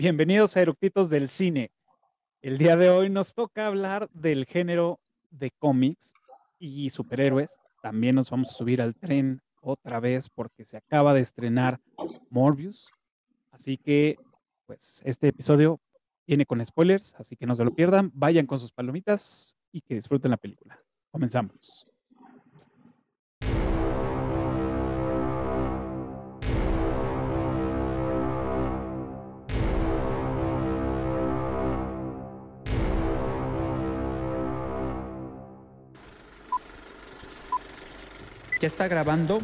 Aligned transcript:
Bienvenidos 0.00 0.56
a 0.56 0.62
Eructitos 0.62 1.10
del 1.10 1.28
Cine. 1.28 1.72
El 2.40 2.56
día 2.56 2.74
de 2.78 2.88
hoy 2.88 3.10
nos 3.10 3.34
toca 3.34 3.66
hablar 3.66 4.08
del 4.14 4.46
género 4.46 4.98
de 5.30 5.50
cómics 5.58 6.14
y 6.58 6.88
superhéroes. 6.88 7.60
También 7.82 8.14
nos 8.14 8.30
vamos 8.30 8.48
a 8.48 8.54
subir 8.54 8.80
al 8.80 8.94
tren 8.94 9.42
otra 9.60 10.00
vez 10.00 10.30
porque 10.30 10.64
se 10.64 10.78
acaba 10.78 11.12
de 11.12 11.20
estrenar 11.20 11.80
Morbius. 12.30 12.90
Así 13.50 13.76
que, 13.76 14.16
pues, 14.64 15.02
este 15.04 15.28
episodio 15.28 15.78
viene 16.26 16.46
con 16.46 16.64
spoilers, 16.64 17.14
así 17.16 17.36
que 17.36 17.44
no 17.44 17.54
se 17.54 17.66
lo 17.66 17.74
pierdan. 17.74 18.10
Vayan 18.14 18.46
con 18.46 18.58
sus 18.58 18.72
palomitas 18.72 19.54
y 19.70 19.82
que 19.82 19.96
disfruten 19.96 20.30
la 20.30 20.38
película. 20.38 20.82
Comenzamos. 21.10 21.86
¿Ya 38.60 38.66
está 38.66 38.88
grabando? 38.88 39.40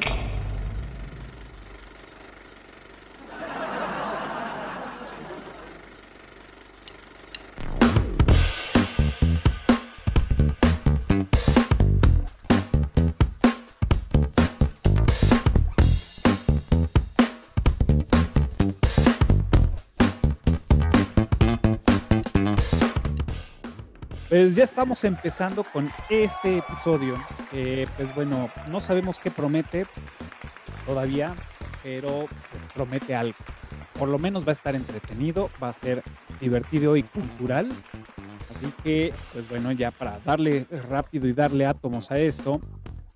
Pues 24.37 24.55
ya 24.55 24.65
estamos 24.65 25.03
empezando 25.05 25.65
con 25.65 25.91
este 26.11 26.59
episodio. 26.59 27.17
pues 27.97 28.15
bueno, 28.15 28.51
no 28.69 28.81
sabemos 28.83 29.19
qué 29.19 29.31
promete 29.31 29.87
todavía, 30.85 31.35
pero 31.83 32.27
pues 32.51 32.67
promete 32.75 33.15
algo. 33.15 33.39
Por 33.99 34.11
lo 34.11 34.19
menos 34.19 34.47
va 34.47 34.51
a 34.51 34.53
estar 34.53 34.75
entretenido, 34.75 35.49
va 35.61 35.71
a 35.71 35.73
ser 35.73 36.03
divertido 36.39 36.99
y 36.99 37.03
cultural. 37.03 37.73
Así 38.55 38.67
que, 38.85 39.15
pues 39.33 39.49
bueno, 39.49 39.73
ya 39.73 39.91
para 39.91 40.19
darle 40.19 40.67
rápido 40.87 41.27
y 41.29 41.33
darle 41.33 41.65
átomos 41.65 42.11
a 42.11 42.19
esto, 42.19 42.61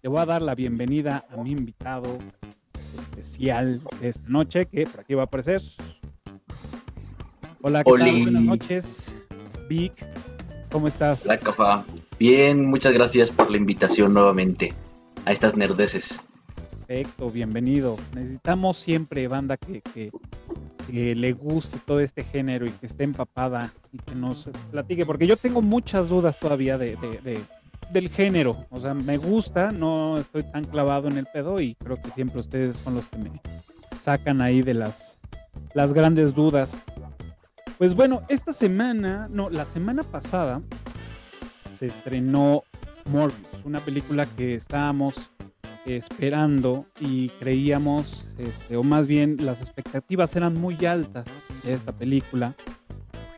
le 0.00 0.08
voy 0.08 0.20
a 0.20 0.24
dar 0.24 0.40
la 0.40 0.55
bienvenida 0.55 1.27
a 1.30 1.36
mi 1.36 1.50
invitado 1.50 2.16
especial 2.98 3.82
de 4.00 4.08
esta 4.08 4.27
noche, 4.27 4.64
que 4.64 4.86
por 4.86 5.00
aquí 5.00 5.12
va 5.12 5.24
a 5.24 5.27
aparecer. 5.27 5.60
Hola, 7.60 7.84
¿qué 7.84 7.92
tal? 7.98 8.22
Buenas 8.22 8.42
noches, 8.42 9.14
Vic. 9.68 10.02
¿Cómo 10.70 10.86
estás? 10.86 11.26
Hola, 11.26 11.38
Cafa. 11.38 11.84
Bien, 12.18 12.64
muchas 12.66 12.92
gracias 12.92 13.30
por 13.30 13.50
la 13.50 13.56
invitación 13.56 14.14
nuevamente 14.14 14.72
a 15.24 15.32
estas 15.32 15.56
nerdeces. 15.56 16.20
Perfecto, 16.86 17.30
bienvenido. 17.30 17.96
Necesitamos 18.14 18.77
siempre 18.77 19.27
banda 19.27 19.56
que, 19.56 19.82
que, 19.82 21.14
le 21.14 21.32
guste 21.32 21.78
todo 21.84 22.00
este 22.00 22.24
género 22.24 22.66
y 22.66 22.70
que 22.70 22.86
esté 22.86 23.04
empapada 23.04 23.72
y 23.92 23.98
que 23.98 24.14
nos 24.14 24.50
platique, 24.70 25.06
porque 25.06 25.27
yo 25.27 25.36
tengo 25.36 25.62
muchas 25.62 26.08
dudas 26.08 26.38
todavía 26.38 26.78
de, 26.78 26.96
de, 26.96 27.40
del 27.92 28.08
género. 28.08 28.56
O 28.70 28.80
sea, 28.80 28.94
me 28.94 29.16
gusta, 29.18 29.72
no 29.72 30.18
estoy 30.18 30.42
tan 30.44 30.64
clavado 30.64 31.08
en 31.08 31.16
el 31.16 31.27
pedo 31.27 31.60
y 31.60 31.74
creo 31.77 31.96
que 31.96 32.10
siempre 32.10 32.40
ustedes 32.40 32.77
son 32.77 32.94
los 32.94 33.08
que 33.08 33.18
me 33.18 33.30
sacan 34.00 34.40
ahí 34.40 34.62
de 34.62 34.74
las, 34.74 35.18
las 35.74 35.92
grandes 35.92 36.34
dudas. 36.34 36.77
Pues 37.81 37.95
bueno, 37.95 38.20
esta 38.28 38.53
semana, 38.53 39.27
no, 39.31 39.48
la 39.48 39.64
semana 39.64 40.02
pasada 40.02 40.61
se 41.74 41.86
estrenó 41.86 42.63
Morbius, 43.07 43.64
una 43.64 43.80
película 43.80 44.27
que 44.27 44.55
estábamos 44.55 45.30
esperando 45.86 46.85
y 47.01 47.30
creíamos, 47.40 48.35
este, 48.36 48.77
o 48.77 48.83
más 48.83 49.07
bien 49.07 49.39
las 49.40 49.63
expectativas 49.63 50.36
eran 50.36 50.61
muy 50.61 50.85
altas 50.85 51.55
de 51.64 51.73
esta 51.73 51.92
película. 51.92 52.55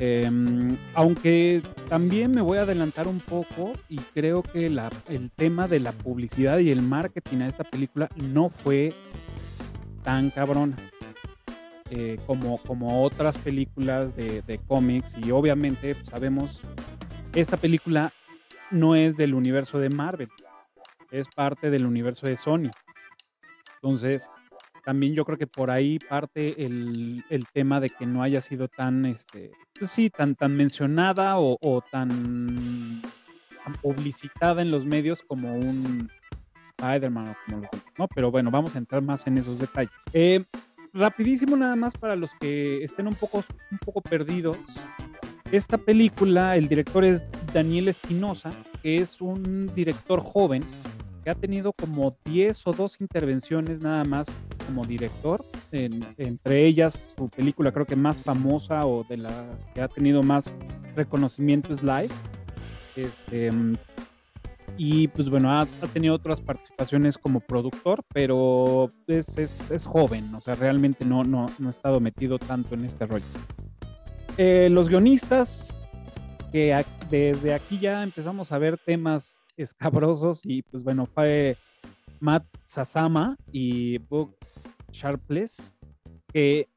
Em, 0.01 0.77
aunque 0.95 1.63
también 1.89 2.33
me 2.33 2.41
voy 2.41 2.59
a 2.59 2.63
adelantar 2.63 3.07
un 3.07 3.21
poco 3.21 3.75
y 3.89 3.99
creo 4.13 4.43
que 4.43 4.67
el 4.67 5.31
tema 5.37 5.69
de 5.69 5.79
la 5.79 5.93
publicidad 5.93 6.59
y 6.59 6.73
el 6.73 6.83
marketing 6.83 7.43
a 7.43 7.47
esta 7.47 7.63
película 7.63 8.09
no 8.17 8.51
fue 8.51 8.93
tan 10.03 10.31
cabrona. 10.31 10.77
Eh, 11.95 12.19
como, 12.27 12.57
como 12.57 13.03
otras 13.03 13.37
películas 13.37 14.17
de, 14.17 14.59
cómics 14.67 15.15
y 15.23 15.31
obviamente 15.31 15.95
pues, 15.95 16.09
sabemos, 16.09 16.63
esta 17.35 17.59
película 17.59 18.11
no 18.71 18.95
es 18.95 19.19
del 19.19 19.35
universo 19.35 19.79
de 19.79 19.91
Marvel, 19.91 20.31
es 21.11 21.29
parte 21.29 21.69
del 21.69 21.85
universo 21.85 22.27
de 22.27 22.39
Sony. 22.39 22.71
Entonces, 23.75 24.31
también 24.87 25.15
yo 25.15 25.27
creo 25.27 25.37
que 25.37 25.47
por 25.47 25.71
ahí 25.71 25.99
parte 25.99 26.65
el, 26.65 27.23
tema 27.53 27.79
de 27.79 27.91
que 27.91 28.07
no 28.07 28.23
haya 28.23 28.41
sido 28.41 28.69
tan, 28.69 29.05
este, 29.05 29.51
pues 29.79 29.91
sí, 29.91 30.09
tan, 30.09 30.35
tan 30.35 30.57
mencionada 30.57 31.35
o, 31.37 31.85
tan, 31.91 33.03
publicitada 33.83 34.63
en 34.63 34.71
los 34.71 34.87
medios 34.87 35.23
como 35.23 35.53
un 35.53 36.11
Spider-Man 36.79 37.29
o 37.29 37.37
como 37.45 37.61
los 37.61 37.71
¿no? 37.99 38.09
Pero 38.09 38.31
bueno, 38.31 38.51
vamos 38.51 38.77
a 38.77 38.79
entrar 38.79 39.03
más 39.03 39.27
en 39.27 39.37
esos 39.37 39.59
detalles. 39.59 39.93
Eh, 40.15 40.47
rapidísimo 40.93 41.57
nada 41.57 41.77
más 41.77 41.97
para 41.97 42.17
los 42.17 42.35
que 42.35 42.83
estén 42.85 43.07
un 43.07 43.15
poco, 43.15 43.45
un 43.71 43.79
poco 43.79 44.01
perdidos. 44.01 44.59
Esta 45.51 45.79
película, 45.79 46.57
el 46.57 46.69
director 46.69 47.05
es 47.05 47.27
Daniel 47.53 47.89
Espinosa, 47.89 48.51
que 48.83 48.99
es 48.99 49.21
un 49.21 49.73
director 49.75 50.21
joven 50.21 50.65
que 51.23 51.31
ha 51.31 51.35
tenido 51.35 51.73
como 51.73 52.17
10 52.25 52.67
o 52.67 52.73
2 52.73 53.01
intervenciones 53.01 53.81
nada 53.81 54.05
más 54.05 54.33
como 54.67 54.85
director. 54.85 55.45
entre 55.71 56.65
ellas, 56.65 57.15
su 57.17 57.29
película 57.29 57.73
creo 57.73 57.87
que 57.87 57.97
más 57.97 58.23
famosa 58.23 58.87
o 58.87 59.05
de 59.05 59.19
las 59.19 59.67
que 59.75 59.83
ha 59.83 59.89
tenido 59.89 60.23
más 60.23 60.55
reconocimiento 60.97 61.73
es 61.73 61.83
Live. 61.83 62.11
Este, 62.97 63.51
y 64.79 65.09
pues 65.09 65.29
bueno, 65.29 65.53
ha, 65.53 65.67
tenido 65.93 66.15
otras 66.15 66.41
participaciones 66.41 67.19
como 67.19 67.41
productor, 67.41 68.03
pero 68.13 68.91
es, 69.07 69.37
es, 69.39 69.87
joven, 69.87 70.35
o 70.35 70.41
sea, 70.41 70.55
realmente 70.55 71.05
no, 71.05 71.25
no, 71.25 71.47
no, 71.59 71.69
ha 71.69 71.71
estado 71.71 72.01
metido 72.01 72.39
tanto 72.39 72.75
en 72.75 72.85
este 72.85 73.07
rollo. 73.07 73.25
Eh, 74.39 74.69
los 74.71 74.89
guionistas, 74.89 75.75
que 76.51 76.85
desde 77.11 77.55
aquí 77.55 77.79
ya 77.79 78.03
empezamos 78.03 78.53
a 78.53 78.59
ver 78.59 78.79
temas 78.79 79.43
escabrosos 79.57 80.45
y 80.45 80.63
pues 80.63 80.83
bueno, 80.83 81.07
fue 81.07 81.57
Matt 82.21 82.45
Sasama 82.65 83.37
y 83.51 83.99
Book 83.99 84.35
Sharpless, 84.91 85.75
que 86.33 86.69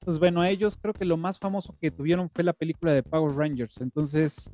pues 0.00 0.18
bueno, 0.18 0.40
a 0.40 0.48
ellos 0.48 0.78
creo 0.80 0.94
que 0.94 1.04
lo 1.04 1.18
más 1.18 1.38
famoso 1.38 1.76
que 1.78 1.90
tuvieron 1.90 2.30
fue 2.30 2.42
la 2.42 2.54
película 2.54 2.94
de 2.94 3.02
Power 3.02 3.36
Rangers, 3.36 3.80
entonces 3.80 4.50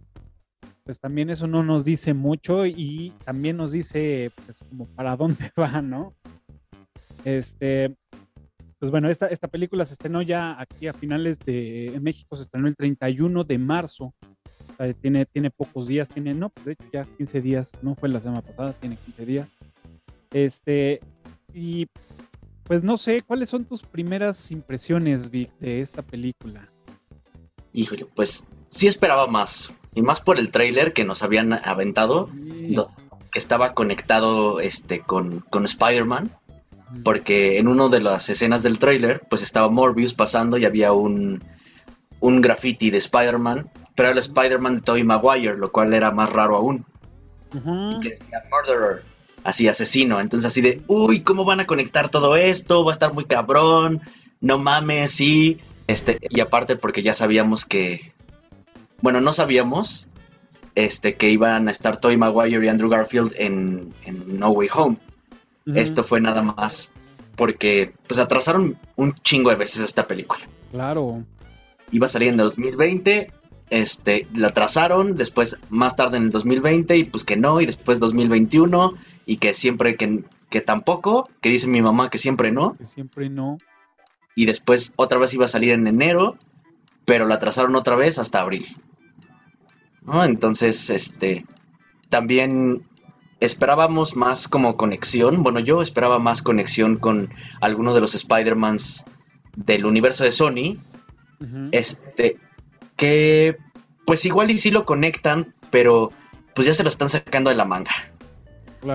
pues 0.87 1.01
también 1.01 1.31
eso 1.31 1.49
no 1.49 1.65
nos 1.65 1.85
dice 1.85 2.15
mucho 2.15 2.65
y 2.65 3.13
también 3.25 3.57
nos 3.57 3.73
dice, 3.73 4.31
pues, 4.47 4.61
como 4.71 4.87
para 4.87 5.17
dónde 5.17 5.51
va, 5.59 5.83
¿no? 5.83 6.15
Este, 7.25 7.93
pues 8.79 8.93
bueno, 8.93 9.11
esta, 9.11 9.27
esta 9.27 9.49
película 9.49 9.85
se 9.85 9.95
estrenó 9.95 10.23
ya 10.23 10.59
aquí 10.61 10.87
a 10.87 10.95
finales 10.95 11.41
de, 11.41 11.89
en 11.89 12.03
México 12.05 12.37
se 12.37 12.43
estrenó 12.45 12.69
el 12.69 12.77
31 12.77 13.43
de 13.43 13.59
marzo, 13.59 14.15
tiene, 15.01 15.27
tiene 15.27 15.51
pocos 15.51 15.89
días, 15.89 16.09
tiene, 16.09 16.35
no, 16.35 16.51
pues 16.51 16.67
de 16.67 16.73
hecho 16.73 16.89
ya 16.93 17.05
15 17.05 17.41
días, 17.41 17.73
no 17.83 17.97
fue 17.97 18.09
la 18.09 18.21
semana 18.21 18.43
pasada, 18.43 18.73
tiene 18.75 18.97
15 18.97 19.27
días. 19.27 19.49
Este, 20.31 21.01
y 21.53 21.89
pues 22.63 22.85
no 22.85 22.97
sé, 22.97 23.23
¿cuáles 23.23 23.49
son 23.49 23.65
tus 23.65 23.83
primeras 23.83 24.53
impresiones, 24.53 25.31
Vic, 25.31 25.51
de 25.59 25.81
esta 25.81 26.03
película? 26.03 26.71
Híjole, 27.73 28.07
pues 28.15 28.47
sí 28.69 28.87
esperaba 28.87 29.27
más. 29.27 29.73
Y 29.97 30.03
más 30.03 30.21
por 30.21 30.39
el 30.39 30.53
trailer 30.53 30.93
que 30.93 31.05
nos 31.05 31.25
habían 31.25 31.55
aventado, 31.55 32.29
que 33.33 33.39
estaba 33.39 33.73
conectado 33.73 34.61
este, 34.61 35.01
con, 35.01 35.41
con 35.51 35.65
Spider-Man. 35.65 36.31
Porque 37.03 37.59
en 37.59 37.67
una 37.67 37.89
de 37.89 38.01
las 38.01 38.29
escenas 38.29 38.63
del 38.63 38.79
trailer, 38.79 39.23
pues 39.29 39.43
estaba 39.43 39.69
Morbius 39.69 40.15
pasando 40.15 40.57
y 40.57 40.65
había 40.65 40.93
un, 40.93 41.43
un 42.21 42.41
graffiti 42.41 42.91
de 42.91 42.99
Spider-Man, 42.99 43.69
pero 43.97 44.11
era 44.11 44.13
el 44.13 44.25
Spider-Man 44.25 44.77
de 44.77 44.83
Tobey 44.83 45.03
Maguire, 45.03 45.57
lo 45.57 45.73
cual 45.73 45.95
era 45.95 46.13
más 46.13 46.31
raro 46.31 46.57
aún. 46.57 46.85
Y 47.53 48.01
que 48.01 48.11
decía 48.11 48.45
Murderer, 48.51 49.03
así 49.43 49.67
asesino. 49.67 50.21
Entonces 50.21 50.47
así 50.47 50.61
de, 50.61 50.83
uy, 50.87 51.23
¿cómo 51.23 51.45
van 51.45 51.61
a 51.61 51.67
conectar 51.67 52.09
todo 52.09 52.37
esto? 52.37 52.85
Va 52.85 52.93
a 52.93 52.95
estar 52.95 53.13
muy 53.15 53.25
cabrón. 53.25 54.03
No 54.41 54.59
mames, 54.59 55.11
sí. 55.11 55.59
Este, 55.87 56.19
y 56.29 56.41
aparte 56.41 56.77
porque 56.77 57.03
ya 57.03 57.15
sabíamos 57.15 57.65
que 57.65 58.13
bueno, 59.01 59.21
no 59.21 59.33
sabíamos 59.33 60.09
este, 60.75 61.17
que 61.17 61.31
iban 61.31 61.69
a 61.69 61.71
estar 61.71 61.99
Toy 61.99 62.17
Maguire 62.17 62.65
y 62.65 62.69
Andrew 62.69 62.89
Garfield 62.89 63.33
en, 63.37 63.93
No 64.27 64.51
Way 64.51 64.69
Home. 64.75 64.97
Esto 65.75 66.05
fue 66.05 66.21
nada 66.21 66.43
más 66.43 66.91
porque 67.37 67.93
pues 68.07 68.19
atrasaron 68.19 68.79
un 68.97 69.15
chingo 69.15 69.51
de 69.51 69.57
veces 69.57 69.83
esta 69.83 70.07
película. 70.07 70.41
Claro. 70.73 71.25
iba 71.93 72.07
a 72.07 72.09
salir 72.09 72.29
en 72.29 72.37
2020, 72.37 73.33
este, 73.71 74.27
la 74.35 74.51
trazaron, 74.51 75.17
después 75.17 75.59
más 75.71 75.97
tarde 75.97 76.17
en 76.17 76.25
el 76.25 76.31
2020 76.31 76.97
y 76.97 77.05
pues 77.05 77.25
que 77.25 77.37
no, 77.37 77.61
y 77.61 77.67
después 77.67 77.99
2021 77.99 78.95
y 79.27 79.37
que 79.39 79.55
siempre 79.55 79.97
que, 79.97 80.25
que 80.51 80.61
tampoco, 80.61 81.29
que 81.41 81.49
dice 81.49 81.67
mi 81.67 81.83
mamá 81.83 82.11
que 82.11 82.19
siempre 82.19 82.53
no. 82.53 82.77
Que 82.77 82.85
siempre 82.85 83.29
no. 83.29 83.59
Y 84.35 84.47
después 84.47 84.93
otra 84.97 85.19
vez 85.19 85.33
iba 85.35 85.47
a 85.47 85.49
salir 85.49 85.71
en 85.71 85.87
enero, 85.87 86.37
pero 87.07 87.27
la 87.27 87.39
trazaron 87.39 87.75
otra 87.77 87.97
vez 87.97 88.19
hasta 88.19 88.41
abril. 88.41 88.77
Entonces, 90.13 90.91
este, 90.91 91.47
también 92.11 92.83
esperábamos 93.41 94.17
más 94.17 94.49
como 94.49 94.77
conexión, 94.77 95.43
bueno, 95.43 95.61
yo 95.61 95.83
esperaba 95.83 96.19
más 96.19 96.43
conexión 96.43 96.97
con 96.97 97.33
alguno 97.61 97.95
de 97.95 98.01
los 98.01 98.15
Spider-Mans 98.15 99.05
del 99.57 99.87
universo 99.87 100.25
de 100.25 100.33
Sony, 100.33 100.79
este, 101.73 102.39
que 102.97 103.59
pues 104.07 104.25
igual 104.25 104.51
y 104.51 104.59
sí 104.59 104.71
lo 104.71 104.85
conectan, 104.85 105.55
pero 105.71 106.11
pues 106.55 106.67
ya 106.67 106.75
se 106.75 106.83
lo 106.83 106.89
están 106.89 107.09
sacando 107.09 107.51
de 107.51 107.57
la 107.57 107.65
manga. 107.65 107.93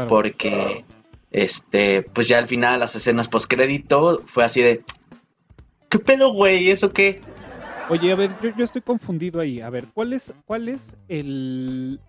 Porque, 0.08 0.86
este, 1.31 2.02
pues 2.02 2.28
ya 2.28 2.38
al 2.38 2.48
final 2.48 2.80
las 2.80 2.96
escenas 2.96 3.28
post 3.28 3.48
crédito 3.50 4.24
fue 4.25 4.46
así 4.46 4.62
de, 4.62 4.84
¿qué 5.90 6.00
pedo, 6.00 6.31
güey? 6.31 6.72
¿Eso 6.72 6.92
qué? 6.92 7.22
Oye, 7.92 8.10
a 8.10 8.16
ver, 8.16 8.32
yo, 8.42 8.56
yo, 8.56 8.64
estoy 8.64 8.82
confundido 8.82 9.42
ahí. 9.42 9.60
A 9.60 9.70
ver, 9.70 9.86
¿cuál 9.94 10.14
es, 10.14 10.34
cuál 10.46 10.70
es 10.70 10.96
el, 11.10 12.00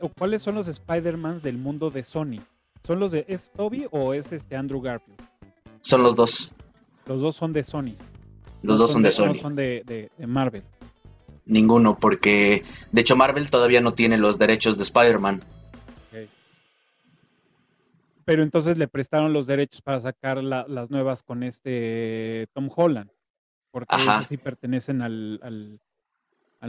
o 0.00 0.08
cuáles 0.08 0.40
son 0.40 0.54
los 0.54 0.66
Spider-Mans 0.66 1.42
del 1.42 1.58
mundo 1.58 1.90
de 1.90 2.02
Sony? 2.02 2.40
¿Son 2.84 2.98
los 2.98 3.10
de 3.10 3.26
es 3.28 3.52
Toby 3.52 3.84
o 3.90 4.14
es 4.14 4.32
este 4.32 4.56
Andrew 4.56 4.80
Garfield? 4.80 5.20
Son 5.82 6.02
los 6.02 6.16
dos. 6.16 6.54
Los 7.04 7.20
dos 7.20 7.36
son 7.36 7.52
de 7.52 7.64
Sony. 7.64 7.94
Los 8.62 8.78
dos 8.78 8.92
son 8.92 9.02
de, 9.02 9.12
Sony. 9.12 9.26
No 9.26 9.34
son 9.34 9.54
de, 9.56 10.10
Marvel. 10.26 10.62
Ninguno, 11.44 11.98
porque 11.98 12.62
de 12.92 13.00
hecho 13.02 13.14
Marvel 13.14 13.50
todavía 13.50 13.82
no 13.82 13.92
tiene 13.92 14.16
los 14.16 14.38
derechos 14.38 14.78
de 14.78 14.84
Spider-Man. 14.84 15.42
Pero 18.24 18.42
entonces 18.42 18.78
le 18.78 18.88
prestaron 18.88 19.34
los 19.34 19.46
derechos 19.46 19.82
para 19.82 20.00
sacar 20.00 20.42
las 20.42 20.90
nuevas 20.90 21.22
con 21.22 21.42
este 21.42 22.46
Tom 22.54 22.70
Holland 22.74 23.10
porque 23.72 23.96
esos 23.96 24.26
sí 24.26 24.36
pertenecen 24.36 25.02
al, 25.02 25.80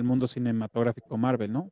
mundo 0.04 0.26
cinematográfico 0.26 1.18
Marvel, 1.18 1.52
¿no? 1.52 1.70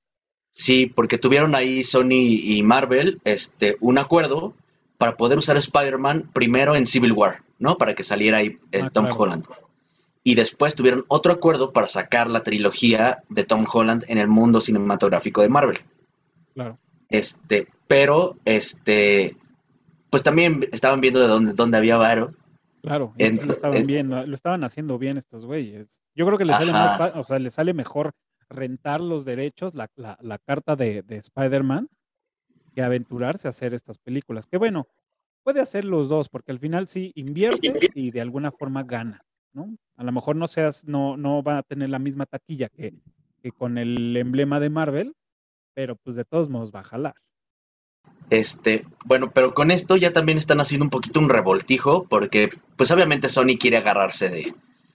Sí, 0.52 0.86
porque 0.86 1.18
tuvieron 1.18 1.56
ahí 1.56 1.84
Sony 1.84 2.38
y 2.44 2.62
Marvel 2.62 3.22
este, 3.24 3.78
un 3.80 3.98
acuerdo 3.98 4.54
para 4.98 5.16
poder 5.16 5.38
usar 5.40 5.58
Spider-Man 5.58 6.30
primero 6.34 6.76
en 6.76 6.86
Civil 6.86 7.14
War, 7.14 7.42
¿no? 7.58 7.78
Para 7.78 7.96
que 7.96 8.04
saliera 8.04 8.38
ahí 8.38 8.60
eh, 8.72 8.82
ah, 8.84 8.90
Tom 8.92 9.08
Holland. 9.18 9.46
Y 10.24 10.36
después 10.36 10.76
tuvieron 10.76 11.06
otro 11.08 11.32
acuerdo 11.32 11.72
para 11.72 11.88
sacar 11.88 12.30
la 12.30 12.44
trilogía 12.44 13.24
de 13.30 13.46
Tom 13.46 13.66
Holland 13.72 14.04
en 14.08 14.18
el 14.18 14.28
mundo 14.28 14.60
cinematográfico 14.60 15.42
de 15.42 15.50
Marvel. 15.50 15.80
Claro. 16.54 16.78
Este, 17.10 17.68
pero 17.88 18.36
este, 18.46 19.38
pues 20.10 20.22
también 20.22 20.68
estaban 20.74 21.02
viendo 21.02 21.22
de 21.22 21.28
dónde, 21.28 21.54
dónde 21.54 21.78
había 21.78 21.98
varo 21.98 22.34
Claro, 22.82 23.14
lo 23.18 23.52
estaban 23.52 23.86
bien, 23.86 24.10
lo 24.10 24.34
estaban 24.34 24.64
haciendo 24.64 24.98
bien 24.98 25.18
estos 25.18 25.46
güeyes. 25.46 26.02
Yo 26.16 26.26
creo 26.26 26.38
que 26.38 26.46
les 26.46 26.56
sale 26.56 26.72
más, 26.72 27.16
o 27.16 27.24
sea, 27.24 27.38
les 27.38 27.54
sale 27.54 27.74
mejor 27.74 28.14
rentar 28.50 29.02
los 29.02 29.24
derechos, 29.24 29.74
la, 29.76 29.88
carta 30.46 30.76
de, 30.76 31.04
Spider-Man, 31.08 31.90
que 32.74 32.82
aventurarse 32.82 33.48
a 33.48 33.50
hacer 33.50 33.74
estas 33.74 34.00
películas. 34.00 34.48
Que 34.48 34.58
bueno, 34.58 34.88
puede 35.44 35.62
hacer 35.62 35.86
los 35.86 36.10
dos, 36.10 36.30
porque 36.30 36.52
al 36.52 36.60
final 36.60 36.88
sí 36.88 37.12
invierte 37.16 37.62
y 37.96 38.12
de 38.12 38.22
alguna 38.22 38.52
forma 38.52 38.84
gana, 38.84 39.22
¿no? 39.54 39.76
A 39.96 40.04
lo 40.04 40.12
mejor 40.12 40.36
no 40.36 40.48
seas, 40.48 40.86
no, 40.86 41.18
no 41.18 41.44
va 41.44 41.60
a 41.60 41.64
tener 41.64 41.90
la 41.90 42.00
misma 42.00 42.26
taquilla 42.26 42.70
que, 42.70 42.94
que 43.42 43.52
con 43.52 43.78
el 43.78 44.18
emblema 44.18 44.60
de 44.60 44.70
Marvel, 44.70 45.14
pero 45.74 45.96
pues 45.96 46.16
de 46.16 46.26
todos 46.26 46.50
modos 46.50 46.72
va 46.74 46.80
a 46.80 46.86
jalar. 46.86 47.16
Este, 48.32 48.86
bueno, 49.04 49.32
pero 49.32 49.54
con 49.54 49.72
esto 49.72 49.98
ya 49.98 50.14
también 50.14 50.38
están 50.38 50.62
haciendo 50.62 50.86
un 50.86 50.90
poquito 50.90 51.20
un 51.20 51.28
revoltijo, 51.28 52.06
porque 52.06 52.50
pues 52.78 52.90
obviamente 52.90 53.28
Sony 53.28 53.58
quiere 53.60 53.76
agarrarse 53.76 54.30
de, 54.30 54.54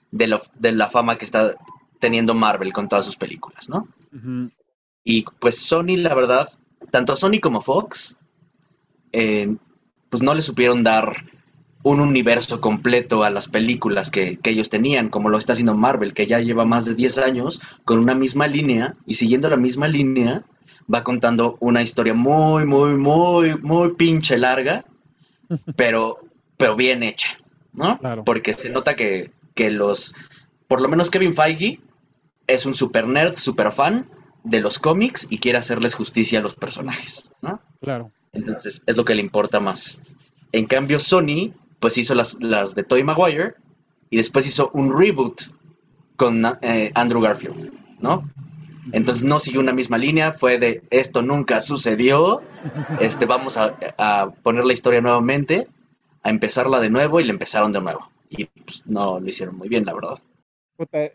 de, 0.09 0.71
la 0.71 0.89
fama 0.89 1.19
que 1.19 1.25
está 1.25 1.55
teniendo 1.99 2.33
Marvel 2.33 2.73
con 2.73 2.89
todas 2.89 3.05
sus 3.05 3.15
películas, 3.15 3.69
¿no? 3.69 3.87
Y 5.03 5.23
pues 5.37 5.59
Sony, 5.59 5.97
la 5.97 6.15
verdad, 6.15 6.49
tanto 6.89 7.15
Sony 7.15 7.39
como 7.39 7.61
Fox, 7.61 8.17
eh, 9.11 9.55
pues 10.09 10.23
no 10.23 10.33
le 10.33 10.41
supieron 10.41 10.81
dar 10.81 11.25
un 11.83 12.01
universo 12.01 12.59
completo 12.59 13.23
a 13.23 13.29
las 13.29 13.47
películas 13.47 14.09
que, 14.09 14.39
que, 14.39 14.49
ellos 14.49 14.71
tenían, 14.71 15.09
como 15.09 15.29
lo 15.29 15.37
está 15.37 15.53
haciendo 15.53 15.77
Marvel, 15.77 16.15
que 16.15 16.25
ya 16.25 16.39
lleva 16.39 16.65
más 16.65 16.85
de 16.85 16.95
10 16.95 17.19
años 17.19 17.61
con 17.85 17.99
una 17.99 18.15
misma 18.15 18.47
línea 18.47 18.95
y 19.05 19.13
siguiendo 19.13 19.47
la 19.47 19.57
misma 19.57 19.87
línea 19.87 20.43
va 20.93 21.03
contando 21.03 21.57
una 21.59 21.81
historia 21.81 22.13
muy, 22.13 22.65
muy, 22.65 22.95
muy, 22.95 23.57
muy 23.57 23.93
pinche 23.95 24.37
larga, 24.37 24.85
pero, 25.75 26.19
pero 26.57 26.75
bien 26.75 27.03
hecha, 27.03 27.39
¿no? 27.73 27.99
Porque 28.25 28.53
se 28.53 28.69
nota 28.69 28.95
que, 28.95 29.31
que 29.53 29.69
los, 29.69 30.15
por 30.67 30.81
lo 30.81 30.87
menos 30.87 31.09
Kevin 31.09 31.35
Feige 31.35 31.79
es 32.47 32.65
un 32.65 32.75
super 32.75 33.07
nerd, 33.07 33.37
super 33.37 33.71
fan 33.71 34.09
de 34.43 34.61
los 34.61 34.79
cómics 34.79 35.27
y 35.29 35.39
quiere 35.39 35.57
hacerles 35.57 35.93
justicia 35.93 36.39
a 36.39 36.41
los 36.41 36.55
personajes, 36.55 37.31
¿no? 37.41 37.61
Claro. 37.81 38.11
Entonces, 38.31 38.81
es 38.85 38.95
lo 38.95 39.03
que 39.03 39.15
le 39.15 39.21
importa 39.21 39.59
más. 39.59 39.99
En 40.51 40.65
cambio, 40.65 40.99
Sony, 40.99 41.53
pues 41.79 41.97
hizo 41.97 42.15
las, 42.15 42.37
las 42.39 42.75
de 42.75 42.83
Toy 42.83 43.03
Maguire 43.03 43.55
y 44.09 44.17
después 44.17 44.45
hizo 44.47 44.71
un 44.73 44.97
reboot 44.97 45.41
con 46.15 46.43
eh, 46.61 46.91
Andrew 46.95 47.21
Garfield, 47.21 47.73
¿no? 47.99 48.29
Entonces 48.91 49.23
no 49.23 49.39
siguió 49.39 49.59
una 49.59 49.73
misma 49.73 49.97
línea, 49.97 50.33
fue 50.33 50.59
de 50.59 50.81
esto 50.89 51.21
nunca 51.21 51.61
sucedió, 51.61 52.41
este, 52.99 53.25
vamos 53.25 53.57
a, 53.57 54.33
poner 54.43 54.65
la 54.65 54.73
historia 54.73 55.01
nuevamente, 55.01 55.67
a 56.23 56.29
empezarla 56.29 56.79
de 56.79 56.89
nuevo 56.89 57.19
y 57.19 57.23
le 57.23 57.31
empezaron 57.31 57.71
de 57.71 57.81
nuevo. 57.81 58.09
Y 58.29 58.45
pues, 58.45 58.85
no 58.85 59.19
lo 59.19 59.27
hicieron 59.27 59.57
muy 59.57 59.69
bien, 59.69 59.85
la 59.85 59.93
verdad. 59.93 60.19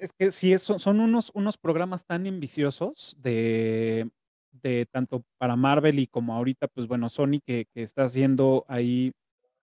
es 0.01 0.13
que 0.13 0.31
sí, 0.31 0.59
son 0.59 1.01
unos, 1.01 1.31
unos 1.35 1.57
programas 1.57 2.05
tan 2.05 2.27
ambiciosos 2.27 3.17
de, 3.21 4.09
de 4.51 4.87
tanto 4.91 5.25
para 5.39 5.57
Marvel 5.57 5.99
y 5.99 6.07
como 6.07 6.35
ahorita, 6.35 6.69
pues 6.69 6.87
bueno, 6.87 7.09
Sony 7.09 7.41
que, 7.45 7.67
que 7.75 7.83
está 7.83 8.05
haciendo 8.05 8.65
ahí, 8.69 9.13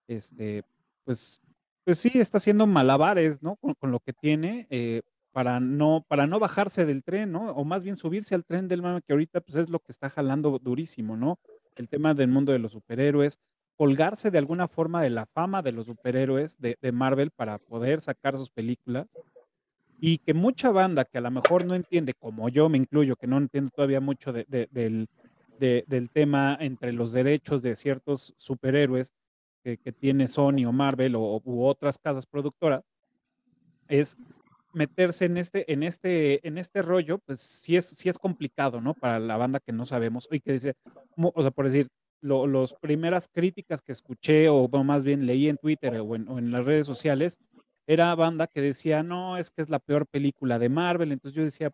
este, 0.08 0.64
pues, 1.04 1.40
pues 1.84 1.98
sí, 1.98 2.10
está 2.14 2.38
haciendo 2.38 2.66
malabares, 2.66 3.42
¿no? 3.42 3.56
Con, 3.56 3.74
con 3.74 3.90
lo 3.90 4.00
que 4.00 4.12
tiene. 4.12 4.66
Eh, 4.70 5.02
para 5.32 5.60
no, 5.60 6.04
para 6.08 6.26
no 6.26 6.38
bajarse 6.38 6.86
del 6.86 7.02
tren, 7.02 7.32
¿no? 7.32 7.50
O 7.52 7.64
más 7.64 7.84
bien 7.84 7.96
subirse 7.96 8.34
al 8.34 8.44
tren 8.44 8.68
del 8.68 8.82
mame 8.82 9.02
que 9.02 9.12
ahorita 9.12 9.40
pues 9.40 9.56
es 9.56 9.68
lo 9.68 9.78
que 9.78 9.92
está 9.92 10.10
jalando 10.10 10.58
durísimo, 10.58 11.16
¿no? 11.16 11.38
El 11.76 11.88
tema 11.88 12.14
del 12.14 12.28
mundo 12.28 12.52
de 12.52 12.58
los 12.58 12.72
superhéroes, 12.72 13.38
colgarse 13.76 14.30
de 14.30 14.38
alguna 14.38 14.68
forma 14.68 15.02
de 15.02 15.10
la 15.10 15.26
fama 15.26 15.62
de 15.62 15.72
los 15.72 15.86
superhéroes 15.86 16.58
de, 16.58 16.76
Marvel 16.92 17.30
para 17.30 17.58
poder 17.58 18.00
sacar 18.00 18.36
sus 18.36 18.50
películas 18.50 19.06
y 19.98 20.18
que 20.18 20.34
mucha 20.34 20.70
banda 20.70 21.04
que 21.04 21.18
a 21.18 21.22
lo 21.22 21.30
mejor 21.30 21.64
no 21.64 21.74
entiende, 21.74 22.14
como 22.14 22.48
yo 22.48 22.68
me 22.68 22.78
incluyo, 22.78 23.16
que 23.16 23.26
no 23.26 23.38
entiendo 23.38 23.70
todavía 23.74 24.00
mucho 24.00 24.32
del, 24.32 25.08
del, 25.58 26.10
tema 26.10 26.56
entre 26.60 26.92
los 26.92 27.12
derechos 27.12 27.62
de 27.62 27.76
ciertos 27.76 28.34
superhéroes 28.36 29.12
que, 29.62 29.76
tiene 29.92 30.26
Sony 30.26 30.64
o 30.66 30.72
Marvel 30.72 31.16
o, 31.16 31.40
u 31.44 31.64
otras 31.64 31.98
casas 31.98 32.26
productoras, 32.26 32.82
es 33.88 34.16
meterse 34.72 35.24
en 35.24 35.36
este, 35.36 35.72
en 35.72 35.82
este, 35.82 36.46
en 36.46 36.58
este 36.58 36.82
rollo, 36.82 37.18
pues 37.18 37.40
sí 37.40 37.76
es, 37.76 37.86
sí 37.86 38.08
es 38.08 38.18
complicado, 38.18 38.80
¿no? 38.80 38.94
Para 38.94 39.18
la 39.18 39.36
banda 39.36 39.60
que 39.60 39.72
no 39.72 39.86
sabemos. 39.86 40.28
Y 40.30 40.40
que 40.40 40.52
dice, 40.52 40.74
o 41.16 41.42
sea, 41.42 41.50
por 41.50 41.66
decir, 41.66 41.88
las 42.22 42.74
primeras 42.74 43.28
críticas 43.28 43.82
que 43.82 43.92
escuché, 43.92 44.48
o 44.48 44.68
más 44.68 45.04
bien 45.04 45.26
leí 45.26 45.48
en 45.48 45.56
Twitter 45.56 46.00
o 46.00 46.16
en, 46.16 46.50
las 46.50 46.64
redes 46.64 46.86
sociales, 46.86 47.38
era 47.86 48.14
banda 48.14 48.46
que 48.46 48.62
decía, 48.62 49.02
no, 49.02 49.36
es 49.36 49.50
que 49.50 49.62
es 49.62 49.70
la 49.70 49.78
peor 49.78 50.06
película 50.06 50.58
de 50.58 50.68
Marvel. 50.68 51.12
Entonces 51.12 51.36
yo 51.36 51.42
decía, 51.42 51.72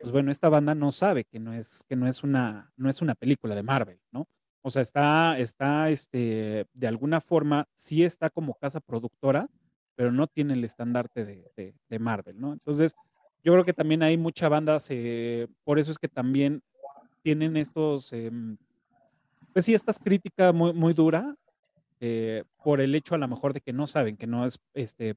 pues 0.00 0.12
bueno, 0.12 0.30
esta 0.30 0.48
banda 0.48 0.74
no 0.74 0.92
sabe 0.92 1.24
que 1.24 1.38
no 1.38 1.52
es, 1.52 1.84
que 1.88 1.96
no 1.96 2.06
es 2.06 2.22
una, 2.22 2.72
no 2.76 2.88
es 2.88 3.02
una 3.02 3.14
película 3.14 3.54
de 3.54 3.62
Marvel, 3.62 3.98
¿no? 4.12 4.26
O 4.62 4.70
sea, 4.70 4.82
está, 4.82 5.38
está, 5.38 5.88
este, 5.88 6.66
de 6.72 6.86
alguna 6.86 7.20
forma, 7.20 7.66
sí 7.74 8.04
está 8.04 8.28
como 8.28 8.54
casa 8.54 8.80
productora, 8.80 9.48
pero 9.96 10.12
no 10.12 10.26
tiene 10.26 10.54
el 10.54 10.64
estandarte 10.64 11.24
de, 11.24 11.98
Marvel, 11.98 12.40
¿no? 12.40 12.52
Entonces, 12.52 12.94
yo 13.44 13.52
creo 13.52 13.64
que 13.64 13.72
también 13.72 14.02
hay 14.02 14.16
mucha 14.16 14.48
banda, 14.48 14.78
por 15.64 15.78
eso 15.78 15.90
es 15.90 15.98
que 15.98 16.08
también 16.08 16.62
tienen 17.22 17.56
estos, 17.56 18.12
em, 18.12 18.56
pues 19.52 19.64
sí, 19.64 19.74
estas 19.74 19.98
críticas 19.98 20.54
muy, 20.54 20.72
muy 20.72 20.94
dura 20.94 21.34
eh, 22.00 22.44
por 22.64 22.80
el 22.80 22.94
hecho 22.94 23.14
a 23.14 23.18
lo 23.18 23.28
mejor 23.28 23.52
de 23.52 23.60
que 23.60 23.74
no 23.74 23.86
saben 23.86 24.16
que 24.16 24.26
no 24.26 24.46
es 24.46 24.58
este, 24.72 25.16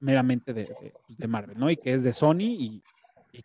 meramente 0.00 0.54
de, 0.54 0.74
pues, 1.06 1.28
Marvel, 1.28 1.58
¿no? 1.58 1.70
Y 1.70 1.76
que 1.76 1.92
es 1.92 2.02
de 2.02 2.12
Sony 2.12 2.56
y, 2.58 2.82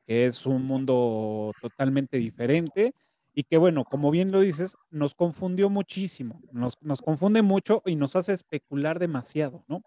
que 0.05 0.25
es 0.25 0.45
un 0.45 0.65
mundo 0.65 1.53
totalmente 1.61 2.17
diferente 2.17 2.93
y 3.33 3.43
que 3.43 3.57
bueno, 3.57 3.85
como 3.85 4.11
bien 4.11 4.33
lo 4.33 4.41
dices, 4.41 4.75
nos 4.89 5.15
confundió 5.15 5.69
muchísimo, 5.69 6.41
nos, 6.51 6.81
nos 6.81 7.01
confunde 7.01 7.41
mucho 7.41 7.81
y 7.85 7.95
nos 7.95 8.17
hace 8.17 8.33
especular 8.33 8.99
demasiado, 8.99 9.63
¿no? 9.69 9.81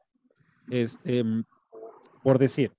Este, 0.68 1.24
por 2.22 2.38
decir, 2.38 2.72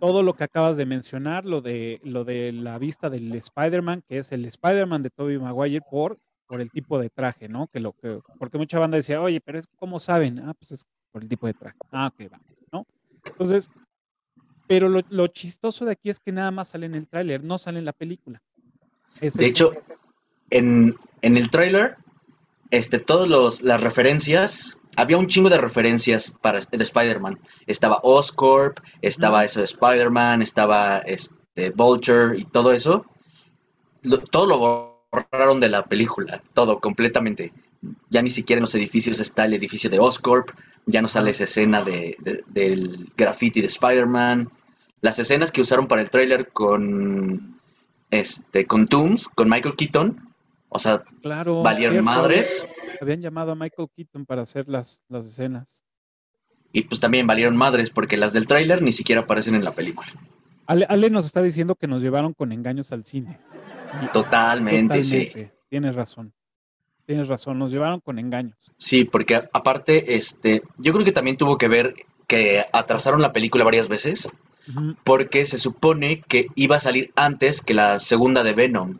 todo 0.00 0.22
lo 0.22 0.34
que 0.34 0.44
acabas 0.44 0.76
de 0.76 0.86
mencionar, 0.86 1.44
lo 1.44 1.60
de, 1.60 2.00
lo 2.04 2.24
de 2.24 2.52
la 2.52 2.78
vista 2.78 3.10
del 3.10 3.34
Spider-Man, 3.34 4.02
que 4.08 4.18
es 4.18 4.32
el 4.32 4.44
Spider-Man 4.44 5.02
de 5.02 5.10
Tobey 5.10 5.38
Maguire 5.38 5.80
por, 5.90 6.18
por 6.46 6.60
el 6.60 6.70
tipo 6.70 6.98
de 6.98 7.10
traje, 7.10 7.48
¿no? 7.48 7.68
Que 7.68 7.80
lo 7.80 7.92
que, 7.92 8.20
porque 8.38 8.58
mucha 8.58 8.78
banda 8.78 8.96
decía, 8.96 9.20
oye, 9.20 9.40
pero 9.40 9.58
es 9.58 9.66
como 9.78 10.00
saben, 10.00 10.40
ah, 10.40 10.54
pues 10.58 10.72
es 10.72 10.86
por 11.10 11.22
el 11.22 11.28
tipo 11.28 11.46
de 11.46 11.54
traje. 11.54 11.78
Ah, 11.90 12.08
ok, 12.08 12.32
va, 12.32 12.40
¿no? 12.72 12.86
Entonces, 13.24 13.70
pero 14.66 14.88
lo, 14.88 15.26
chistoso 15.28 15.84
de 15.84 15.92
aquí 15.92 16.10
es 16.10 16.18
que 16.18 16.32
nada 16.32 16.50
más 16.50 16.68
sale 16.68 16.86
en 16.86 16.94
el 16.94 17.06
tráiler, 17.06 17.42
no 17.42 17.58
sale 17.58 17.78
en 17.78 17.84
la 17.84 17.92
película. 17.92 18.42
de 19.20 19.46
hecho, 19.46 19.72
en, 20.50 20.96
en 21.22 21.36
el 21.36 21.50
tráiler, 21.50 21.96
este, 22.70 22.98
todas 22.98 23.62
las 23.62 23.80
referencias 23.80 24.76
había 24.96 25.18
un 25.18 25.26
chingo 25.26 25.48
de 25.48 25.58
referencias 25.58 26.32
para 26.40 26.60
de 26.60 26.82
Spider-Man. 26.82 27.38
Estaba 27.66 28.00
Oscorp, 28.02 28.78
estaba 29.02 29.44
eso 29.44 29.60
de 29.60 29.66
Spider-Man, 29.66 30.42
estaba 30.42 30.98
este, 30.98 31.70
Vulture 31.70 32.38
y 32.38 32.44
todo 32.44 32.72
eso. 32.72 33.04
todo 34.30 34.46
lo 34.46 34.58
borraron 35.10 35.60
de 35.60 35.68
la 35.68 35.84
película, 35.84 36.42
todo 36.52 36.80
completamente. 36.80 37.52
Ya 38.10 38.22
ni 38.22 38.30
siquiera 38.30 38.58
en 38.58 38.64
los 38.64 38.74
edificios 38.74 39.20
está 39.20 39.44
el 39.44 39.54
edificio 39.54 39.90
de 39.90 39.98
Oscorp, 39.98 40.50
ya 40.86 41.02
no 41.02 41.08
sale 41.08 41.30
esa 41.30 41.44
escena 41.44 41.82
de, 41.82 42.16
del 42.46 43.10
graffiti 43.16 43.60
de 43.60 43.66
Spider-Man. 43.68 44.50
Las 45.00 45.18
escenas 45.18 45.52
que 45.52 45.60
usaron 45.60 45.86
para 45.86 46.02
el 46.02 46.10
tráiler 46.10 46.48
con 46.48 47.56
este 48.10 48.66
con 48.66 48.86
Tooms, 48.86 49.28
con 49.28 49.50
Michael 49.50 49.76
Keaton, 49.76 50.28
o 50.68 50.78
sea, 50.78 51.04
claro, 51.22 51.62
valieron 51.62 52.04
madres 52.04 52.64
habían 53.04 53.20
llamado 53.20 53.52
a 53.52 53.54
Michael 53.54 53.88
Keaton 53.94 54.26
para 54.26 54.42
hacer 54.42 54.68
las, 54.68 55.02
las 55.08 55.26
escenas. 55.26 55.84
Y 56.72 56.82
pues 56.82 57.00
también 57.00 57.26
valieron 57.26 57.56
madres, 57.56 57.88
porque 57.88 58.16
las 58.16 58.32
del 58.32 58.48
tráiler 58.48 58.82
ni 58.82 58.90
siquiera 58.90 59.22
aparecen 59.22 59.54
en 59.54 59.62
la 59.62 59.74
película. 59.74 60.12
Ale, 60.66 61.10
nos 61.10 61.26
está 61.26 61.40
diciendo 61.40 61.76
que 61.76 61.86
nos 61.86 62.02
llevaron 62.02 62.32
con 62.32 62.50
engaños 62.50 62.90
al 62.90 63.04
cine. 63.04 63.38
Totalmente, 64.12 65.04
sí. 65.04 65.30
Tienes 65.68 65.94
razón. 65.94 66.32
Tienes 67.06 67.28
razón, 67.28 67.58
nos 67.58 67.70
llevaron 67.70 68.00
con 68.00 68.18
engaños. 68.18 68.56
Sí, 68.78 69.04
porque 69.04 69.36
aparte, 69.36 70.16
este, 70.16 70.62
yo 70.78 70.92
creo 70.92 71.04
que 71.04 71.12
también 71.12 71.36
tuvo 71.36 71.58
que 71.58 71.68
ver 71.68 71.94
que 72.26 72.64
atrasaron 72.72 73.20
la 73.20 73.32
película 73.32 73.62
varias 73.62 73.88
veces, 73.88 74.28
porque 75.04 75.44
se 75.44 75.58
supone 75.58 76.22
que 76.22 76.46
iba 76.54 76.76
a 76.76 76.80
salir 76.80 77.12
antes 77.14 77.60
que 77.60 77.74
la 77.74 78.00
segunda 78.00 78.42
de 78.42 78.54
Venom. 78.54 78.98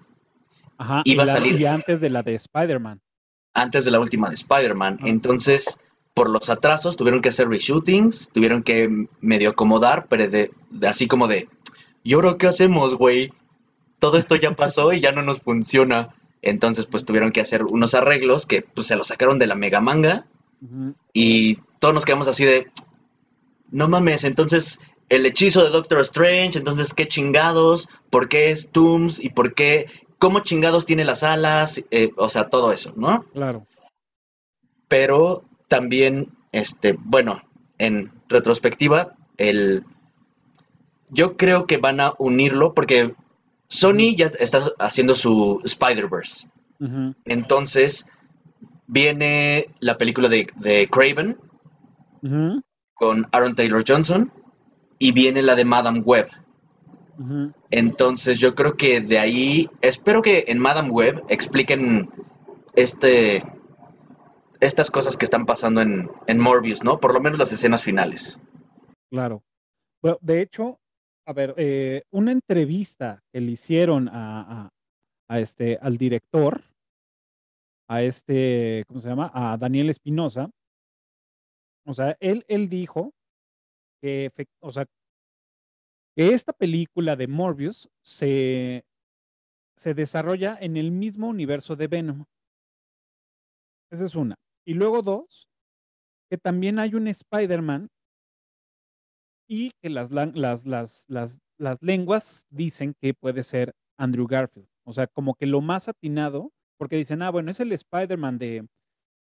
Ajá, 0.77 1.03
iba 1.05 1.25
a 1.25 1.29
salir. 1.29 1.59
Y 1.59 1.65
antes 1.65 2.01
de 2.01 2.11
la 2.11 2.23
de 2.23 2.35
Spider-Man 2.35 3.01
antes 3.55 3.85
de 3.85 3.91
la 3.91 4.01
última 4.01 4.29
de 4.29 4.35
Spider-Man. 4.35 4.99
Entonces, 5.05 5.79
por 6.13 6.29
los 6.29 6.51
atrasos, 6.51 6.97
tuvieron 6.97 7.23
que 7.23 7.31
hacer 7.31 7.49
reshootings, 7.49 8.31
tuvieron 8.33 8.63
que 8.63 9.09
medio 9.21 9.51
acomodar, 9.51 10.07
pero 10.09 10.29
de, 10.29 10.51
así 10.87 11.07
como 11.07 11.29
de, 11.29 11.49
¿y 12.03 12.15
ahora 12.15 12.37
qué 12.39 12.49
hacemos, 12.49 12.95
güey? 12.97 13.33
Todo 13.99 14.19
esto 14.19 14.37
ya 14.37 14.53
pasó 14.53 14.93
y 14.93 15.01
ya 15.01 15.13
no 15.13 15.23
nos 15.23 15.41
funciona. 15.41 16.15
Entonces, 16.43 16.87
pues 16.87 17.05
tuvieron 17.05 17.33
que 17.33 17.41
hacer 17.41 17.65
unos 17.65 17.95
arreglos 17.95 18.45
que 18.45 18.63
pues, 18.63 18.89
se 18.89 18.97
los 18.97 19.07
sacaron 19.07 19.39
de 19.39 19.47
la 19.47 19.55
mega 19.55 19.81
manga. 19.81 20.27
Y 21.13 21.57
todos 21.79 21.93
nos 21.93 22.05
quedamos 22.05 22.27
así 22.27 22.45
de, 22.45 22.69
no 23.71 23.89
mames, 23.89 24.25
entonces 24.25 24.79
el 25.09 25.27
hechizo 25.27 25.63
de 25.63 25.71
Doctor 25.71 26.01
Strange, 26.01 26.59
entonces 26.59 26.95
qué 26.95 27.07
chingados, 27.07 27.89
por 28.09 28.29
qué 28.29 28.51
es 28.51 28.71
Tooms 28.71 29.23
y 29.23 29.29
por 29.29 29.55
qué 29.55 29.87
cómo 30.19 30.41
chingados 30.41 30.87
tiene 30.87 31.05
las 31.05 31.23
alas, 31.23 31.83
eh, 31.91 32.11
o 32.17 32.29
sea, 32.29 32.49
todo 32.49 32.73
eso, 32.73 32.93
¿no? 32.97 33.25
Claro. 33.33 33.67
Pero 34.89 35.45
también, 35.69 36.29
este, 36.53 36.97
bueno, 36.99 37.43
en 37.79 38.13
retrospectiva, 38.29 39.15
el, 39.37 39.85
yo 41.11 41.37
creo 41.37 41.67
que 41.67 41.79
van 41.79 42.01
a 42.01 42.15
unirlo 42.19 42.75
porque 42.75 43.15
Sony 43.69 44.15
ya 44.17 44.27
está 44.39 44.71
haciendo 44.79 45.15
su 45.15 45.61
Spider-Verse. 45.65 46.49
Entonces, 47.25 48.07
viene 48.87 49.71
la 49.81 49.97
película 49.97 50.29
de, 50.29 50.49
de 50.57 50.89
Craven 50.89 51.39
con 52.95 53.27
Aaron 53.33 53.55
Taylor 53.55 53.85
Johnson 53.87 54.31
y 54.99 55.13
viene 55.13 55.43
la 55.43 55.55
de 55.55 55.65
Madame 55.65 56.01
Web. 56.01 56.29
Entonces 57.71 58.39
yo 58.39 58.55
creo 58.55 58.77
que 58.77 59.01
de 59.01 59.19
ahí, 59.19 59.69
espero 59.81 60.23
que 60.23 60.45
en 60.49 60.59
Madame 60.59 60.91
Web 60.91 61.25
expliquen 61.29 62.11
este, 62.75 63.45
estas 64.61 64.91
cosas 64.91 65.17
que 65.17 65.25
están 65.25 65.47
pasando 65.47 65.81
en, 65.81 66.39
Morbius, 66.39 66.83
¿no? 66.83 66.99
Por 66.99 67.15
lo 67.15 67.21
menos 67.21 67.39
las 67.39 67.53
escenas 67.53 67.83
finales. 67.83 68.39
Claro. 69.11 69.43
Bueno, 70.03 70.19
de 70.21 70.41
hecho, 70.41 70.79
a 71.27 71.33
ver, 71.33 71.55
eh, 71.57 72.03
una 72.11 72.33
entrevista 72.33 73.23
que 73.33 73.41
le 73.41 73.53
hicieron 73.53 74.09
a, 74.13 74.71
este, 75.29 75.79
al 75.81 75.97
director, 75.97 76.63
a 77.89 78.03
este, 78.03 78.85
¿cómo 78.89 79.01
se 79.01 79.09
llama? 79.09 79.31
A 79.33 79.57
Daniel 79.57 79.91
Espinosa. 79.91 80.51
O 81.87 81.95
sea, 81.95 82.17
él, 82.21 82.45
él 82.49 82.69
dijo 82.69 83.13
que, 84.03 84.31
o 84.61 84.73
sea, 84.73 84.87
esta 86.17 86.53
película 86.53 87.17
de 87.17 87.27
Morbius 87.27 87.89
se, 88.03 88.85
se 89.77 89.95
desarrolla 89.95 90.57
en 90.61 90.77
el 90.77 90.93
mismo 90.93 91.29
universo 91.29 91.77
de 91.77 91.89
Venom. 91.89 92.25
Esa 93.91 94.05
es 94.05 94.15
una. 94.15 94.37
Y 94.67 94.75
luego 94.75 95.03
dos, 95.03 95.49
que 96.31 96.39
también 96.39 96.79
hay 96.79 96.95
un 96.95 97.09
Spider-Man 97.09 97.89
y 99.49 99.71
que 99.83 99.91
las, 99.91 100.11
las, 100.11 100.65
las, 100.65 101.07
las, 101.09 101.39
las 101.59 101.83
lenguas 101.83 102.47
dicen 102.51 102.95
que 103.01 103.15
puede 103.15 103.43
ser 103.43 103.75
Andrew 103.99 104.27
Garfield. 104.27 104.69
O 104.85 104.93
sea, 104.93 105.07
como 105.07 105.35
que 105.35 105.47
lo 105.47 105.61
más 105.61 105.89
atinado, 105.89 106.53
porque 106.79 106.97
dicen, 106.97 107.23
ah, 107.23 107.31
bueno, 107.31 107.51
es 107.51 107.61
el 107.61 107.73
Spider-Man 107.73 108.39
de, 108.39 108.67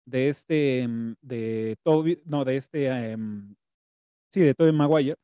de 0.06 0.30
este, 0.30 0.88
mm, 0.88 1.16
de 1.22 1.76
Toby, 1.84 2.22
no, 2.26 2.46
de 2.46 2.58
este, 2.58 2.88
em, 2.88 3.56
sí, 4.32 4.42
de 4.42 4.54
Tobey 4.54 4.74
Maguire, 4.74 5.16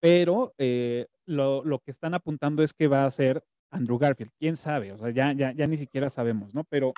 pero 0.00 0.54
eh, 0.58 1.06
lo, 1.26 1.62
que 1.84 1.90
están 1.90 2.14
apuntando 2.14 2.62
es 2.62 2.72
que 2.72 2.88
va 2.88 3.04
a 3.04 3.10
ser 3.10 3.44
Andrew 3.70 3.98
Garfield. 3.98 4.32
¿Quién 4.38 4.56
sabe? 4.56 4.92
O 4.92 4.98
sea, 4.98 5.10
ya, 5.10 5.32
ya, 5.32 5.52
ya 5.52 5.66
ni 5.66 5.76
siquiera 5.76 6.10
sabemos, 6.10 6.54
¿no? 6.54 6.64
Pero 6.64 6.92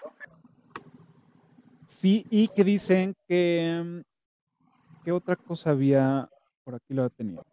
sí, 1.86 2.24
y 2.30 2.48
que 2.48 2.64
dicen 2.64 3.14
que... 3.28 4.02
¿Qué 5.04 5.10
otra 5.10 5.34
cosa 5.34 5.70
había? 5.70 6.30
Por 6.62 6.76
aquí 6.76 6.94
lo 6.94 7.10
tenido. 7.10 7.44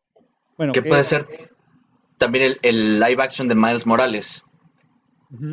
Bueno, 0.56 0.72
que 0.72 0.84
puede 0.84 1.04
ser 1.04 1.26
también 2.20 2.58
el, 2.62 3.00
live 3.00 3.24
action 3.24 3.48
de 3.48 3.56
Miles 3.56 3.88
Morales. 3.88 4.46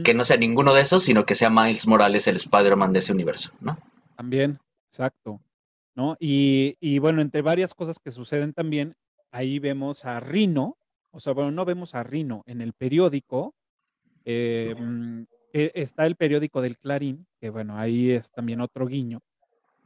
Que 0.05 0.15
no 0.15 0.25
sea 0.25 0.37
ninguno 0.37 0.75
de 0.75 0.83
esos, 0.83 1.05
sino 1.05 1.27
que 1.27 1.35
sea 1.35 1.51
Miles 1.51 1.87
Morales 1.87 2.27
el 2.27 2.37
Spider-Man 2.37 2.93
de 2.93 2.99
ese 2.99 3.13
universo, 3.13 3.51
¿no? 3.61 3.79
También, 4.17 4.59
exacto. 4.89 5.41
¿No? 5.95 6.17
Y, 6.19 6.77
y 6.81 6.99
bueno, 6.99 7.23
entre 7.23 7.43
varias 7.43 7.73
cosas 7.75 7.99
que 7.99 8.11
suceden 8.11 8.53
también, 8.53 8.95
ahí 9.31 9.59
vemos 9.59 10.05
a 10.05 10.21
Rino, 10.21 10.77
o 11.17 11.21
sea, 11.21 11.33
bueno, 11.33 11.51
no 11.51 11.65
vemos 11.65 11.95
a 11.95 12.03
Rino 12.03 12.43
en 12.47 12.61
el 12.61 12.75
periódico. 12.75 13.55
Em, 14.27 15.27
e, 15.53 15.73
está 15.75 16.05
el 16.05 16.15
periódico 16.15 16.61
del 16.61 16.77
Clarín, 16.77 17.27
que 17.41 17.49
bueno, 17.49 17.79
ahí 17.79 18.11
es 18.11 18.31
también 18.31 18.61
otro 18.61 18.87
guiño. 18.87 19.21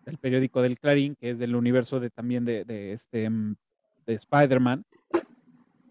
El 0.07 0.19
periódico 0.19 0.61
del 0.61 0.81
Clarín, 0.81 1.15
que 1.15 1.31
es 1.31 1.39
del 1.39 1.55
universo 1.55 2.01
de 2.01 2.11
también 2.11 2.45
de, 2.45 2.65
este 2.93 3.31
mm, 3.31 3.55
de 4.07 4.15
Spider-Man. 4.15 4.85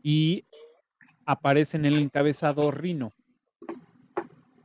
Y 0.03 0.43
aparece 1.25 1.77
en 1.77 1.85
el 1.85 1.99
encabezado 1.99 2.69
Rino. 2.71 3.13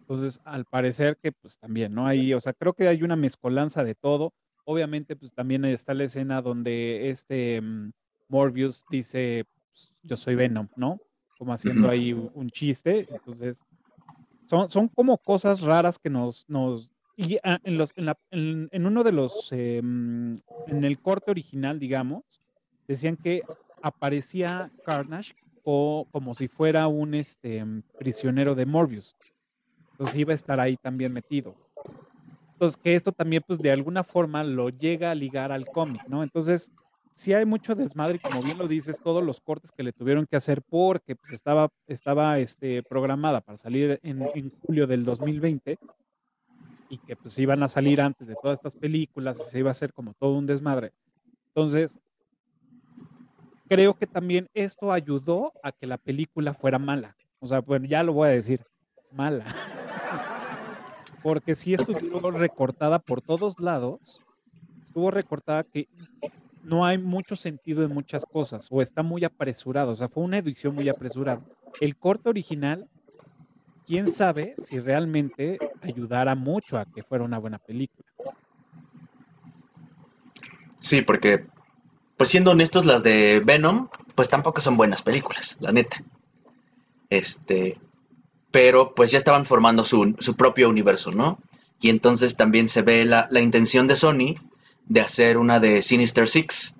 Entonces, 0.01 0.41
al 0.45 0.65
parecer 0.65 1.19
que 1.23 1.31
pues 1.31 1.57
también, 1.57 1.95
¿no? 1.95 2.09
Ahí, 2.09 2.35
o 2.35 2.41
sea, 2.41 2.53
creo 2.53 2.73
que 2.73 2.89
hay 2.89 3.05
una 3.05 3.15
mezcolanza 3.15 3.85
de 3.85 3.95
todo. 3.95 4.33
Obviamente, 4.65 5.15
pues 5.15 5.33
también 5.33 5.65
está 5.65 5.95
la 5.95 6.03
escena 6.03 6.43
donde 6.43 7.11
este 7.11 7.61
mm, 7.61 7.93
Morbius 8.35 8.85
dice, 8.91 9.47
pues, 9.71 9.93
yo 10.03 10.17
soy 10.17 10.35
Venom, 10.35 10.67
¿no? 10.75 11.01
Como 11.39 11.53
haciendo 11.53 11.89
ahí 11.89 12.13
un, 12.13 12.51
chiste. 12.51 13.07
Entonces, 13.09 13.63
son, 14.45 14.69
son 14.69 14.89
como 14.89 15.17
cosas 15.19 15.61
raras 15.61 16.01
que 16.01 16.11
nos... 16.11 16.45
nos 16.49 16.91
y 17.17 17.39
ah, 17.45 17.61
en, 17.63 17.79
los, 17.79 17.93
en, 17.95 18.07
la, 18.07 18.19
en, 18.33 18.87
uno 18.87 19.05
de 19.05 19.13
los, 19.13 19.53
em, 19.53 20.33
en 20.67 20.83
el 20.83 20.99
corte 20.99 21.31
original, 21.31 21.79
digamos, 21.79 22.25
decían 22.89 23.17
que 23.17 23.43
aparecía 23.81 24.73
Carnage 24.85 25.37
o, 25.63 26.09
como 26.11 26.35
si 26.35 26.49
fuera 26.49 26.89
un 26.89 27.15
este, 27.15 27.65
prisionero 28.01 28.57
de 28.57 28.67
Morbius. 28.67 29.17
Entonces 29.93 30.17
iba 30.17 30.33
a 30.33 30.35
estar 30.35 30.59
ahí 30.59 30.77
también 30.77 31.13
metido. 31.13 31.55
Entonces, 32.55 32.77
que 32.77 32.97
esto 32.97 33.13
también, 33.13 33.45
pues 33.47 33.61
de 33.61 33.71
alguna 33.71 34.03
forma 34.03 34.43
lo 34.43 34.71
llega 34.71 35.13
a 35.13 35.15
ligar 35.15 35.53
al 35.53 35.67
cómic, 35.67 36.03
¿no? 36.09 36.25
Entonces, 36.25 36.73
sí 37.15 37.33
hay 37.33 37.47
mucho 37.47 37.75
desmadre, 37.75 38.19
como 38.19 38.43
bien 38.43 38.59
lo 38.59 38.69
dices, 38.69 39.01
todos 39.01 39.25
los 39.25 39.41
cortes 39.41 39.71
que 39.71 39.83
le 39.83 39.93
tuvieron 39.93 40.27
que 40.27 40.37
hacer 40.37 40.63
porque 40.63 41.17
pues, 41.17 41.33
estaba, 41.33 41.69
estaba 41.87 42.39
este, 42.39 42.83
programada 42.83 43.41
para 43.41 43.57
salir 43.57 44.01
en, 44.03 44.51
julio 44.61 44.87
del 44.87 45.05
2020 45.05 45.79
y 46.91 46.99
que 46.99 47.17
pues 47.17 47.39
iban 47.39 47.63
a 47.63 47.69
salir 47.69 48.01
antes 48.01 48.27
de 48.27 48.35
todas 48.41 48.59
estas 48.59 48.75
películas, 48.75 49.39
se 49.51 49.61
iba 49.61 49.71
a 49.71 49.73
hacer 49.73 49.93
como 49.93 50.13
todo 50.15 50.37
un 50.37 50.47
desmadre. 50.47 50.93
Entonces, 51.47 51.99
creo 53.69 53.95
que 53.95 54.07
también 54.07 54.49
esto 54.53 54.93
ayudó 54.93 55.53
a 55.63 55.73
que 55.73 55.87
la 55.87 55.99
película 55.99 56.53
fuera 56.53 56.79
mala. 56.79 57.17
O 57.39 57.47
sea, 57.47 57.61
bueno, 57.61 57.87
ya 57.87 58.03
lo 58.03 58.13
voy 58.13 58.29
a 58.29 58.33
decir, 58.33 58.61
mala. 59.13 59.45
Porque 61.23 61.55
si 61.55 61.75
estuvo 61.75 62.31
recortada 62.31 62.99
por 62.99 63.23
todos 63.23 63.59
lados, 63.59 64.21
estuvo 64.85 65.11
recortada 65.11 65.65
que 65.65 65.89
no 66.65 66.85
hay 66.85 66.99
mucho 66.99 67.37
sentido 67.37 67.85
en 67.85 67.93
muchas 67.93 68.25
cosas 68.25 68.69
o 68.71 68.83
está 68.83 69.03
muy 69.03 69.25
apresurado, 69.25 69.93
o 69.93 69.97
sea, 69.97 70.09
fue 70.09 70.25
una 70.25 70.39
edición 70.39 70.75
muy 70.75 70.89
apresurada. 70.89 71.41
El 71.81 71.97
corte 71.97 72.29
original, 72.29 72.89
quién 73.87 74.11
sabe 74.11 74.55
si 74.59 74.81
realmente 74.81 75.59
ayudara 75.83 76.35
mucho 76.35 76.79
a 76.79 76.87
que 76.87 77.03
fuera 77.03 77.25
una 77.25 77.39
buena 77.39 77.59
película. 77.59 78.09
Sí, 80.79 81.03
porque, 81.03 81.47
pues 82.17 82.31
siendo 82.31 82.51
honestos, 82.51 82.85
las 82.85 83.03
de 83.03 83.43
Venom, 83.45 83.89
pues 84.15 84.29
tampoco 84.29 84.61
son 84.61 84.77
buenas 84.77 85.03
películas, 85.03 85.57
la 85.61 85.73
neta. 85.73 86.03
Este, 87.11 87.79
pero 88.51 88.95
pues 88.95 89.11
ya 89.11 89.19
estaban 89.19 89.47
formando 89.47 89.85
su, 89.85 90.15
propio 90.37 90.69
universo, 90.69 91.11
¿no? 91.11 91.39
Y 91.81 91.91
entonces 91.91 92.37
también 92.37 92.69
se 92.69 92.83
ve 92.83 93.05
la, 93.05 93.29
la 93.31 93.41
intención 93.41 93.87
de 93.87 93.97
Sony 93.97 94.37
de 94.87 95.01
hacer 95.01 95.39
una 95.39 95.61
de 95.61 95.83
Sinister 95.83 96.29
Six, 96.29 96.77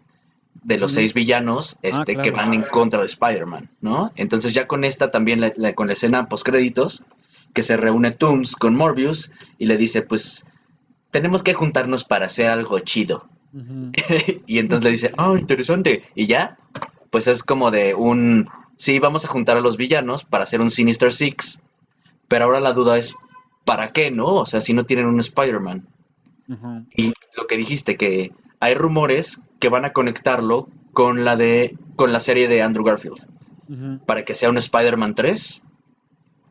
de 0.63 0.79
los 0.79 0.93
seis 0.93 1.13
villanos 1.15 1.77
ah, 1.77 1.79
este, 1.83 2.17
que 2.17 2.31
van 2.31 2.55
en 2.55 2.63
contra 2.63 3.01
de 3.01 3.07
Spider-Man, 3.07 3.71
¿no? 3.81 4.13
Entonces 4.17 4.55
ya 4.55 4.67
con 4.67 4.85
esta 4.85 5.11
también, 5.11 5.53
con 5.75 5.87
la 5.87 5.93
escena 5.93 6.29
post-créditos, 6.29 7.05
que 7.53 7.63
se 7.63 7.77
reúne 7.77 8.11
Tooms 8.11 8.57
con 8.57 8.75
Morbius 8.75 9.31
y 9.59 9.67
le 9.67 9.77
dice, 9.77 10.03
pues, 10.03 10.45
tenemos 11.11 11.43
que 11.43 11.55
juntarnos 11.55 12.05
para 12.05 12.27
hacer 12.27 12.51
algo 12.51 12.79
chido. 12.81 13.29
y 14.47 14.59
entonces 14.59 14.85
le 14.85 14.91
dice, 14.91 15.11
oh, 15.17 15.37
interesante. 15.37 16.05
Y 16.15 16.27
ya, 16.27 16.59
pues 17.11 17.29
es 17.29 17.43
como 17.43 17.71
de 17.71 17.95
un, 17.95 18.49
sí, 18.77 18.99
vamos 18.99 19.25
a 19.25 19.29
juntar 19.29 19.57
a 19.57 19.61
los 19.61 19.77
villanos 19.77 20.25
para 20.25 20.45
hacer 20.45 20.61
un 20.61 20.71
Sinister 20.71 21.13
Six, 21.13 21.63
pero 22.27 22.47
ahora 22.47 22.61
la 22.61 22.73
duda 22.73 22.99
es, 22.99 23.15
¿para 23.65 23.93
qué, 23.93 24.11
no? 24.11 24.35
O 24.35 24.47
sea, 24.47 24.61
si 24.61 24.73
no 24.73 24.85
tienen 24.85 25.07
un 25.07 25.21
Spider-Man. 25.21 25.87
Y 26.95 27.13
lo 27.37 27.47
que 27.47 27.57
dijiste, 27.57 27.97
que 27.97 28.33
hay 28.61 28.75
rumores 28.75 29.41
que 29.59 29.69
van 29.69 29.85
a 29.85 29.93
conectarlo 29.93 30.69
con 30.93 31.25
la 31.25 31.37
de 31.37 31.77
con 31.97 32.13
la 32.13 32.21
serie 32.21 32.49
de 32.49 32.63
Andrew 32.63 32.85
Garfield. 32.85 33.27
Para 34.07 34.25
que 34.25 34.35
sea 34.35 34.51
un 34.51 34.59
Spider-Man 34.59 35.15
3 35.15 35.63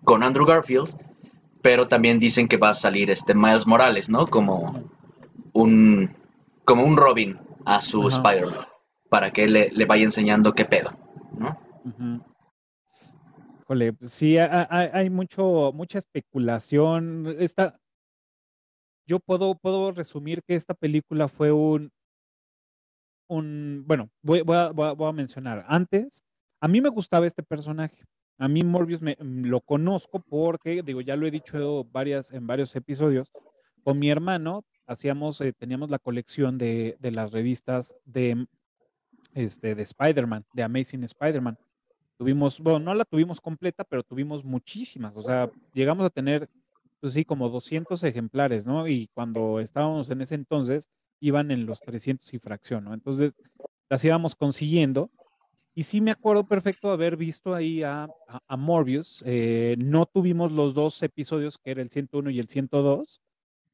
con 0.03 0.23
Andrew 0.23 0.45
Garfield, 0.45 0.89
pero 1.61 1.87
también 1.87 2.19
dicen 2.19 2.47
que 2.47 2.57
va 2.57 2.69
a 2.69 2.73
salir 2.73 3.11
este 3.11 3.35
Miles 3.35 3.67
Morales, 3.67 4.09
¿no? 4.09 4.27
Como 4.27 4.83
un 5.53 6.09
como 6.65 6.83
un 6.83 6.97
Robin 6.97 7.37
a 7.65 7.81
su 7.81 8.07
Spider-Man 8.07 8.65
para 9.09 9.31
que 9.31 9.47
le, 9.47 9.69
le, 9.71 9.85
vaya 9.85 10.03
enseñando 10.03 10.53
qué 10.53 10.65
pedo, 10.65 10.91
¿no? 11.37 11.55
sí, 14.01 14.37
hay, 14.37 15.09
mucho, 15.09 15.71
mucha 15.73 15.99
especulación. 15.99 17.35
Esta, 17.39 17.79
yo 19.05 19.19
puedo, 19.19 19.55
puedo 19.55 19.91
resumir 19.91 20.43
que 20.43 20.55
esta 20.55 20.73
película 20.73 21.27
fue 21.27 21.51
un, 21.51 21.91
un 23.27 23.83
bueno, 23.85 24.09
voy, 24.21 24.41
voy, 24.41 24.57
a, 24.57 25.11
mencionar. 25.11 25.65
Antes, 25.67 26.23
a 26.59 26.67
mí 26.67 26.81
me 26.81 26.89
gustaba 26.89 27.27
este 27.27 27.43
personaje. 27.43 28.03
A 28.37 28.47
mí 28.47 28.61
Morbius 28.61 29.01
me, 29.01 29.15
mm, 29.19 29.45
lo 29.45 29.61
conozco 29.61 30.19
porque, 30.19 30.81
digo, 30.83 31.01
ya 31.01 31.15
lo 31.15 31.27
he 31.27 31.31
dicho 31.31 31.85
varias, 31.85 32.31
en 32.31 32.47
varios 32.47 32.75
episodios, 32.75 33.31
con 33.83 33.99
mi 33.99 34.09
hermano 34.09 34.63
hacíamos, 34.85 35.39
eh, 35.41 35.53
teníamos 35.53 35.89
la 35.89 35.99
colección 35.99 36.57
de, 36.57 36.97
de, 36.99 37.11
las 37.11 37.31
revistas 37.31 37.95
de, 38.05 38.47
este, 39.33 39.75
de 39.75 39.83
Spider-Man, 39.83 40.45
de 40.53 40.63
Amazing 40.63 41.03
Spider-Man. 41.03 41.57
Tuvimos, 42.17 42.59
bueno, 42.59 42.79
no 42.79 42.93
la 42.93 43.05
tuvimos 43.05 43.41
completa, 43.41 43.83
pero 43.83 44.03
tuvimos 44.03 44.43
muchísimas. 44.43 45.15
O 45.15 45.21
sea, 45.21 45.49
llegamos 45.73 46.05
a 46.05 46.09
tener 46.09 46.49
pues 47.03 47.15
sí, 47.15 47.25
como 47.25 47.49
200 47.49 48.01
ejemplares, 48.05 48.65
¿no? 48.65 48.87
Y 48.87 49.09
cuando 49.13 49.59
estábamos 49.59 50.09
en 50.09 50.21
ese 50.21 50.35
entonces, 50.35 50.87
iban 51.19 51.51
en 51.51 51.65
los 51.65 51.81
300 51.81 52.33
y 52.33 52.39
fracción, 52.39 52.85
¿no? 52.85 52.93
Entonces, 52.93 53.35
las 53.89 54.05
íbamos 54.05 54.35
consiguiendo. 54.35 55.11
Y 55.75 55.83
sí 55.83 55.99
me 55.99 56.11
acuerdo 56.11 56.47
perfecto 56.47 56.91
haber 56.91 57.17
visto 57.17 57.53
ahí 57.53 57.83
a, 57.83 58.07
a, 58.47 58.55
Morbius. 58.55 59.21
Eh, 59.25 59.75
no 59.79 60.05
tuvimos 60.05 60.53
los 60.53 60.75
dos 60.75 61.03
episodios, 61.03 61.57
que 61.57 61.71
era 61.71 61.81
el 61.81 61.89
101 61.89 62.29
y 62.29 62.39
el 62.39 62.47
102. 62.47 63.19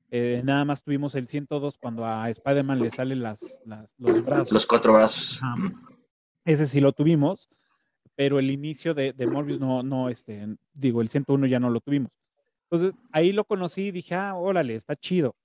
Eh, 0.10 0.42
nada 0.44 0.66
más 0.66 0.82
tuvimos 0.82 1.14
el 1.14 1.28
102 1.28 1.78
cuando 1.78 2.08
a 2.08 2.28
Spider-Man 2.32 2.80
le 2.80 2.90
salen 2.90 3.22
las, 3.22 3.62
los 4.00 4.26
brazos. 4.26 4.54
Los 4.54 4.66
cuatro 4.66 4.94
brazos. 4.94 5.40
Ese 6.46 6.66
sí 6.66 6.82
lo 6.82 6.94
tuvimos, 6.94 7.48
pero 8.16 8.40
el 8.40 8.50
inicio 8.50 8.96
de, 8.96 9.14
de 9.14 9.28
Morbius 9.28 9.60
no, 9.60 9.84
no, 9.84 10.10
este, 10.10 10.48
digo, 10.74 11.04
el 11.04 11.10
101 11.10 11.46
ya 11.46 11.60
no 11.60 11.70
lo 11.70 11.80
tuvimos. 11.80 12.10
Entonces 12.72 13.00
ahí 13.12 13.32
lo 13.32 13.46
conocí 13.46 13.88
y 13.88 13.92
dije, 13.92 14.14
ah, 14.14 14.36
órale, 14.36 14.76
está 14.76 14.96
chido. 14.96 15.36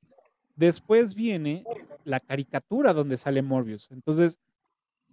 Después 0.57 1.15
viene 1.15 1.65
la 2.05 2.21
caricatura 2.21 2.93
donde 2.93 3.17
sale 3.17 3.41
Morbius. 3.41 3.91
Entonces 3.91 4.39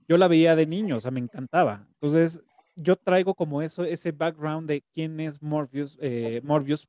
yo 0.09 0.17
la 0.17 0.27
veía 0.27 0.57
de 0.57 0.65
niño, 0.65 0.97
o 0.97 0.99
sea, 0.99 1.11
me 1.11 1.21
encantaba. 1.21 1.87
Entonces 1.93 2.41
yo 2.75 2.97
traigo 2.97 3.33
como 3.33 3.61
eso, 3.61 3.85
ese 3.85 4.11
background 4.11 4.67
de 4.67 4.83
quién 4.93 5.21
es 5.21 5.41
Morbius, 5.41 5.97
eh, 6.01 6.41
Morbius 6.43 6.85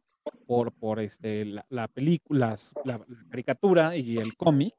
por, 0.47 0.73
por 0.73 0.99
este, 0.99 1.45
la, 1.45 1.87
película, 1.87 2.55
la, 2.85 3.01
caricatura 3.31 3.97
y 3.97 4.19
el 4.19 4.37
cómic. 4.37 4.75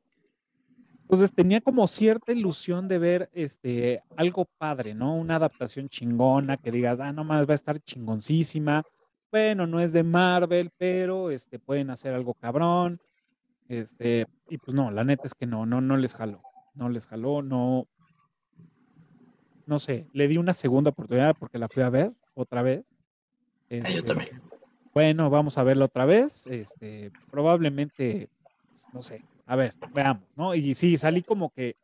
Entonces 1.04 1.34
tenía 1.34 1.62
como 1.62 1.88
cierta 1.88 2.34
ilusión 2.34 2.90
de 2.90 2.98
ver 2.98 3.30
este, 3.34 4.04
algo 4.18 4.46
padre, 4.58 4.94
¿no? 4.94 5.16
Una 5.16 5.38
adaptación 5.38 5.88
chingona 5.88 6.58
que 6.58 6.72
digas, 6.72 7.00
ah, 7.00 7.14
no 7.14 7.24
más 7.24 7.48
va 7.48 7.54
a 7.54 7.56
estar 7.56 7.80
chingoncísima 7.80 8.84
bueno, 9.34 9.66
no 9.66 9.80
es 9.80 9.94
de 9.94 10.04
Marvel, 10.04 10.70
pero 10.78 11.32
este, 11.32 11.58
pueden 11.58 11.90
hacer 11.90 12.14
algo 12.14 12.36
cabrón. 12.36 13.02
Este, 13.68 14.28
y 14.48 14.60
pues 14.60 14.76
no, 14.76 14.92
la 14.92 15.04
neta 15.04 15.24
es 15.26 15.34
que 15.34 15.48
no, 15.48 15.66
no, 15.66 15.82
no 15.82 15.98
les 15.98 16.14
jaló. 16.14 16.44
No 16.76 16.88
les 16.88 17.08
jaló, 17.08 17.42
no. 17.42 17.88
No 19.66 19.80
sé, 19.80 20.06
le 20.14 20.28
di 20.28 20.38
una 20.38 20.54
segunda 20.54 20.92
oportunidad 20.92 21.36
porque 21.36 21.58
la 21.58 21.68
fui 21.68 21.82
a 21.82 21.90
ver 21.90 22.12
otra 22.36 22.62
vez. 22.62 22.86
yo 23.72 23.78
este, 23.78 24.04
también. 24.04 24.30
Bueno, 24.94 25.32
vamos 25.32 25.58
a 25.58 25.64
verla 25.64 25.86
otra 25.86 26.06
vez. 26.06 26.46
Este, 26.46 27.12
probablemente, 27.32 28.30
no 28.94 29.02
sé, 29.02 29.20
a 29.48 29.56
ver, 29.56 29.74
veamos, 29.96 30.28
¿no? 30.36 30.54
Y 30.54 30.76
sí, 30.76 30.96
salí 30.96 31.24
como 31.24 31.50
que. 31.50 31.76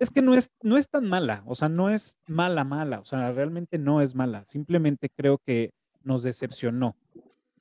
Es 0.00 0.10
que 0.10 0.22
no 0.22 0.34
es, 0.34 0.50
no 0.60 0.76
es 0.76 0.88
tan 0.88 1.08
mala, 1.08 1.44
o 1.46 1.54
sea, 1.54 1.68
no 1.68 1.88
es 1.88 2.18
mala, 2.26 2.64
mala, 2.64 2.98
o 2.98 3.04
sea, 3.04 3.30
realmente 3.30 3.78
no 3.78 4.00
es 4.00 4.16
mala. 4.16 4.44
Simplemente 4.44 5.08
creo 5.08 5.38
que 5.38 5.72
nos 6.04 6.22
decepcionó. 6.22 6.96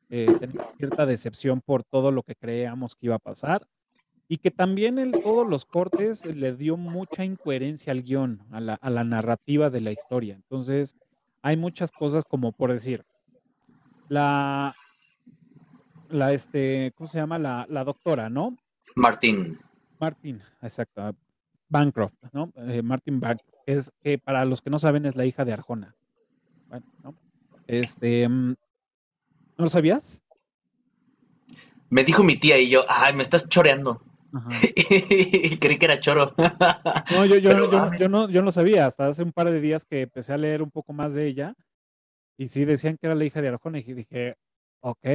Eh, 0.10 0.28
cierta 0.78 1.08
decepción 1.08 1.62
por 1.62 1.84
todo 1.84 2.12
lo 2.12 2.22
que 2.22 2.36
creíamos 2.36 2.96
que 2.96 3.08
iba 3.08 3.16
a 3.16 3.20
pasar 3.20 3.68
y 4.28 4.38
que 4.38 4.52
también 4.52 5.00
el, 5.00 5.12
todos 5.12 5.48
los 5.48 5.66
cortes 5.66 6.26
le 6.26 6.56
dio 6.56 6.78
mucha 6.78 7.26
incoherencia 7.26 7.92
al 7.92 8.04
guion, 8.04 8.44
a 8.52 8.60
la, 8.60 8.74
a 8.76 8.90
la, 8.90 9.04
narrativa 9.04 9.70
de 9.70 9.82
la 9.82 9.92
historia. 9.92 10.36
Entonces, 10.36 10.96
hay 11.42 11.58
muchas 11.58 11.92
cosas 11.92 12.26
como 12.26 12.52
por 12.52 12.72
decir, 12.72 13.06
la, 14.08 14.76
la 16.10 16.34
este, 16.34 16.94
¿cómo 16.96 17.08
se 17.08 17.18
llama? 17.18 17.40
La, 17.40 17.66
la 17.70 17.84
doctora, 17.84 18.30
¿no? 18.30 18.56
Martín. 18.96 19.60
Martín, 20.00 20.42
exacto. 20.62 21.16
Bancroft, 21.70 22.14
¿no? 22.32 22.52
Eh, 22.56 22.84
Martin 22.84 23.20
Bancroft, 23.20 23.50
es 23.66 23.92
que 24.02 24.20
para 24.20 24.46
los 24.46 24.62
que 24.62 24.70
no 24.70 24.78
saben 24.78 25.06
es 25.06 25.16
la 25.16 25.26
hija 25.26 25.44
de 25.44 25.54
Arjona. 25.54 25.96
Bueno, 26.68 26.86
¿no? 27.04 27.16
Este, 27.74 28.28
mm, 28.28 28.50
¿no 29.58 29.64
lo 29.66 29.70
sabías? 29.70 30.22
Me 31.90 32.04
dijo 32.04 32.24
mi 32.24 32.38
tía 32.38 32.58
y 32.58 32.70
yo, 32.70 32.86
ay, 32.88 33.14
me 33.14 33.24
estás 33.24 33.48
choreando. 33.50 34.02
Creí 35.60 35.78
que 35.78 35.86
era 35.86 36.00
choro. 36.00 36.34
no, 37.12 37.26
yo, 37.26 37.38
yo, 37.38 37.70
yo, 37.98 38.10
no, 38.10 38.30
yo 38.30 38.42
no 38.42 38.52
sabía, 38.52 38.88
hasta 38.88 39.08
hace 39.08 39.22
un 39.22 39.32
par 39.32 39.50
de 39.52 39.62
días 39.62 39.86
que 39.86 40.02
empecé 40.02 40.34
a 40.34 40.38
leer 40.38 40.64
un 40.64 40.72
poco 40.72 40.92
más 40.94 41.14
de 41.14 41.28
ella. 41.28 41.54
Y 42.38 42.48
sí 42.48 42.66
decían 42.66 42.98
que 42.98 43.06
era 43.06 43.16
la 43.16 43.26
hija 43.26 43.42
de 43.42 43.50
Arjona. 43.50 43.80
Y 43.80 43.94
dije, 43.94 44.36
ok, 44.82 45.06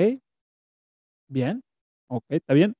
bien, 1.29 1.62
ok, 2.07 2.25
está 2.29 2.55
bien. 2.55 2.77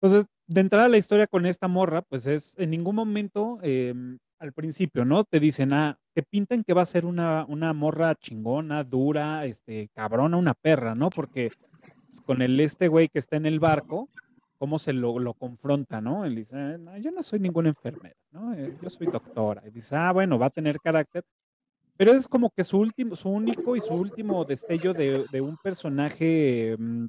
Entonces, 0.00 0.26
de 0.46 0.60
entrada 0.62 0.86
a 0.86 0.88
la 0.88 0.96
historia 0.96 1.26
con 1.26 1.44
esta 1.44 1.68
morra, 1.68 2.02
pues 2.02 2.26
es 2.26 2.58
en 2.58 2.70
ningún 2.70 2.94
momento 2.94 3.58
em, 3.62 4.18
al 4.38 4.52
principio, 4.52 5.04
¿no? 5.04 5.24
Te 5.24 5.40
dicen, 5.40 5.72
ah, 5.72 5.98
te 6.14 6.22
pintan 6.22 6.64
que 6.64 6.74
va 6.74 6.82
a 6.82 6.86
ser 6.86 7.04
una, 7.04 7.44
una 7.48 7.72
morra 7.72 8.14
chingona, 8.14 8.84
dura, 8.84 9.44
este, 9.44 9.88
cabrona, 9.94 10.36
una 10.36 10.54
perra, 10.54 10.94
¿no? 10.94 11.10
Porque 11.10 11.50
pues, 12.08 12.20
con 12.20 12.42
el 12.42 12.58
este 12.60 12.88
güey 12.88 13.08
que 13.08 13.18
está 13.18 13.36
en 13.36 13.46
el 13.46 13.60
barco, 13.60 14.08
cómo 14.58 14.78
se 14.78 14.92
lo, 14.92 15.18
lo 15.18 15.34
confronta, 15.34 16.00
¿no? 16.00 16.24
Él 16.24 16.36
dice, 16.36 16.56
ah, 16.56 16.98
yo 16.98 17.10
no 17.10 17.22
soy 17.22 17.40
ninguna 17.40 17.68
enfermera, 17.68 18.16
¿no? 18.30 18.54
Eh, 18.54 18.76
yo 18.80 18.90
soy 18.90 19.08
doctora. 19.08 19.62
Y 19.66 19.70
dice, 19.70 19.96
ah, 19.96 20.12
bueno, 20.12 20.38
va 20.38 20.46
a 20.46 20.50
tener 20.50 20.78
carácter. 20.80 21.24
Pero 21.96 22.12
es 22.12 22.28
como 22.28 22.50
que 22.50 22.62
su 22.62 22.78
último, 22.78 23.16
su 23.16 23.28
único 23.28 23.74
y 23.74 23.80
su 23.80 23.92
último 23.94 24.44
destello 24.44 24.94
de, 24.94 25.26
de 25.32 25.40
un 25.40 25.56
personaje, 25.56 26.76
mm, 26.78 27.06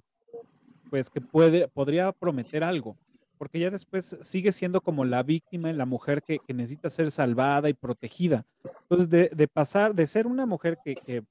pues 0.90 1.12
que 1.12 1.22
puede, 1.22 1.68
podría 1.68 2.12
prometer 2.12 2.64
algo 2.64 2.98
porque 3.40 3.58
ya 3.58 3.72
después 3.72 4.18
sigue 4.20 4.52
siendo 4.52 4.82
como 4.82 5.06
la 5.06 5.24
víctima, 5.24 5.72
la 5.72 5.86
mujer 5.86 6.22
que, 6.22 6.42
necesita 6.50 6.90
ser 6.90 7.10
salvada 7.10 7.70
y 7.70 7.74
protegida. 7.74 8.46
Entonces, 8.82 9.10
de, 9.10 9.48
pasar, 9.48 9.96
de 9.96 10.06
ser 10.08 10.28
una 10.28 10.46
mujer 10.46 10.78
que, 10.84 11.24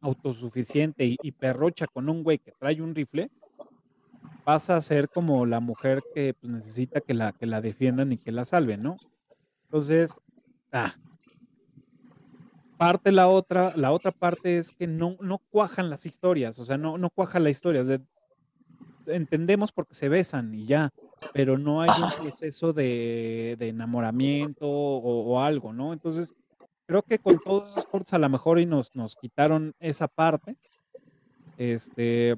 autosuficiente 0.00 1.16
y, 1.22 1.32
perrocha 1.32 1.86
con 1.86 2.08
un 2.08 2.24
güey 2.24 2.38
que 2.38 2.50
trae 2.58 2.82
un 2.82 2.92
rifle, 2.92 3.30
pasa 4.42 4.74
a 4.74 4.80
ser 4.80 5.08
como 5.08 5.46
la 5.46 5.60
mujer 5.60 6.02
que 6.12 6.34
pues, 6.34 6.52
necesita 6.52 7.00
que 7.00 7.14
la, 7.14 7.30
que 7.30 7.46
la 7.46 7.60
defiendan 7.60 8.10
y 8.10 8.18
que 8.18 8.32
la 8.32 8.44
salven, 8.44 8.82
¿no? 8.82 8.96
Entonces, 9.66 10.12
ah, 10.72 10.96
parte 12.76 13.12
la 13.12 13.28
otra, 13.28 13.72
la 13.76 13.92
otra 13.92 14.10
parte 14.10 14.58
es 14.58 14.72
que 14.72 14.88
no, 14.88 15.16
no 15.20 15.38
cuajan 15.50 15.88
las 15.88 16.04
historias, 16.04 16.58
o 16.58 16.64
sea, 16.64 16.78
no, 16.78 16.98
no 16.98 17.10
cuaja 17.10 17.38
la 17.38 17.50
historia. 17.50 17.84
entendemos 19.06 19.70
porque 19.70 19.94
se 19.94 20.08
besan 20.08 20.52
y 20.52 20.66
ya, 20.66 20.92
pero 21.32 21.58
no 21.58 21.82
hay 21.82 21.90
un 21.90 22.10
proceso 22.22 22.72
de, 22.72 23.56
enamoramiento 23.60 24.68
o, 24.68 25.40
algo, 25.40 25.72
¿no? 25.72 25.92
Entonces, 25.92 26.34
creo 26.86 27.02
que 27.02 27.18
con 27.18 27.38
todos 27.38 27.70
esos 27.70 27.86
cortes 27.86 28.12
a 28.14 28.18
lo 28.18 28.28
mejor 28.28 28.58
y 28.60 28.66
nos, 28.66 28.94
nos 28.94 29.16
quitaron 29.16 29.74
esa 29.80 30.08
parte. 30.08 30.56
Este, 31.56 32.36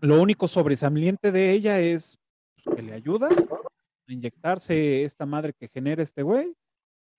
lo 0.00 0.20
único 0.20 0.48
sobresaliente 0.48 1.32
de 1.32 1.52
ella 1.52 1.80
es 1.80 2.18
pues, 2.54 2.76
que 2.76 2.82
le 2.82 2.92
ayuda 2.92 3.28
a 3.28 4.12
inyectarse 4.12 5.02
esta 5.02 5.24
madre 5.24 5.54
que 5.54 5.68
genera 5.68 6.02
este 6.02 6.22
güey 6.22 6.54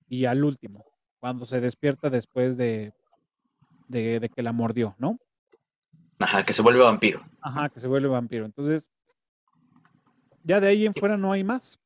y 0.08 0.26
al 0.26 0.44
último, 0.44 0.86
cuando 1.20 1.46
se 1.46 1.62
despierta 1.62 2.10
después 2.10 2.58
de, 2.58 2.94
de, 3.88 4.30
que 4.34 4.44
la 4.44 4.52
mordió, 4.52 4.96
¿no? 5.00 5.18
Ajá, 6.20 6.46
que 6.46 6.54
se 6.54 6.62
vuelve 6.62 6.82
vampiro. 6.82 7.26
Ajá, 7.42 7.70
que 7.70 7.80
se 7.80 7.88
vuelve 7.88 8.08
vampiro. 8.08 8.46
Entonces, 8.46 8.92
ya 10.46 10.60
de 10.60 10.70
ahí 10.70 10.86
en 10.86 10.94
fuera 10.94 11.18
no 11.18 11.32
hay 11.32 11.44
más. 11.44 11.80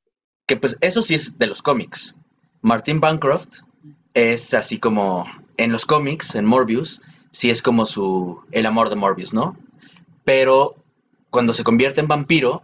Que 0.45 0.57
pues 0.57 0.77
eso 0.81 1.01
sí 1.01 1.15
es 1.15 1.37
de 1.37 1.47
los 1.47 1.61
cómics. 1.61 2.15
Martin 2.61 2.99
Bancroft 2.99 3.61
es 4.13 4.53
así 4.53 4.77
como 4.79 5.25
en 5.57 5.71
los 5.71 5.85
cómics, 5.85 6.35
en 6.35 6.45
Morbius, 6.45 7.01
sí 7.31 7.49
es 7.49 7.61
como 7.61 7.85
su 7.85 8.41
el 8.51 8.65
amor 8.65 8.89
de 8.89 8.95
Morbius, 8.95 9.33
¿no? 9.33 9.55
Pero 10.23 10.75
cuando 11.29 11.53
se 11.53 11.63
convierte 11.63 12.01
en 12.01 12.07
vampiro, 12.07 12.63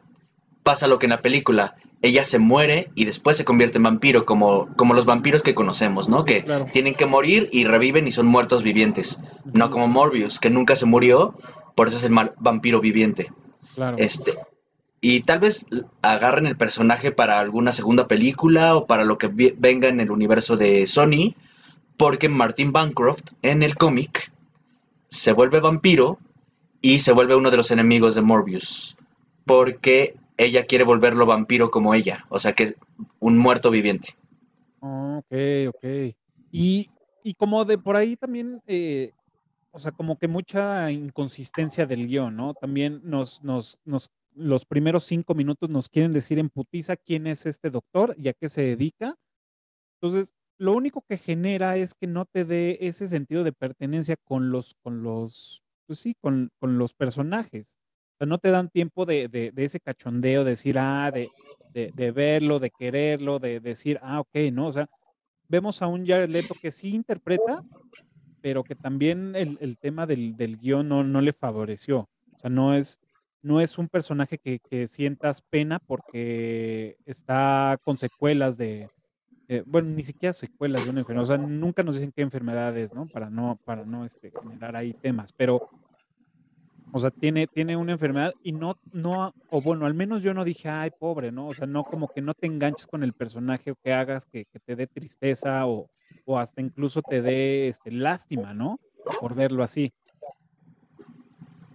pasa 0.63 0.87
lo 0.87 0.99
que 0.99 1.05
en 1.05 1.11
la 1.11 1.21
película 1.21 1.75
ella 2.01 2.25
se 2.25 2.39
muere 2.39 2.91
y 2.93 3.05
después 3.05 3.37
se 3.37 3.45
convierte 3.45 3.77
en 3.77 3.83
vampiro, 3.83 4.25
como, 4.25 4.67
como 4.75 4.93
los 4.93 5.05
vampiros 5.05 5.41
que 5.41 5.55
conocemos, 5.55 6.09
¿no? 6.09 6.25
Que 6.25 6.45
tienen 6.71 6.95
que 6.95 7.05
morir 7.05 7.49
y 7.51 7.65
reviven 7.65 8.07
y 8.07 8.11
son 8.11 8.27
muertos 8.27 8.63
vivientes. 8.63 9.19
No 9.45 9.71
como 9.71 9.87
Morbius, 9.87 10.39
que 10.39 10.49
nunca 10.49 10.75
se 10.75 10.85
murió, 10.85 11.35
por 11.75 11.87
eso 11.87 11.97
es 11.97 12.03
el 12.03 12.11
mal 12.11 12.33
vampiro 12.37 12.79
viviente. 12.79 13.31
Este, 13.97 14.37
y 15.07 15.21
tal 15.21 15.37
vez 15.37 15.67
agarren 16.01 16.47
el 16.47 16.57
personaje 16.57 17.11
para 17.11 17.39
alguna 17.39 17.73
segunda 17.73 18.07
película 18.07 18.75
o 18.75 18.87
para 18.87 19.03
lo 19.03 19.19
que 19.19 19.27
venga 19.27 19.87
en 19.87 19.99
el 19.99 20.09
universo 20.09 20.57
de 20.57 20.87
Sony, 20.87 21.35
porque 21.95 22.27
Martin 22.27 22.71
Bancroft 22.71 23.33
en 23.43 23.61
el 23.61 23.75
cómic 23.75 24.31
se 25.09 25.31
vuelve 25.31 25.59
vampiro 25.59 26.17
y 26.81 27.01
se 27.01 27.11
vuelve 27.11 27.35
uno 27.35 27.51
de 27.51 27.57
los 27.57 27.69
enemigos 27.69 28.15
de 28.15 28.23
Morbius. 28.23 28.97
Porque 29.45 30.15
ella 30.37 30.65
quiere 30.65 30.83
volverlo 30.83 31.27
vampiro 31.27 31.69
como 31.69 31.93
ella, 31.93 32.25
o 32.29 32.39
sea 32.39 32.53
que 32.53 32.73
un 33.19 33.37
muerto 33.37 33.69
viviente. 33.69 34.15
Ok, 34.79 35.35
ok. 35.67 36.15
Y, 36.51 36.89
como 37.37 37.63
de 37.63 37.77
por 37.77 37.95
ahí 37.95 38.15
también, 38.15 38.59
eh, 38.65 39.11
o 39.69 39.77
sea, 39.77 39.91
como 39.91 40.17
que 40.17 40.27
mucha 40.27 40.89
inconsistencia 40.89 41.85
del 41.85 42.07
guion, 42.07 42.35
¿no? 42.35 42.55
También 42.55 43.01
nos, 43.03 43.43
nos, 43.43 43.77
los 44.35 44.65
primeros 44.65 45.05
cinco 45.05 45.33
minutos 45.33 45.69
nos 45.69 45.89
quieren 45.89 46.13
decir 46.13 46.39
en 46.39 46.49
putiza 46.49 46.97
quién 46.97 47.25
es 47.27 47.45
este 47.45 47.69
doctor 47.69 48.15
y 48.17 48.27
a 48.27 48.33
qué 48.33 48.49
se 48.49 48.61
dedica. 48.61 49.15
Entonces, 49.99 50.33
lo 50.57 50.73
único 50.73 51.03
que 51.07 51.17
genera 51.17 51.77
es 51.77 51.93
que 51.93 52.07
no 52.07 52.25
te 52.25 52.45
dé 52.45 52.77
ese 52.81 53.07
sentido 53.07 53.43
de 53.43 53.53
pertenencia 53.53 54.15
con 54.23 54.51
los, 54.51 54.75
con 54.83 55.03
los, 55.03 55.63
pues 55.87 55.99
sí, 55.99 56.15
con, 56.21 56.49
con 56.59 56.77
los 56.77 56.93
personajes. 56.93 57.75
O 58.15 58.17
sea, 58.19 58.27
no 58.27 58.37
te 58.37 58.51
dan 58.51 58.69
tiempo 58.69 59.05
de, 59.05 59.27
de, 59.27 59.51
ese 59.57 59.79
cachondeo, 59.79 60.43
de 60.43 60.51
decir, 60.51 60.77
ah, 60.79 61.11
de, 61.11 61.29
de, 61.73 62.11
verlo, 62.11 62.59
de 62.59 62.69
quererlo, 62.69 63.39
de 63.39 63.59
decir, 63.59 63.99
ah, 64.01 64.21
ok, 64.21 64.35
¿no? 64.53 64.67
O 64.67 64.71
sea, 64.71 64.87
vemos 65.49 65.81
a 65.81 65.87
un 65.87 66.05
Jared 66.05 66.29
Leto 66.29 66.55
que 66.61 66.71
sí 66.71 66.95
interpreta, 66.95 67.63
pero 68.41 68.63
que 68.63 68.75
también 68.75 69.35
el, 69.35 69.57
el 69.59 69.77
tema 69.77 70.05
del, 70.05 70.37
del 70.37 70.57
guion 70.57 70.87
no, 70.87 71.03
no, 71.03 71.19
le 71.19 71.33
favoreció. 71.33 72.07
O 72.33 72.39
sea, 72.39 72.49
no 72.49 72.73
es, 72.73 72.99
no 73.45 73.61
es 73.61 73.77
un 73.77 73.87
personaje 73.87 74.39
que, 74.39 74.59
que 74.59 74.87
sientas 74.87 75.43
pena 75.43 75.77
porque 75.77 76.97
está 77.05 77.79
con 77.83 77.99
secuelas 77.99 78.57
de, 78.57 78.89
bueno, 79.67 79.89
ni 79.89 80.01
siquiera 80.01 80.33
secuelas 80.33 80.83
de 80.83 80.89
una 80.89 81.01
enfermedad, 81.01 81.23
o 81.23 81.27
sea, 81.27 81.37
nunca 81.37 81.83
nos 81.83 81.93
dicen 81.93 82.11
qué 82.11 82.23
enfermedades, 82.23 82.95
¿no? 82.95 83.05
Para 83.05 83.29
no, 83.29 83.59
para 83.63 83.85
no 83.85 84.03
este, 84.03 84.31
generar 84.31 84.75
ahí 84.75 84.93
temas, 84.93 85.31
pero 85.31 85.69
o 86.91 86.99
sea, 86.99 87.11
tiene, 87.11 87.45
tiene 87.45 87.77
una 87.77 87.91
enfermedad 87.91 88.33
y 88.41 88.51
no, 88.51 88.79
no, 88.91 89.31
o 89.51 89.61
bueno, 89.61 89.85
al 89.85 89.93
menos 89.93 90.23
yo 90.23 90.33
no 90.33 90.43
dije, 90.43 90.67
ay, 90.67 90.89
pobre, 90.97 91.31
¿no? 91.31 91.47
O 91.47 91.53
sea, 91.53 91.67
no 91.67 91.83
como 91.83 92.07
que 92.07 92.21
no 92.21 92.33
te 92.33 92.47
enganches 92.47 92.87
con 92.87 93.03
el 93.03 93.13
personaje 93.13 93.69
o 93.69 93.75
que 93.75 93.93
hagas 93.93 94.25
que, 94.25 94.47
te 94.65 94.75
dé 94.75 94.87
tristeza 94.87 95.67
o, 95.67 95.91
o, 96.25 96.39
hasta 96.39 96.61
incluso 96.61 97.03
te 97.03 97.21
dé 97.21 97.67
este, 97.67 97.91
lástima, 97.91 98.55
¿no? 98.55 98.79
Por 99.19 99.35
verlo 99.35 99.61
así. 99.61 99.93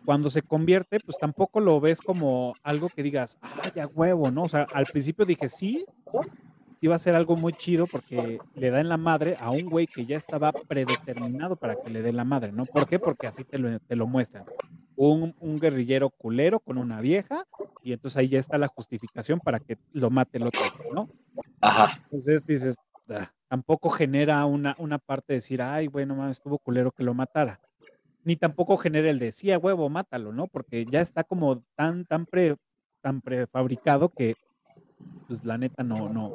Cuando 0.04 0.30
se 0.30 0.42
convierte, 0.42 0.98
pues 1.00 1.18
tampoco 1.18 1.60
lo 1.60 1.80
ves 1.80 2.00
como 2.00 2.54
algo 2.62 2.88
que 2.88 3.02
digas, 3.02 3.38
ay, 3.40 3.72
ya 3.74 3.86
huevo, 3.86 4.30
¿no? 4.30 4.44
O 4.44 4.48
sea, 4.48 4.66
al 4.72 4.86
principio 4.86 5.24
dije, 5.24 5.48
sí, 5.48 5.84
iba 6.80 6.94
a 6.94 6.98
ser 6.98 7.14
algo 7.14 7.36
muy 7.36 7.52
chido 7.52 7.86
porque 7.86 8.38
le 8.54 8.70
da 8.70 8.80
en 8.80 8.88
la 8.88 8.96
madre 8.96 9.36
a 9.38 9.50
un 9.50 9.66
güey 9.68 9.86
que 9.86 10.06
ya 10.06 10.16
estaba 10.16 10.52
predeterminado 10.52 11.56
para 11.56 11.76
que 11.76 11.90
le 11.90 12.02
dé 12.02 12.12
la 12.12 12.24
madre, 12.24 12.52
¿no? 12.52 12.64
¿Por 12.64 12.88
qué? 12.88 12.98
Porque 12.98 13.26
así 13.26 13.44
te 13.44 13.58
lo, 13.58 13.78
te 13.80 13.96
lo 13.96 14.06
muestran 14.06 14.44
un, 15.00 15.58
guerrillero 15.58 16.10
culero 16.10 16.60
con 16.60 16.76
una 16.76 17.00
vieja 17.00 17.46
y 17.82 17.92
entonces 17.92 18.18
ahí 18.18 18.28
ya 18.28 18.38
está 18.38 18.58
la 18.58 18.68
justificación 18.68 19.40
para 19.40 19.58
que 19.58 19.78
lo 19.92 20.10
mate 20.10 20.38
el 20.38 20.44
otro, 20.44 20.60
¿no? 20.92 21.08
Ajá. 21.60 22.00
Entonces 22.04 22.44
dices, 22.44 22.76
ah, 23.08 23.32
tampoco 23.48 23.88
genera 23.88 24.44
una, 24.44 24.76
una 24.78 24.98
parte 24.98 25.32
de 25.32 25.36
decir, 25.36 25.62
ay, 25.62 25.88
bueno, 25.88 26.14
mames, 26.14 26.36
estuvo 26.36 26.58
culero 26.58 26.92
que 26.92 27.02
lo 27.02 27.14
matara. 27.14 27.60
Ni 28.24 28.36
tampoco 28.36 28.76
genera 28.76 29.10
el 29.10 29.18
de, 29.18 29.32
sí, 29.32 29.50
a 29.50 29.58
huevo, 29.58 29.88
mátalo, 29.88 30.32
¿no? 30.32 30.46
Porque 30.46 30.84
ya 30.84 31.00
está 31.00 31.24
como 31.24 31.62
tan, 31.74 32.04
tan, 32.04 32.26
pre, 32.26 32.56
tan 33.02 33.20
prefabricado 33.20 34.10
que, 34.10 34.34
pues 35.26 35.44
la 35.44 35.56
neta 35.56 35.82
no, 35.82 36.08
no, 36.08 36.34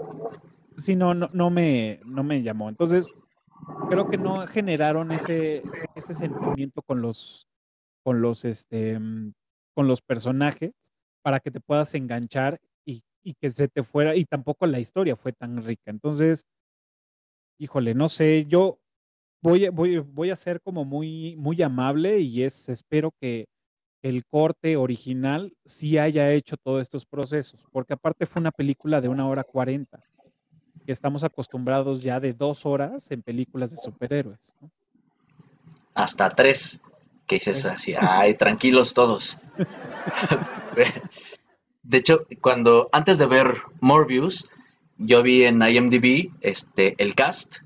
sí, 0.78 0.96
no, 0.96 1.14
no, 1.14 1.30
no 1.34 1.50
me, 1.50 2.00
no 2.06 2.24
me 2.24 2.42
llamó. 2.42 2.70
Entonces, 2.70 3.14
creo 3.90 4.10
que 4.10 4.18
no 4.18 4.46
generaron 4.48 5.12
ese, 5.12 5.62
ese 5.96 6.14
sentimiento 6.14 6.82
con 6.82 7.02
los, 7.02 7.48
con 8.04 8.22
los, 8.22 8.46
este, 8.46 9.00
mm, 9.00 9.34
con 9.74 9.88
los 9.88 10.02
personajes 10.02 10.72
para 11.22 11.40
que 11.40 11.52
te 11.52 11.60
puedas 11.60 11.94
enganchar 11.96 12.60
y, 12.86 13.34
que 13.42 13.50
se 13.50 13.68
te 13.68 13.82
fuera, 13.82 14.16
y 14.16 14.26
tampoco 14.26 14.68
la 14.68 14.80
historia 14.80 15.16
fue 15.16 15.34
tan 15.34 15.64
rica. 15.66 15.90
Entonces, 15.90 16.46
híjole, 17.58 17.96
no 17.96 18.08
sé, 18.08 18.46
yo 18.48 18.78
voy, 19.46 19.70
voy, 19.70 20.00
voy 20.00 20.30
a 20.32 20.36
ser 20.36 20.60
como 20.60 20.84
muy, 20.84 21.36
muy 21.36 21.62
amable 21.62 22.20
y 22.20 22.42
es, 22.42 22.68
espero 22.68 23.14
que 23.22 23.48
el 24.02 24.26
corte 24.26 24.76
original 24.76 25.54
sí 25.66 26.00
haya 26.00 26.32
hecho 26.32 26.58
todos 26.58 26.82
estos 26.82 27.06
procesos, 27.06 27.64
porque 27.72 27.94
aparte 27.94 28.26
fue 28.26 28.40
una 28.40 28.52
película 28.52 29.02
de 29.02 29.08
una 29.08 29.28
hora 29.28 29.44
cuarenta, 29.44 30.04
que 30.86 30.92
estamos 30.92 31.24
acostumbrados 31.24 32.02
ya 32.02 32.20
de 32.20 32.34
dos 32.34 32.66
horas 32.66 33.12
en 33.12 33.22
películas 33.22 33.70
de 33.70 33.78
superhéroes. 33.78 34.54
Hasta 35.94 36.32
tres 36.32 36.82
que 37.28 37.36
dices 37.36 37.66
así, 37.66 37.94
ay, 37.98 38.34
tranquilos 38.34 38.94
todos. 38.94 39.38
de 41.84 41.98
hecho, 41.98 42.26
cuando 42.42 42.90
antes 42.92 43.20
de 43.20 43.28
ver 43.28 43.62
Morbius, 43.80 44.48
yo 44.98 45.22
vi 45.22 45.44
en 45.44 45.62
IMDb 45.62 46.32
este, 46.42 46.96
el 46.98 47.14
cast 47.14 47.58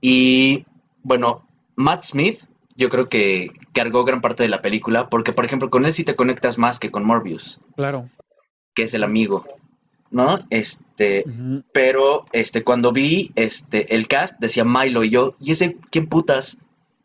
y 0.00 0.64
bueno, 1.02 1.46
Matt 1.76 2.04
Smith 2.04 2.40
yo 2.76 2.88
creo 2.88 3.08
que 3.08 3.50
cargó 3.72 4.04
gran 4.04 4.20
parte 4.20 4.42
de 4.42 4.48
la 4.48 4.62
película 4.62 5.08
porque, 5.08 5.32
por 5.32 5.44
ejemplo, 5.44 5.70
con 5.70 5.84
él 5.84 5.92
sí 5.92 6.04
te 6.04 6.16
conectas 6.16 6.58
más 6.58 6.78
que 6.78 6.90
con 6.90 7.04
Morbius. 7.04 7.60
Claro. 7.76 8.08
Que 8.74 8.84
es 8.84 8.94
el 8.94 9.04
amigo. 9.04 9.44
¿no? 10.12 10.38
Este, 10.50 11.24
pero 11.72 12.26
este, 12.32 12.62
cuando 12.62 12.92
vi 12.92 13.32
este, 13.34 13.94
el 13.94 14.06
cast, 14.06 14.38
decía 14.38 14.62
Milo 14.64 15.02
y 15.02 15.10
yo, 15.10 15.34
¿y 15.40 15.52
ese 15.52 15.78
quién 15.90 16.06
putas? 16.06 16.58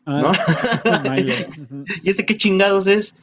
¿no? 0.06 0.32
Ah, 0.84 1.18
y 2.02 2.10
ese 2.10 2.24
qué 2.24 2.36
chingados 2.36 2.86
es, 2.86 3.16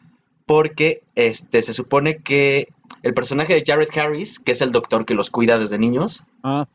porque 0.46 1.04
este, 1.16 1.62
se 1.62 1.74
supone 1.74 2.18
que 2.18 2.70
el 3.04 3.14
personaje 3.14 3.54
de 3.54 3.64
Jared 3.66 3.90
Harris, 3.98 4.40
que 4.40 4.52
es 4.52 4.62
el 4.62 4.72
doctor 4.72 5.06
que 5.06 5.14
los 5.14 5.30
cuida 5.30 5.58
desde 5.58 5.78
niños, 5.78 6.24
ah, 6.44 6.68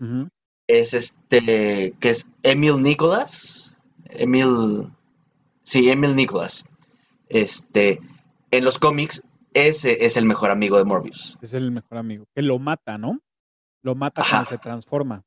es 0.66 0.94
este, 0.94 1.94
que 2.00 2.10
es 2.10 2.28
Emil 2.42 2.82
Nicholas, 2.82 3.69
Emil, 4.12 4.90
sí, 5.62 5.90
Emil 5.90 6.14
Nicholas, 6.14 6.64
este, 7.28 8.00
en 8.50 8.64
los 8.64 8.78
cómics 8.78 9.22
ese 9.54 10.04
es 10.04 10.16
el 10.16 10.24
mejor 10.24 10.50
amigo 10.50 10.78
de 10.78 10.84
Morbius. 10.84 11.38
Es 11.40 11.54
el 11.54 11.70
mejor 11.70 11.98
amigo. 11.98 12.26
Que 12.34 12.42
lo 12.42 12.58
mata, 12.58 12.98
¿no? 12.98 13.20
Lo 13.82 13.94
mata 13.94 14.24
cuando 14.28 14.48
se 14.48 14.58
transforma. 14.58 15.24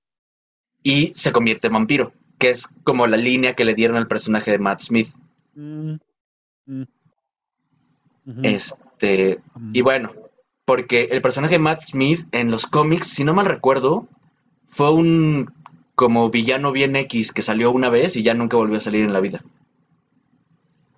Y 0.82 1.13
se 1.15 1.32
convierte 1.32 1.67
en 1.67 1.74
vampiro, 1.74 2.13
que 2.38 2.50
es 2.50 2.67
como 2.84 3.08
la 3.08 3.17
línea 3.17 3.56
que 3.56 3.65
le 3.65 3.74
dieron 3.74 3.98
al 3.98 4.08
personaje 4.08 4.52
de 4.52 4.60
Matt 4.60 4.82
Smith. 4.82 5.10
Mm, 5.56 5.96
mm. 6.65 6.84
Este. 8.43 9.41
Y 9.74 9.82
bueno, 9.82 10.13
porque 10.65 11.10
el 11.12 11.22
personaje 11.22 11.56
de 11.56 11.60
Matt 11.60 11.82
Smith 11.82 12.26
en 12.32 12.52
los 12.52 12.65
cómics, 12.65 13.08
si 13.08 13.24
no 13.24 13.34
mal 13.34 13.46
recuerdo, 13.46 14.08
fue 14.69 14.91
un 14.91 15.54
como 16.04 16.30
villano 16.30 16.74
bien 16.74 16.98
X 16.98 17.32
que 17.32 17.42
salió 17.42 17.72
una 17.72 17.88
vez 17.88 18.18
y 18.18 18.24
ya 18.24 18.34
nunca 18.34 18.58
volvió 18.58 18.76
a 18.76 18.82
salir 18.82 19.06
en 19.06 19.13
la 19.13 19.22
vida. 19.22 19.42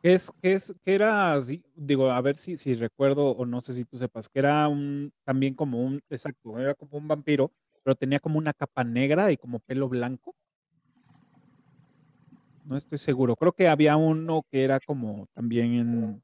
¿Qué 0.01 0.13
es, 0.15 0.33
es, 0.41 0.75
qué 0.83 0.95
era, 0.95 1.37
digo, 1.75 2.09
a 2.09 2.19
ver 2.21 2.37
si, 2.37 2.57
si 2.57 2.73
recuerdo 2.73 3.27
o 3.27 3.45
no 3.45 3.61
sé 3.61 3.73
si 3.73 3.85
tú 3.85 3.99
sepas, 3.99 4.27
que 4.27 4.39
era 4.39 4.67
un, 4.67 5.13
también 5.23 5.53
como 5.53 5.79
un, 5.83 6.01
exacto, 6.09 6.57
era 6.57 6.73
como 6.73 6.97
un 6.97 7.07
vampiro, 7.07 7.51
pero 7.83 7.93
tenía 7.93 8.19
como 8.19 8.39
una 8.39 8.51
capa 8.51 8.83
negra 8.83 9.31
y 9.31 9.37
como 9.37 9.59
pelo 9.59 9.87
blanco. 9.87 10.33
No 12.63 12.75
estoy 12.75 12.97
seguro. 12.97 13.35
Creo 13.35 13.51
que 13.51 13.67
había 13.67 13.97
uno 13.97 14.43
que 14.51 14.63
era 14.63 14.79
como 14.79 15.27
también, 15.35 16.19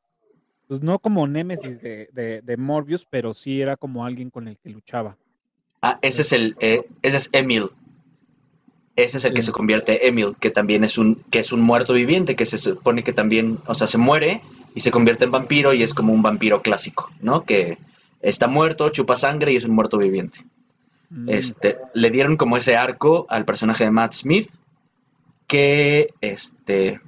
pues 0.67 0.81
no 0.81 0.97
como 0.97 1.27
Némesis 1.27 1.79
de, 1.83 2.41
de, 2.43 2.57
Morbius, 2.57 3.05
pero 3.07 3.31
sí 3.35 3.61
era 3.61 3.77
como 3.77 4.03
alguien 4.03 4.31
con 4.31 4.47
el 4.47 4.57
que 4.57 4.71
luchaba. 4.71 5.19
Ah, 5.83 5.99
ese 6.01 6.23
es 6.23 6.31
el, 6.31 6.55
eh, 6.61 6.83
ese 7.03 7.17
es 7.17 7.29
Emil. 7.31 7.69
Ese 8.95 9.17
es 9.17 9.25
el 9.25 9.33
que 9.33 9.41
se 9.41 9.51
convierte 9.51 10.07
Emil, 10.07 10.35
que 10.39 10.51
también 10.51 10.83
es 10.83 10.97
un, 10.97 11.15
que 11.31 11.39
es 11.39 11.51
un 11.51 11.61
muerto 11.61 11.93
viviente, 11.93 12.35
que 12.35 12.45
se 12.45 12.57
supone 12.57 13.03
que 13.03 13.13
también, 13.13 13.59
o 13.65 13.73
sea, 13.73 13.87
se 13.87 13.97
muere 13.97 14.41
y 14.75 14.81
se 14.81 14.91
convierte 14.91 15.23
en 15.23 15.31
vampiro 15.31 15.73
y 15.73 15.83
es 15.83 15.93
como 15.93 16.13
un 16.13 16.21
vampiro 16.21 16.61
clásico, 16.61 17.09
¿no? 17.21 17.43
Que 17.45 17.77
está 18.21 18.47
muerto, 18.47 18.89
chupa 18.89 19.15
sangre 19.15 19.53
y 19.53 19.55
es 19.55 19.63
un 19.63 19.75
muerto 19.75 19.97
viviente. 19.97 20.39
Mm. 21.09 21.29
Este, 21.29 21.77
le 21.93 22.09
dieron 22.09 22.37
como 22.37 22.57
ese 22.57 22.75
arco 22.75 23.25
al 23.29 23.45
personaje 23.45 23.85
de 23.85 23.91
Matt 23.91 24.13
Smith, 24.13 24.49
que 25.47 26.09
este, 26.21 26.99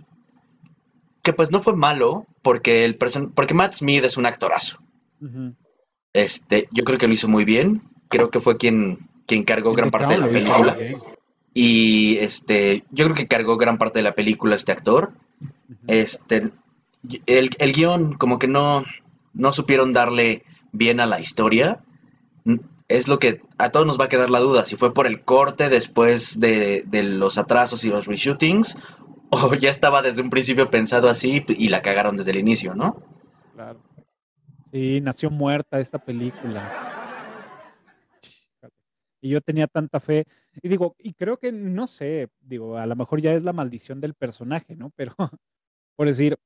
que 1.21 1.33
pues 1.33 1.51
no 1.51 1.61
fue 1.61 1.75
malo, 1.75 2.25
porque 2.41 2.85
el 2.85 2.97
porque 2.97 3.53
Matt 3.53 3.75
Smith 3.75 4.03
es 4.03 4.17
un 4.17 4.25
actorazo. 4.25 4.77
Este, 6.11 6.67
yo 6.71 6.83
creo 6.83 6.97
que 6.97 7.07
lo 7.07 7.13
hizo 7.13 7.27
muy 7.27 7.45
bien. 7.45 7.81
Creo 8.09 8.29
que 8.29 8.41
fue 8.41 8.57
quien, 8.57 9.09
quien 9.25 9.43
cargó 9.43 9.73
gran 9.73 9.89
parte 9.89 10.13
de 10.13 10.19
la 10.19 10.29
película. 10.29 10.77
Y 11.53 12.17
este, 12.17 12.83
yo 12.91 13.05
creo 13.05 13.15
que 13.15 13.27
cargó 13.27 13.57
gran 13.57 13.77
parte 13.77 13.99
de 13.99 14.03
la 14.03 14.15
película 14.15 14.55
este 14.55 14.71
actor. 14.71 15.13
Este, 15.87 16.51
el, 17.25 17.49
el 17.57 17.73
guion 17.73 18.13
como 18.13 18.39
que 18.39 18.47
no, 18.47 18.83
no 19.33 19.53
supieron 19.53 19.93
darle 19.93 20.43
bien 20.71 20.99
a 20.99 21.05
la 21.05 21.19
historia. 21.19 21.79
Es 22.87 23.07
lo 23.07 23.19
que 23.19 23.41
a 23.57 23.69
todos 23.69 23.87
nos 23.87 23.99
va 23.99 24.05
a 24.05 24.09
quedar 24.09 24.29
la 24.29 24.39
duda, 24.39 24.65
si 24.65 24.75
fue 24.75 24.93
por 24.93 25.07
el 25.07 25.21
corte 25.21 25.69
después 25.69 26.39
de, 26.39 26.83
de 26.85 27.03
los 27.03 27.37
atrasos 27.37 27.83
y 27.83 27.89
los 27.89 28.07
reshootings, 28.07 28.77
o 29.29 29.53
ya 29.55 29.69
estaba 29.69 30.01
desde 30.01 30.21
un 30.21 30.29
principio 30.29 30.69
pensado 30.69 31.09
así 31.09 31.45
y 31.47 31.69
la 31.69 31.81
cagaron 31.81 32.17
desde 32.17 32.31
el 32.31 32.37
inicio, 32.37 32.75
¿no? 32.75 33.01
Claro. 33.53 33.79
Sí, 34.71 35.01
nació 35.01 35.29
muerta 35.29 35.79
esta 35.79 35.99
película. 35.99 36.67
Y 39.21 39.29
yo 39.29 39.39
tenía 39.39 39.67
tanta 39.67 39.99
fe. 39.99 40.25
Y 40.61 40.69
digo, 40.69 40.95
y 40.99 41.13
creo 41.13 41.37
que, 41.37 41.51
no 41.51 41.87
sé, 41.87 42.29
digo, 42.41 42.77
a 42.77 42.85
lo 42.85 42.95
mejor 42.95 43.21
ya 43.21 43.33
es 43.33 43.43
la 43.43 43.53
maldición 43.53 43.99
del 43.99 44.13
personaje, 44.13 44.75
¿no? 44.75 44.91
Pero, 44.95 45.15
por 45.95 46.07
decir, 46.07 46.37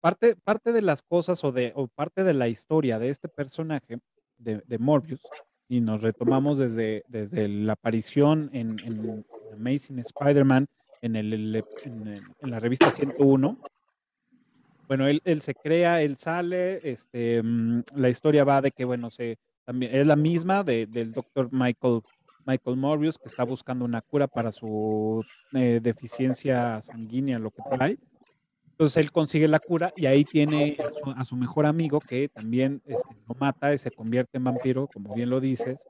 parte, 0.00 0.36
parte 0.36 0.72
de 0.72 0.82
las 0.82 1.02
cosas 1.02 1.42
o, 1.44 1.52
de, 1.52 1.72
o 1.74 1.88
parte 1.88 2.24
de 2.24 2.34
la 2.34 2.48
historia 2.48 2.98
de 2.98 3.08
este 3.08 3.28
personaje, 3.28 3.98
de, 4.38 4.62
de 4.66 4.78
Morbius, 4.78 5.20
y 5.68 5.80
nos 5.80 6.02
retomamos 6.02 6.58
desde, 6.58 7.04
desde 7.08 7.46
la 7.48 7.74
aparición 7.74 8.50
en, 8.52 8.78
en 8.80 9.24
Amazing 9.52 10.00
Spider-Man, 10.00 10.66
en, 11.02 11.16
el, 11.16 11.64
en, 11.84 12.20
la 12.40 12.58
revista 12.58 12.90
101. 12.90 13.58
Bueno, 14.88 15.06
él, 15.06 15.22
él, 15.24 15.42
se 15.42 15.54
crea, 15.54 16.02
él 16.02 16.16
sale, 16.16 16.80
este, 16.90 17.40
mm, 17.42 17.82
la 17.94 18.08
historia 18.08 18.42
va 18.42 18.60
de 18.60 18.72
que, 18.72 18.84
bueno, 18.84 19.10
se, 19.10 19.38
también 19.64 19.94
es 19.94 20.06
la 20.06 20.16
misma 20.16 20.64
del 20.64 21.12
doctor 21.12 21.48
Michael 21.52 22.00
Michael 22.46 22.76
Morbius, 22.76 23.18
que 23.18 23.28
está 23.28 23.44
buscando 23.44 23.84
una 23.84 24.00
cura 24.02 24.26
para 24.26 24.50
su 24.50 25.24
eh, 25.52 25.80
deficiencia 25.82 26.80
sanguínea, 26.80 27.38
lo 27.38 27.50
que 27.50 27.62
trae. 27.70 27.98
Entonces 28.70 28.96
él 28.96 29.12
consigue 29.12 29.46
la 29.46 29.58
cura 29.58 29.92
y 29.94 30.06
ahí 30.06 30.24
tiene 30.24 30.78
a 31.14 31.24
su, 31.24 31.36
mejor 31.36 31.66
amigo 31.66 32.00
que 32.00 32.28
también 32.28 32.80
este, 32.86 33.14
lo 33.28 33.34
mata 33.34 33.74
y 33.74 33.78
se 33.78 33.90
convierte 33.90 34.38
en 34.38 34.44
vampiro, 34.44 34.88
como 34.88 35.14
bien 35.14 35.28
lo 35.28 35.38
dices. 35.38 35.86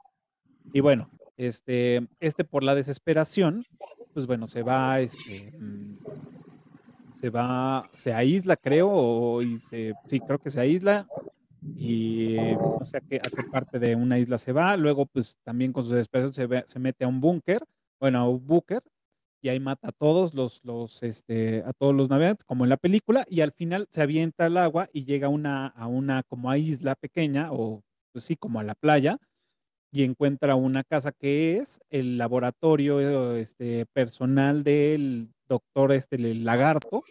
Y 0.72 0.80
bueno, 0.80 1.08
este, 1.36 2.08
este 2.18 2.44
por 2.44 2.64
la 2.64 2.74
desesperación, 2.74 3.64
pues 4.12 4.26
bueno, 4.26 4.48
se 4.48 4.64
va, 4.64 4.98
este, 5.00 5.52
mm, 5.56 5.98
se 7.20 7.30
va, 7.30 7.88
se 7.94 8.12
aísla, 8.12 8.56
creo, 8.56 9.40
y 9.40 9.56
se, 9.56 9.94
sí, 10.06 10.18
creo 10.18 10.38
que 10.38 10.50
se 10.50 10.60
aísla, 10.60 11.06
y 11.62 12.36
no 12.56 12.84
sé 12.84 12.98
a 12.98 13.00
qué, 13.00 13.16
a 13.16 13.30
qué, 13.30 13.42
parte 13.50 13.78
de 13.78 13.94
una 13.96 14.18
isla 14.18 14.38
se 14.38 14.52
va. 14.52 14.76
Luego, 14.76 15.06
pues 15.06 15.38
también 15.44 15.72
con 15.72 15.84
sus 15.84 15.92
desesperación 15.92 16.32
se, 16.34 16.66
se 16.66 16.78
mete 16.78 17.04
a 17.04 17.08
un 17.08 17.20
búnker, 17.20 17.62
bueno, 17.98 18.18
a 18.18 18.28
un 18.28 18.46
búnker, 18.46 18.82
y 19.42 19.48
ahí 19.48 19.60
mata 19.60 19.88
a 19.88 19.92
todos 19.92 20.34
los, 20.34 20.60
los, 20.64 21.02
este, 21.02 21.62
a 21.64 21.72
todos 21.72 21.94
los 21.94 22.10
navegantes, 22.10 22.44
como 22.44 22.64
en 22.64 22.70
la 22.70 22.76
película, 22.76 23.24
y 23.28 23.40
al 23.40 23.52
final 23.52 23.88
se 23.90 24.02
avienta 24.02 24.46
al 24.46 24.56
agua 24.56 24.88
y 24.92 25.04
llega 25.04 25.28
una, 25.28 25.68
a 25.68 25.86
una 25.86 26.22
como 26.22 26.50
a 26.50 26.58
isla 26.58 26.94
pequeña, 26.94 27.52
o 27.52 27.82
pues 28.12 28.24
sí, 28.24 28.36
como 28.36 28.60
a 28.60 28.64
la 28.64 28.74
playa, 28.74 29.18
y 29.92 30.04
encuentra 30.04 30.54
una 30.54 30.84
casa 30.84 31.12
que 31.12 31.56
es 31.56 31.80
el 31.90 32.18
laboratorio 32.18 33.34
este, 33.36 33.86
personal 33.86 34.62
del 34.62 35.30
doctor 35.48 35.92
este, 35.92 36.16
el 36.16 36.44
lagarto, 36.44 37.02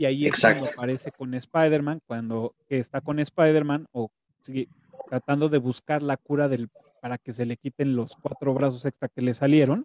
y 0.00 0.06
ahí 0.06 0.26
es 0.26 0.40
cuando 0.40 0.66
aparece 0.66 1.12
con 1.12 1.34
Spider-Man, 1.34 2.00
cuando 2.06 2.54
está 2.70 3.02
con 3.02 3.18
Spider-Man 3.18 3.86
o 3.92 4.10
sigue 4.40 4.66
tratando 5.10 5.50
de 5.50 5.58
buscar 5.58 6.00
la 6.02 6.16
cura 6.16 6.48
del, 6.48 6.70
para 7.02 7.18
que 7.18 7.34
se 7.34 7.44
le 7.44 7.58
quiten 7.58 7.94
los 7.94 8.16
cuatro 8.16 8.54
brazos 8.54 8.86
extra 8.86 9.10
que 9.10 9.20
le 9.20 9.34
salieron. 9.34 9.84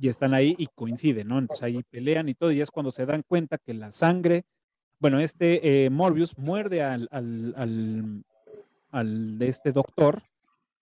Y 0.00 0.08
están 0.08 0.32
ahí 0.32 0.54
y 0.56 0.68
coinciden, 0.68 1.28
¿no? 1.28 1.38
Entonces 1.38 1.62
ahí 1.62 1.82
pelean 1.82 2.30
y 2.30 2.34
todo. 2.34 2.52
Y 2.52 2.62
es 2.62 2.70
cuando 2.70 2.90
se 2.90 3.04
dan 3.04 3.22
cuenta 3.22 3.58
que 3.58 3.74
la 3.74 3.92
sangre, 3.92 4.46
bueno, 4.98 5.20
este 5.20 5.84
eh, 5.84 5.90
Morbius 5.90 6.38
muerde 6.38 6.82
al, 6.82 7.06
al, 7.10 8.24
al, 8.92 9.38
de 9.38 9.48
este 9.48 9.72
doctor, 9.72 10.22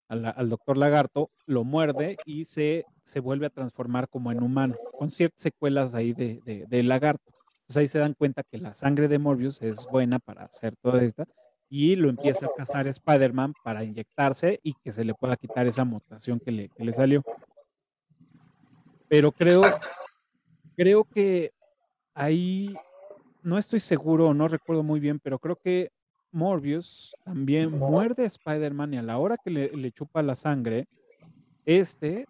al, 0.07 0.47
doctor 0.47 0.77
Lagarto, 0.77 1.29
lo 1.47 1.65
muerde 1.65 2.15
y 2.25 2.45
se, 2.45 2.85
se 3.03 3.19
vuelve 3.19 3.47
a 3.47 3.49
transformar 3.49 4.07
como 4.07 4.31
en 4.31 4.41
humano, 4.41 4.77
con 4.97 5.11
ciertas 5.11 5.41
secuelas 5.41 5.93
ahí 5.95 6.13
de, 6.13 6.39
de, 6.45 6.65
de 6.65 6.83
lagarto. 6.83 7.32
Entonces 7.63 7.77
ahí 7.77 7.87
se 7.87 7.99
dan 7.99 8.13
cuenta 8.13 8.43
que 8.43 8.57
la 8.57 8.73
sangre 8.73 9.07
de 9.07 9.19
Morbius 9.19 9.61
es 9.61 9.87
buena 9.89 10.19
para 10.19 10.43
hacer 10.43 10.75
toda 10.81 11.01
esta 11.01 11.25
y 11.69 11.95
lo 11.95 12.09
empieza 12.09 12.45
a 12.45 12.53
cazar 12.55 12.85
Spider-Man 12.87 13.53
para 13.63 13.83
inyectarse 13.83 14.59
y 14.61 14.73
que 14.73 14.91
se 14.91 15.03
le 15.03 15.15
pueda 15.15 15.37
quitar 15.37 15.65
esa 15.65 15.83
mutación 15.85 16.39
que 16.39 16.51
le, 16.51 16.69
que 16.69 16.83
le 16.83 16.91
salió. 16.91 17.23
Pero 19.07 19.31
creo, 19.31 19.63
creo 20.75 21.03
que 21.05 21.51
ahí, 22.13 22.75
no 23.41 23.57
estoy 23.57 23.79
seguro, 23.79 24.33
no 24.33 24.47
recuerdo 24.47 24.83
muy 24.83 24.99
bien, 24.99 25.19
pero 25.19 25.39
creo 25.39 25.55
que 25.55 25.91
Morbius 26.31 27.15
también 27.23 27.71
muerde 27.71 28.23
a 28.23 28.27
Spider-Man 28.27 28.93
y 28.93 28.97
a 28.97 29.01
la 29.01 29.17
hora 29.17 29.37
que 29.37 29.49
le, 29.49 29.69
le, 29.69 29.91
chupa 29.91 30.21
la 30.21 30.35
sangre, 30.35 30.87
este 31.65 32.25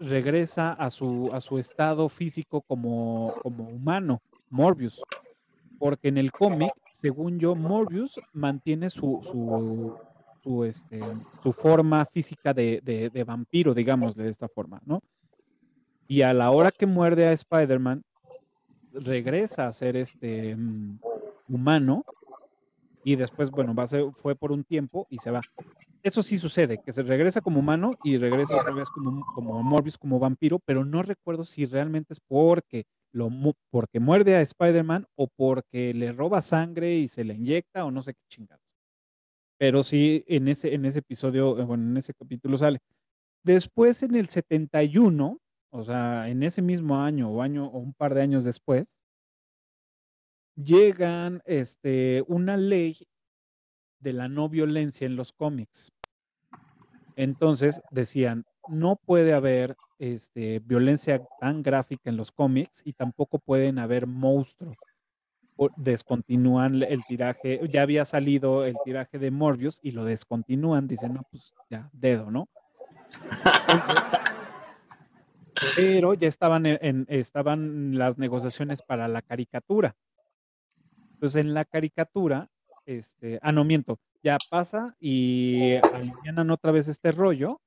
regresa 0.00 0.72
a 0.72 0.90
su, 0.90 1.30
a 1.32 1.40
su 1.40 1.58
estado 1.58 2.08
físico 2.08 2.62
como, 2.62 3.34
como 3.42 3.68
humano. 3.68 4.20
Morbius, 4.50 5.02
porque 5.78 6.08
en 6.08 6.18
el 6.18 6.32
cómic, 6.32 6.72
según 6.92 7.38
yo, 7.38 7.54
Morbius 7.54 8.20
mantiene 8.32 8.90
su, 8.90 9.20
su, 9.22 9.96
su, 10.42 10.64
este, 10.64 11.00
forma 11.52 12.04
física 12.06 12.52
de, 12.52 12.80
de, 12.82 13.24
vampiro, 13.24 13.74
digamos, 13.74 14.16
de 14.16 14.28
esta 14.28 14.48
forma, 14.48 14.80
¿no? 14.84 15.00
Y 16.06 16.22
a 16.22 16.32
la 16.32 16.50
hora 16.50 16.70
que 16.70 16.86
muerde 16.86 17.26
a 17.26 17.32
Spider-Man, 17.32 18.02
regresa 18.92 19.66
a 19.66 19.72
ser 19.72 19.96
este 19.96 20.56
mm, 20.56 20.98
humano 21.48 22.04
y 23.04 23.16
después, 23.16 23.50
bueno, 23.50 23.74
va 23.74 23.84
a 23.84 23.88
ser, 23.88 24.04
fue 24.14 24.34
por 24.34 24.52
un 24.52 24.64
tiempo 24.64 25.06
y 25.10 25.18
se 25.18 25.30
va. 25.30 25.40
Eso 26.02 26.22
sí 26.22 26.38
sucede, 26.38 26.80
que 26.84 26.92
se 26.92 27.02
regresa 27.02 27.40
como 27.40 27.60
humano 27.60 27.94
y 28.02 28.16
regresa 28.18 28.56
otra 28.56 28.72
vez 28.72 28.88
como, 28.88 29.24
como 29.34 29.62
Morbius, 29.62 29.98
como 29.98 30.18
vampiro, 30.18 30.58
pero 30.58 30.84
no 30.84 31.02
recuerdo 31.02 31.44
si 31.44 31.66
realmente 31.66 32.14
es 32.14 32.20
porque 32.20 32.86
lo, 33.12 33.30
porque 33.70 34.00
muerde 34.00 34.36
a 34.36 34.40
Spider-Man 34.40 35.06
o 35.16 35.28
porque 35.28 35.94
le 35.94 36.12
roba 36.12 36.42
sangre 36.42 36.96
y 36.96 37.08
se 37.08 37.24
le 37.24 37.34
inyecta 37.34 37.84
o 37.84 37.90
no 37.90 38.02
sé 38.02 38.14
qué 38.14 38.20
chingados. 38.28 38.62
Pero 39.58 39.82
sí, 39.82 40.24
en 40.28 40.48
ese, 40.48 40.74
en 40.74 40.84
ese 40.84 41.00
episodio, 41.00 41.58
eh, 41.58 41.64
bueno, 41.64 41.84
en 41.84 41.96
ese 41.96 42.14
capítulo 42.14 42.56
sale. 42.58 42.78
Después, 43.44 44.02
en 44.02 44.14
el 44.14 44.28
71, 44.28 45.38
o 45.70 45.82
sea, 45.84 46.28
en 46.28 46.42
ese 46.42 46.62
mismo 46.62 47.00
año 47.00 47.30
o 47.30 47.42
año 47.42 47.66
o 47.66 47.78
un 47.78 47.94
par 47.94 48.14
de 48.14 48.22
años 48.22 48.44
después, 48.44 48.96
llegan 50.56 51.42
este, 51.44 52.24
una 52.26 52.56
ley 52.56 53.08
de 54.00 54.12
la 54.12 54.28
no 54.28 54.48
violencia 54.48 55.06
en 55.06 55.16
los 55.16 55.32
cómics. 55.32 55.92
Entonces 57.16 57.82
decían, 57.90 58.44
no 58.68 58.96
puede 58.96 59.32
haber 59.32 59.76
este, 59.98 60.60
violencia 60.60 61.22
tan 61.40 61.62
gráfica 61.62 62.10
en 62.10 62.16
los 62.16 62.32
cómics 62.32 62.82
y 62.84 62.92
tampoco 62.92 63.38
pueden 63.38 63.78
haber 63.78 64.06
monstruos. 64.06 64.76
descontinúan 65.76 66.82
el 66.82 67.04
tiraje, 67.04 67.60
ya 67.68 67.82
había 67.82 68.04
salido 68.04 68.64
el 68.64 68.76
tiraje 68.84 69.18
de 69.18 69.30
Morbius 69.30 69.80
y 69.82 69.90
lo 69.90 70.04
descontinúan, 70.04 70.86
dicen, 70.86 71.14
no, 71.14 71.22
pues 71.30 71.52
ya, 71.68 71.90
dedo, 71.92 72.30
¿no? 72.30 72.48
pero 75.74 76.14
ya 76.14 76.28
estaban, 76.28 76.66
en, 76.66 77.06
estaban 77.08 77.98
las 77.98 78.18
negociaciones 78.18 78.82
para 78.82 79.08
la 79.08 79.22
caricatura. 79.22 79.96
Entonces 81.14 81.40
en 81.44 81.54
la 81.54 81.64
caricatura, 81.64 82.48
este, 82.86 83.38
ah, 83.42 83.50
no 83.50 83.64
miento, 83.64 83.98
ya 84.22 84.38
pasa 84.50 84.96
y 85.00 85.74
alivianan 85.92 86.50
otra 86.50 86.70
vez 86.70 86.86
este 86.88 87.12
rollo 87.12 87.60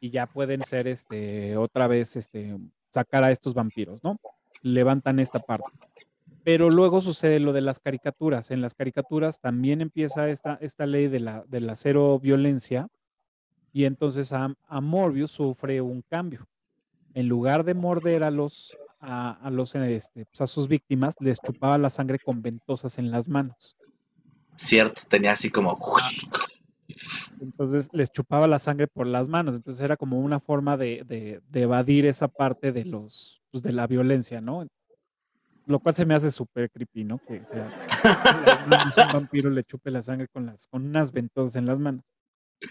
y 0.00 0.10
ya 0.10 0.26
pueden 0.26 0.62
ser 0.64 0.88
este 0.88 1.56
otra 1.56 1.86
vez 1.86 2.16
este 2.16 2.56
sacar 2.90 3.24
a 3.24 3.30
estos 3.30 3.54
vampiros, 3.54 4.02
¿no? 4.02 4.18
Levantan 4.62 5.18
esta 5.18 5.38
parte. 5.38 5.70
Pero 6.44 6.70
luego 6.70 7.00
sucede 7.00 7.40
lo 7.40 7.52
de 7.52 7.60
las 7.60 7.78
caricaturas. 7.78 8.50
En 8.50 8.60
las 8.60 8.74
caricaturas 8.74 9.40
también 9.40 9.80
empieza 9.80 10.30
esta, 10.30 10.58
esta 10.60 10.86
ley 10.86 11.08
de 11.08 11.20
la, 11.20 11.44
de 11.46 11.60
la 11.60 11.76
cero 11.76 12.18
violencia 12.18 12.88
y 13.72 13.84
entonces 13.84 14.32
a, 14.32 14.54
Morbius 14.80 15.32
sufre 15.32 15.80
un 15.80 16.02
cambio. 16.02 16.46
En 17.14 17.28
lugar 17.28 17.64
de 17.64 17.74
morder 17.74 18.22
a 18.24 18.30
los 18.30 18.76
a, 19.00 19.48
los 19.52 19.74
este, 19.76 20.24
pues, 20.24 20.40
a 20.40 20.46
sus 20.46 20.66
víctimas, 20.66 21.14
les 21.20 21.38
chupaba 21.38 21.78
la 21.78 21.88
sangre 21.88 22.18
con 22.18 22.42
ventosas 22.42 22.98
en 22.98 23.12
las 23.12 23.28
manos. 23.28 23.76
Cierto, 24.56 25.02
tenía 25.08 25.32
así 25.32 25.50
como 25.50 25.78
entonces 27.40 27.88
les 27.92 28.10
chupaba 28.10 28.46
la 28.46 28.58
sangre 28.58 28.86
por 28.86 29.06
las 29.06 29.28
manos. 29.28 29.54
Entonces 29.54 29.82
era 29.82 29.96
como 29.96 30.18
una 30.20 30.40
forma 30.40 30.76
de, 30.76 31.40
evadir 31.52 32.06
esa 32.06 32.28
parte 32.28 32.72
de 32.72 32.84
los 32.84 33.42
pues, 33.50 33.62
de 33.62 33.72
la 33.72 33.86
violencia, 33.86 34.40
¿no? 34.40 34.66
Lo 35.66 35.80
cual 35.80 35.94
se 35.94 36.06
me 36.06 36.14
hace 36.14 36.30
súper 36.30 36.70
creepy, 36.70 37.04
¿no? 37.04 37.18
Que 37.18 37.44
sea, 37.44 37.68
un 39.06 39.12
vampiro 39.12 39.50
le 39.50 39.64
chupe 39.64 39.90
la 39.90 40.00
sangre 40.00 40.28
con 40.28 40.46
las, 40.46 40.66
con 40.66 40.86
unas 40.86 41.12
ventosas 41.12 41.56
en 41.56 41.66
las 41.66 41.78
manos. 41.78 42.04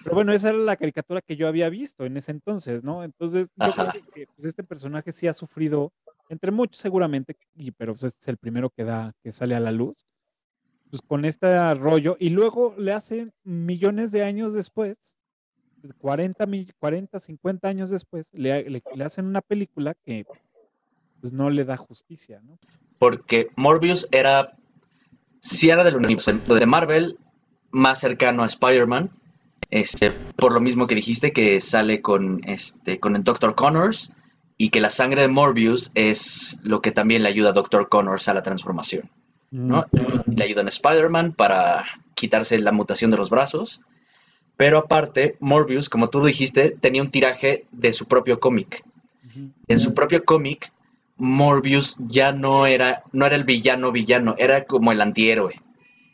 Pero 0.04 0.15
bueno, 0.15 0.34
esa 0.34 0.50
era 0.50 0.58
la 0.58 0.76
caricatura 0.76 1.21
que 1.21 1.36
yo 1.36 1.47
había 1.47 1.69
visto 1.69 2.06
en 2.06 2.17
ese 2.17 2.32
entonces, 2.32 2.84
¿no? 2.84 3.04
Entonces, 3.04 3.50
yo 3.56 3.71
creo 3.71 3.91
que 4.13 4.28
pues, 4.36 4.45
este 4.45 4.63
personaje 4.63 5.13
sí 5.13 5.28
ha 5.28 5.34
sufrido, 5.34 5.93
entre 6.28 6.52
muchos 6.52 6.82
seguramente, 6.82 7.38
y, 7.56 7.71
pero 7.71 7.93
pues, 7.93 8.13
este 8.13 8.19
es 8.21 8.28
el 8.28 8.38
primero 8.38 8.69
que 8.69 8.84
da, 8.84 9.13
que 9.23 9.32
sale 9.32 9.56
a 9.56 9.62
la 9.62 9.71
luz 9.71 10.06
pues 10.89 11.02
con 11.02 11.26
este 11.26 11.73
rollo 11.76 12.17
y 12.19 12.30
luego 12.30 12.76
le 12.78 12.93
hacen 12.93 13.34
millones 13.43 14.12
de 14.12 14.23
años 14.23 14.54
después, 14.54 15.15
40, 16.00 16.45
40 16.80 17.19
50 17.19 17.67
años 17.67 17.89
después, 17.89 18.30
le, 18.34 18.69
le, 18.69 19.04
hacen 19.04 19.26
una 19.26 19.41
película 19.41 19.95
que 20.06 20.26
pues 21.21 21.34
no 21.34 21.50
le 21.50 21.65
da 21.65 21.78
justicia, 21.78 22.41
¿no? 22.43 22.58
Porque 23.00 23.50
Morbius 23.56 24.08
era, 24.12 24.56
si 25.39 25.69
era 25.69 25.84
del 25.84 25.95
universo 25.95 26.32
de 26.34 26.65
Marvel, 26.65 27.17
más 27.71 28.00
cercano 28.00 28.43
a 28.43 28.47
Spider-Man, 28.47 29.12
este, 29.69 30.12
por 30.12 30.54
lo 30.54 30.62
mismo 30.62 30.88
que 30.88 30.95
dijiste 30.95 31.32
que 31.32 31.60
sale 31.62 32.02
con, 32.02 32.41
este, 32.45 33.00
con 33.00 33.15
el 33.15 33.23
Dr. 33.23 33.56
Connors 33.56 34.12
y 34.58 34.69
que 34.69 34.82
la 34.82 34.89
sangre 34.89 35.21
de 35.21 35.28
Morbius 35.28 35.91
es 35.93 36.58
lo 36.63 36.82
que 36.82 36.91
también 36.91 37.23
le 37.23 37.30
ayuda 37.30 37.50
a 37.50 37.54
Dr. 37.54 37.89
Connors 37.89 38.28
a 38.28 38.34
la 38.34 38.43
transformación. 38.43 39.10
¿No? 39.51 39.86
Mm. 39.91 40.33
Le 40.36 40.43
ayudan 40.43 40.67
a 40.67 40.69
Spider-Man 40.69 41.33
para 41.33 41.86
quitarse 42.15 42.57
la 42.60 42.71
mutación 42.71 43.12
de 43.12 43.17
los 43.17 43.29
brazos. 43.29 43.81
Pero 44.57 44.79
aparte, 44.79 45.38
Morbius, 45.39 45.89
como 45.89 46.10
tú 46.10 46.25
dijiste, 46.25 46.71
tenía 46.71 47.01
un 47.01 47.12
tiraje 47.12 47.65
de 47.71 47.93
su 47.93 48.07
propio 48.07 48.39
cómic. 48.39 48.83
En 49.67 49.79
su 49.79 49.93
propio 49.93 50.25
cómic, 50.25 50.71
Morbius 51.17 51.95
ya 51.99 52.31
no 52.31 52.65
era, 52.65 53.03
no 53.12 53.27
era 53.27 53.36
el 53.36 53.43
villano 53.43 53.91
villano, 53.91 54.33
era 54.39 54.65
como 54.65 54.91
el 54.91 54.99
antihéroe. 54.99 55.62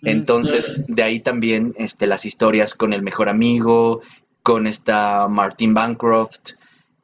Mm. 0.02 0.08
Entonces, 0.10 0.76
de 0.88 1.04
ahí 1.04 1.22
también 1.22 1.74
este, 1.78 2.06
las 2.06 2.26
historias 2.26 2.74
con 2.74 2.92
el 2.92 3.02
mejor 3.02 3.30
amigo, 3.30 4.02
con 4.42 4.68
esta 4.68 5.30
Martin 5.30 5.74
Bancroft 5.74 6.56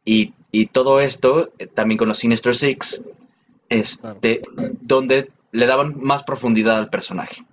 y, 0.04 0.34
todo 0.74 1.00
esto, 1.00 1.54
eh, 1.58 1.68
también 1.68 1.98
con 1.98 2.10
los 2.10 2.18
Sinister 2.18 2.54
Six, 2.54 3.02
este, 3.70 4.42
donde 4.82 5.30
le 5.52 5.66
daban 5.66 5.96
más 6.00 6.24
profundidad 6.24 6.78
al 6.78 6.90
personaje. 6.90 7.46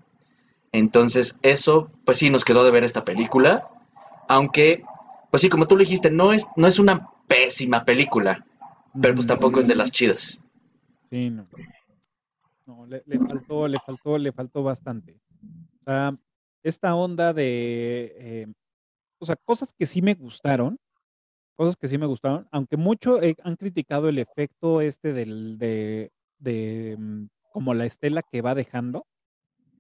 Entonces, 0.72 1.38
eso, 1.42 1.90
pues 2.04 2.18
sí, 2.18 2.30
nos 2.30 2.44
quedó 2.44 2.64
de 2.64 2.70
ver 2.70 2.84
esta 2.84 3.04
película. 3.04 3.68
Aunque, 4.28 4.84
pues 5.30 5.40
sí, 5.40 5.48
como 5.48 5.66
tú 5.66 5.76
lo 5.76 5.80
dijiste, 5.80 6.10
no 6.10 6.32
es, 6.32 6.46
no 6.56 6.66
es 6.66 6.78
una 6.78 7.10
pésima 7.26 7.84
película, 7.84 8.44
pero 9.00 9.14
pues 9.14 9.26
tampoco 9.26 9.60
es 9.60 9.68
de 9.68 9.74
las 9.74 9.90
chidas. 9.90 10.40
Sí, 11.08 11.30
no. 11.30 11.44
No, 12.66 12.84
le, 12.84 13.00
faltó, 13.28 13.68
le 13.68 13.78
faltó, 13.78 14.18
le 14.18 14.32
faltó 14.32 14.62
bastante. 14.64 15.20
O 15.80 15.82
sea, 15.84 16.10
esta 16.64 16.96
onda 16.96 17.32
de, 17.32 18.12
eh, 18.16 18.46
o 19.18 19.26
sea, 19.26 19.36
cosas 19.36 19.72
que 19.72 19.86
sí 19.86 20.02
me 20.02 20.14
gustaron, 20.14 20.76
cosas 21.54 21.76
que 21.76 21.86
sí 21.86 21.96
me 21.96 22.06
gustaron, 22.06 22.48
aunque 22.50 22.76
mucho 22.76 23.20
han 23.44 23.56
criticado 23.56 24.08
el 24.08 24.18
efecto 24.18 24.80
este 24.80 25.12
del, 25.12 25.58
de, 25.58 26.10
de, 26.38 26.96
mm, 26.98 27.26
como 27.56 27.72
la 27.72 27.86
estela 27.86 28.20
que 28.20 28.42
va 28.42 28.54
dejando. 28.54 29.06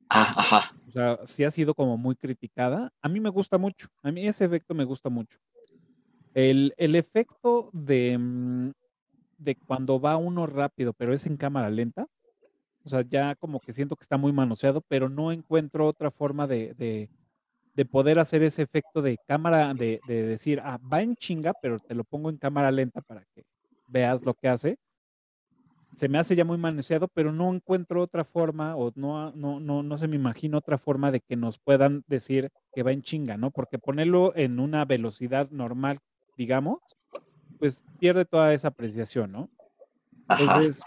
Ah, 0.08 0.32
ajá. 0.34 0.74
O 0.88 0.90
sea, 0.90 1.18
sí 1.26 1.44
ha 1.44 1.50
sido 1.50 1.74
como 1.74 1.98
muy 1.98 2.16
criticada. 2.16 2.90
A 3.02 3.08
mí 3.10 3.20
me 3.20 3.28
gusta 3.28 3.58
mucho. 3.58 3.88
A 4.02 4.10
mí 4.10 4.26
ese 4.26 4.46
efecto 4.46 4.72
me 4.72 4.84
gusta 4.84 5.10
mucho. 5.10 5.38
El, 6.32 6.72
efecto 6.78 7.68
de, 7.74 8.16
mm, 8.16 8.70
de 9.36 9.56
cuando 9.56 10.00
va 10.00 10.16
uno 10.16 10.46
rápido, 10.46 10.94
pero 10.94 11.12
es 11.12 11.26
en 11.26 11.36
cámara 11.36 11.68
lenta. 11.68 12.06
O 12.82 12.88
sea, 12.88 13.02
ya 13.02 13.34
como 13.34 13.60
que 13.60 13.74
siento 13.74 13.94
que 13.94 14.04
está 14.04 14.16
muy 14.16 14.32
manoseado, 14.32 14.80
pero 14.80 15.10
no 15.10 15.30
encuentro 15.30 15.86
otra 15.86 16.10
forma 16.10 16.46
de, 16.46 16.72
de, 17.74 17.84
poder 17.84 18.18
hacer 18.18 18.42
ese 18.42 18.62
efecto 18.62 19.02
de 19.02 19.18
cámara, 19.28 19.74
de, 19.74 20.00
de, 20.08 20.22
decir, 20.22 20.62
ah, 20.64 20.78
va 20.90 21.02
en 21.02 21.14
chinga, 21.14 21.52
pero 21.60 21.78
te 21.78 21.94
lo 21.94 22.04
pongo 22.04 22.30
en 22.30 22.38
cámara 22.38 22.70
lenta 22.70 23.02
para 23.02 23.22
que 23.34 23.44
veas 23.86 24.24
lo 24.24 24.32
que 24.32 24.48
hace 24.48 24.78
se 25.96 26.10
me 26.10 26.18
hace 26.18 26.36
ya 26.36 26.44
muy 26.44 26.58
manoseado, 26.58 27.08
pero 27.08 27.32
no 27.32 27.52
encuentro 27.52 28.02
otra 28.02 28.22
forma 28.22 28.76
o 28.76 28.92
no, 28.96 29.32
no, 29.32 29.60
no, 29.60 29.82
no 29.82 29.96
se 29.96 30.06
me 30.06 30.16
imagina 30.16 30.58
otra 30.58 30.76
forma 30.76 31.10
de 31.10 31.20
que 31.20 31.36
nos 31.36 31.58
puedan 31.58 32.04
decir 32.06 32.52
que 32.74 32.82
va 32.82 32.92
en 32.92 33.00
chinga, 33.00 33.38
¿no? 33.38 33.50
Porque 33.50 33.78
ponerlo 33.78 34.36
en 34.36 34.60
una 34.60 34.84
velocidad 34.84 35.50
normal, 35.50 36.00
digamos, 36.36 36.80
pues 37.58 37.82
pierde 37.98 38.26
toda 38.26 38.52
esa 38.52 38.68
apreciación, 38.68 39.32
¿no? 39.32 39.48
Entonces, 40.28 40.82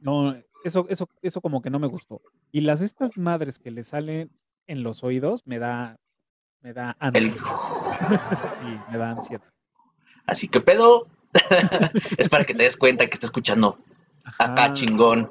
no, 0.00 0.34
eso, 0.64 0.86
eso, 0.88 1.10
eso 1.20 1.42
como 1.42 1.60
que 1.60 1.68
no 1.68 1.78
me 1.78 1.86
gustó. 1.86 2.22
Y 2.52 2.62
las 2.62 2.80
estas 2.80 3.18
madres 3.18 3.58
que 3.58 3.70
le 3.70 3.84
salen 3.84 4.30
en 4.66 4.82
los 4.82 5.04
oídos 5.04 5.42
me 5.46 5.58
da, 5.58 6.00
me 6.62 6.72
da 6.72 6.96
ansiedad. 7.00 7.36
sí, 8.54 8.80
me 8.90 8.96
da 8.96 9.10
ansiedad. 9.10 9.52
Así 10.24 10.48
que 10.48 10.62
pedo, 10.62 11.06
es 12.16 12.30
para 12.30 12.46
que 12.46 12.54
te 12.54 12.62
des 12.62 12.78
cuenta 12.78 13.06
que 13.08 13.14
está 13.14 13.26
escuchando 13.26 13.78
acá 14.38 14.72
chingón. 14.72 15.30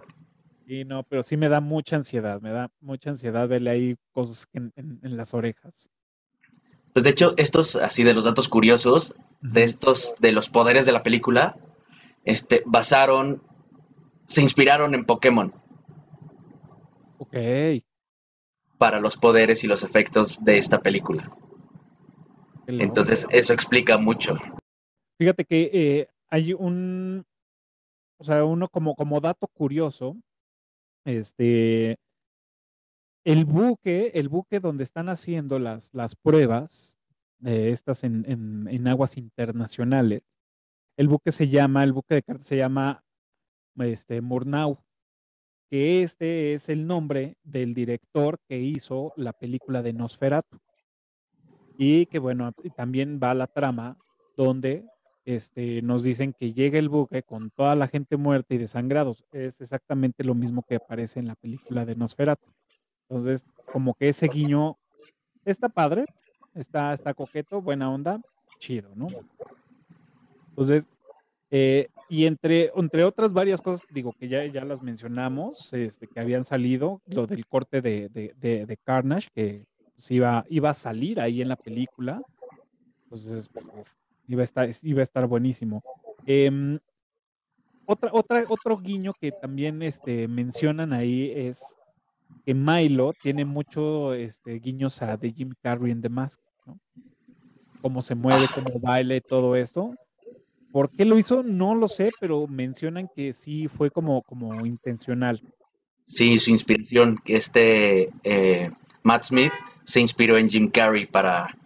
Y 0.68 0.84
no, 0.84 1.04
pero 1.04 1.22
sí 1.22 1.38
me 1.38 1.48
da 1.48 1.62
mucha 1.62 1.96
ansiedad, 1.96 2.42
me 2.42 2.52
da 2.52 2.72
mucha 2.82 3.12
ansiedad 3.12 3.48
verle 3.48 3.70
ahí 3.70 3.96
cosas 4.12 4.48
en, 4.54 5.00
las 5.04 5.34
orejas. 5.34 5.90
Pues 6.94 7.04
de 7.04 7.10
hecho, 7.12 7.34
estos, 7.38 7.76
así 7.76 8.04
de 8.04 8.14
los 8.14 8.24
datos 8.24 8.48
curiosos, 8.48 9.14
de 9.42 9.64
estos, 9.64 10.16
de 10.20 10.32
los 10.32 10.50
poderes 10.50 10.86
de 10.86 10.92
la 10.92 11.04
película, 11.04 11.56
este, 12.24 12.64
basaron, 12.66 13.44
se 14.26 14.42
inspiraron 14.42 14.96
en 14.96 15.06
Pokémon. 15.06 15.54
Ok. 17.20 17.36
Para 18.78 19.00
los 19.00 19.18
poderes 19.18 19.64
y 19.64 19.68
los 19.68 19.84
efectos 19.84 20.38
de 20.42 20.58
esta 20.58 20.82
película. 20.82 21.32
Entonces, 22.66 23.28
eso 23.30 23.54
explica 23.54 23.98
mucho. 23.98 24.36
Fíjate 25.20 25.46
que 25.46 25.70
eh, 25.72 26.08
hay 26.30 26.54
un, 26.54 27.26
o 28.18 28.24
sea, 28.24 28.44
uno 28.46 28.68
como, 28.70 28.96
como 28.96 29.20
dato 29.20 29.48
curioso, 29.48 30.18
este, 31.06 31.98
el 33.24 33.46
buque, 33.46 34.12
el 34.16 34.30
buque 34.30 34.60
donde 34.60 34.84
están 34.84 35.10
haciendo 35.10 35.60
las, 35.60 35.94
las 35.94 36.16
pruebas, 36.16 37.00
de 37.40 37.72
estas 37.72 38.04
en, 38.04 38.26
en, 38.70 38.88
aguas 38.88 39.18
internacionales, 39.18 40.24
el 40.98 41.08
buque 41.08 41.32
se 41.32 41.50
llama, 41.50 41.84
el 41.84 41.94
buque 41.94 42.16
de 42.16 42.24
se 42.40 42.58
llama 42.58 43.04
este, 43.78 44.22
Murnau, 44.22 44.80
que 45.70 46.04
este 46.04 46.54
es 46.54 46.70
el 46.70 46.88
nombre 46.88 47.38
del 47.44 47.74
director 47.74 48.40
que 48.48 48.60
hizo 48.60 49.14
la 49.18 49.34
película 49.34 49.82
de 49.82 49.94
Nosferatu. 49.94 50.60
Y 51.78 52.06
que 52.06 52.20
bueno, 52.20 52.54
también 52.76 53.20
va 53.22 53.34
la 53.34 53.48
trama 53.48 53.98
donde 54.38 54.86
este, 55.26 55.82
nos 55.82 56.04
dicen 56.04 56.34
que 56.34 56.54
llega 56.54 56.78
el 56.78 56.88
buque 56.88 57.24
con 57.24 57.50
toda 57.50 57.76
la 57.76 57.88
gente 57.88 58.16
muerta 58.16 58.54
y 58.54 58.60
desangrados. 58.60 59.26
Es 59.32 59.60
exactamente 59.60 60.24
lo 60.24 60.36
mismo 60.36 60.64
que 60.64 60.76
aparece 60.76 61.20
en 61.20 61.28
la 61.28 61.36
película 61.36 61.86
de 61.86 61.96
Nosferatu. 61.96 62.48
Entonces, 63.10 63.46
como 63.72 63.96
que 63.96 64.10
ese 64.10 64.28
guiño 64.28 64.78
está 65.44 65.68
padre, 65.70 66.06
está, 66.54 66.94
está 66.94 67.14
coqueto, 67.14 67.62
buena 67.62 67.92
onda, 67.92 68.22
chido, 68.60 68.92
¿no? 68.96 69.08
Entonces, 70.50 70.88
eh, 71.52 71.88
y 72.10 72.26
entre, 72.26 72.72
entre 72.76 73.04
otras 73.04 73.34
varias 73.34 73.62
cosas, 73.62 73.82
digo 73.92 74.14
que 74.14 74.28
ya, 74.28 74.46
ya 74.46 74.64
las 74.64 74.82
mencionamos, 74.82 75.74
este, 75.74 76.08
que 76.08 76.20
habían 76.20 76.44
salido, 76.44 77.02
lo 77.08 77.26
del 77.26 77.46
corte 77.48 77.82
de, 77.82 78.10
de, 78.10 78.78
Carnage, 78.84 79.30
que 79.34 79.66
pues, 79.96 80.12
iba, 80.12 80.46
iba 80.50 80.70
a 80.70 80.76
salir 80.76 81.20
ahí 81.20 81.42
en 81.42 81.50
la 81.50 81.56
película. 81.56 82.22
Entonces, 83.04 83.50
iba, 84.28 84.42
a 84.42 84.46
estar, 84.46 84.70
iba 84.84 85.00
a 85.00 85.04
estar 85.04 85.28
buenísimo. 85.28 85.84
Em, 86.26 86.80
otra, 87.86 88.10
otra, 88.14 88.44
otro 88.50 88.78
guiño 88.78 89.14
que 89.20 89.32
también 89.32 89.82
este, 89.82 90.28
mencionan 90.28 90.94
ahí 90.94 91.32
es 91.36 91.78
que 92.46 92.54
Milo 92.54 93.14
tiene 93.22 93.46
mucho 93.46 94.14
este, 94.14 94.60
guiños 94.60 95.02
a 95.02 95.18
de 95.18 95.32
Jim 95.32 95.54
Carrey 95.62 95.92
en 95.92 96.02
The 96.02 96.10
Mask, 96.10 96.40
¿no? 96.66 96.80
Cómo 97.82 98.02
se 98.02 98.16
mueve, 98.16 98.48
cómo 98.54 98.80
baila 98.80 99.16
y 99.16 99.22
todo 99.22 99.56
esto. 99.56 99.96
¿Por 100.72 100.90
qué 100.90 101.06
lo 101.06 101.18
hizo? 101.18 101.44
No 101.44 101.76
lo 101.76 101.88
sé, 101.88 102.12
pero 102.20 102.48
mencionan 102.48 103.08
que 103.16 103.32
sí 103.32 103.68
fue 103.68 103.92
como, 103.92 104.22
como 104.24 104.66
intencional. 104.66 105.42
Sí, 106.08 106.38
su 106.40 106.52
inspiración, 106.52 107.18
que 107.24 107.38
este 107.38 108.10
eh, 108.24 108.72
Matt 109.04 109.26
Smith 109.26 109.54
se 109.86 110.02
inspiró 110.02 110.38
en 110.38 110.50
Jim 110.50 110.70
Carrey 110.70 111.06
para, 111.06 111.58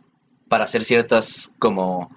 para 0.48 0.66
hacer 0.66 0.84
ciertas 0.84 1.52
como 1.58 2.10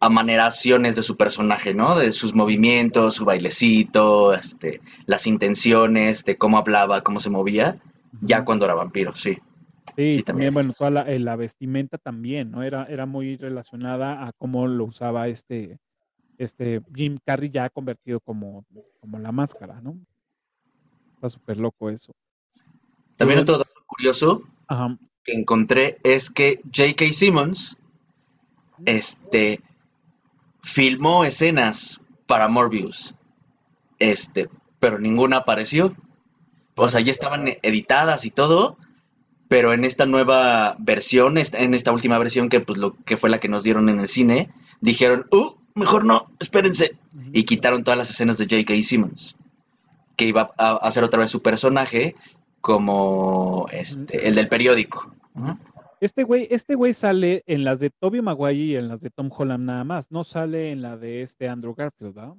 amaneraciones 0.00 0.96
de 0.96 1.02
su 1.02 1.16
personaje, 1.16 1.74
¿no? 1.74 1.96
De 1.96 2.12
sus 2.12 2.34
movimientos, 2.34 3.14
su 3.14 3.24
bailecito, 3.24 4.34
este, 4.34 4.80
las 5.06 5.26
intenciones, 5.26 6.24
de 6.24 6.36
cómo 6.36 6.56
hablaba, 6.56 7.02
cómo 7.02 7.20
se 7.20 7.30
movía, 7.30 7.78
ya 8.22 8.44
cuando 8.44 8.64
era 8.64 8.74
vampiro, 8.74 9.14
sí. 9.14 9.38
Sí, 9.96 10.22
también, 10.22 10.54
bueno, 10.54 10.72
toda 10.72 11.02
eh, 11.02 11.18
la, 11.18 11.36
vestimenta 11.36 11.98
también, 11.98 12.50
¿no? 12.50 12.62
Era, 12.62 12.86
era 12.86 13.04
muy 13.04 13.36
relacionada 13.36 14.26
a 14.26 14.32
cómo 14.32 14.66
lo 14.66 14.84
usaba 14.84 15.28
este, 15.28 15.78
este 16.38 16.80
Jim 16.94 17.18
Carrey 17.22 17.50
ya 17.50 17.68
convertido 17.68 18.20
como, 18.20 18.64
como 19.00 19.18
la 19.18 19.32
máscara, 19.32 19.80
¿no? 19.82 19.98
Está 21.16 21.28
súper 21.28 21.58
loco 21.58 21.90
eso. 21.90 22.12
También 23.16 23.40
otro 23.40 23.58
dato 23.58 23.74
curioso 23.86 24.42
que 25.22 25.32
encontré 25.32 25.98
es 26.02 26.30
que 26.30 26.60
J.K. 26.74 27.12
Simmons 27.12 27.76
este, 28.86 29.60
filmó 30.62 31.24
escenas 31.24 32.00
para 32.26 32.48
Morbius, 32.48 33.14
este, 33.98 34.48
pero 34.78 34.98
ninguna 34.98 35.38
apareció. 35.38 35.94
O 36.76 36.88
sea, 36.88 37.00
ya 37.00 37.12
estaban 37.12 37.48
editadas 37.62 38.24
y 38.24 38.30
todo, 38.30 38.78
pero 39.48 39.72
en 39.72 39.84
esta 39.84 40.06
nueva 40.06 40.76
versión, 40.78 41.36
en 41.36 41.74
esta 41.74 41.92
última 41.92 42.18
versión 42.18 42.48
que, 42.48 42.60
pues, 42.60 42.78
lo, 42.78 42.94
que 43.04 43.16
fue 43.16 43.30
la 43.30 43.38
que 43.38 43.48
nos 43.48 43.62
dieron 43.62 43.88
en 43.88 44.00
el 44.00 44.08
cine, 44.08 44.50
dijeron, 44.80 45.26
uh, 45.30 45.54
mejor 45.74 46.04
no, 46.04 46.30
espérense. 46.38 46.96
Y 47.32 47.44
quitaron 47.44 47.84
todas 47.84 47.98
las 47.98 48.10
escenas 48.10 48.38
de 48.38 48.44
J.K. 48.44 48.82
Simmons, 48.84 49.36
que 50.16 50.26
iba 50.26 50.52
a 50.56 50.76
hacer 50.76 51.04
otra 51.04 51.20
vez 51.20 51.30
su 51.30 51.42
personaje 51.42 52.14
como 52.60 53.66
este, 53.72 54.28
el 54.28 54.34
del 54.34 54.48
periódico. 54.48 55.12
Este 56.00 56.24
güey, 56.24 56.48
este 56.50 56.74
güey 56.76 56.94
sale 56.94 57.44
en 57.46 57.62
las 57.62 57.78
de 57.78 57.90
Toby 57.90 58.22
Maguire 58.22 58.54
y 58.54 58.76
en 58.76 58.88
las 58.88 59.02
de 59.02 59.10
Tom 59.10 59.30
Holland 59.30 59.66
nada 59.66 59.84
más, 59.84 60.10
no 60.10 60.24
sale 60.24 60.72
en 60.72 60.80
la 60.80 60.96
de 60.96 61.20
este 61.20 61.46
Andrew 61.46 61.74
Garfield, 61.74 62.14
¿verdad? 62.14 62.34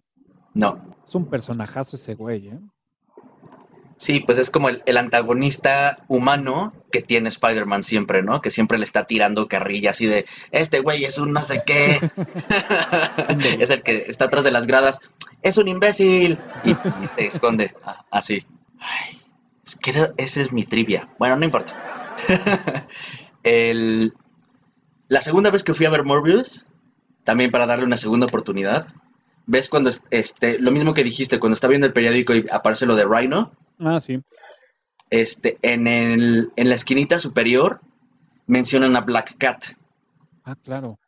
No. 0.55 0.97
Es 1.05 1.13
un 1.13 1.29
personajazo 1.29 1.95
ese 1.95 2.15
güey, 2.15 2.47
¿eh? 2.47 2.59
Sí, 3.97 4.19
pues 4.21 4.39
es 4.39 4.49
como 4.49 4.69
el, 4.69 4.97
antagonista 4.97 5.95
humano 6.07 6.73
que 6.91 7.03
tiene 7.03 7.29
Spider-Man 7.29 7.83
siempre, 7.83 8.23
¿no? 8.23 8.41
Que 8.41 8.49
siempre 8.49 8.79
le 8.79 8.83
está 8.83 9.03
tirando 9.05 9.47
carrilla 9.47 9.91
así 9.91 10.07
de, 10.07 10.25
este 10.49 10.79
güey 10.79 11.05
es 11.05 11.19
un 11.19 11.31
no 11.31 11.43
sé 11.43 11.61
qué. 11.63 11.99
es 13.59 13.69
el 13.69 13.83
que 13.83 14.05
está 14.07 14.25
atrás 14.25 14.43
de 14.43 14.49
las 14.49 14.65
gradas, 14.65 14.99
es 15.43 15.57
un 15.57 15.67
imbécil. 15.67 16.39
Y, 16.63 16.73
se 17.15 17.27
esconde 17.27 17.75
así. 18.09 18.43
Ay, 18.79 19.21
es 19.67 19.75
que 19.75 19.91
esa 20.17 20.41
es 20.41 20.51
mi 20.51 20.63
trivia. 20.63 21.07
Bueno, 21.19 21.35
no 21.35 21.45
importa. 21.45 21.71
el, 23.43 24.13
la 25.07 25.21
segunda 25.21 25.49
vez 25.49 25.63
que 25.63 25.73
fui 25.73 25.85
a 25.85 25.89
ver 25.89 26.03
Morbius, 26.03 26.67
también 27.23 27.51
para 27.51 27.65
darle 27.65 27.85
una 27.85 27.97
segunda 27.97 28.27
oportunidad, 28.27 28.87
¿ves 29.45 29.69
cuando, 29.69 29.91
este, 30.09 30.59
lo 30.59 30.71
mismo 30.71 30.93
que 30.93 31.03
dijiste, 31.03 31.39
cuando 31.39 31.55
está 31.55 31.67
viendo 31.67 31.87
el 31.87 31.93
periódico 31.93 32.33
y 32.33 32.45
aparece 32.51 32.85
lo 32.85 32.95
de 32.95 33.05
Rhino? 33.05 33.51
Ah, 33.79 33.99
sí. 33.99 34.21
Este, 35.09 35.57
en, 35.61 35.87
el, 35.87 36.51
en 36.55 36.69
la 36.69 36.75
esquinita 36.75 37.19
superior 37.19 37.81
mencionan 38.47 38.95
a 38.95 39.01
Black 39.01 39.37
Cat. 39.37 39.65
Ah, 40.43 40.55
claro. 40.55 40.99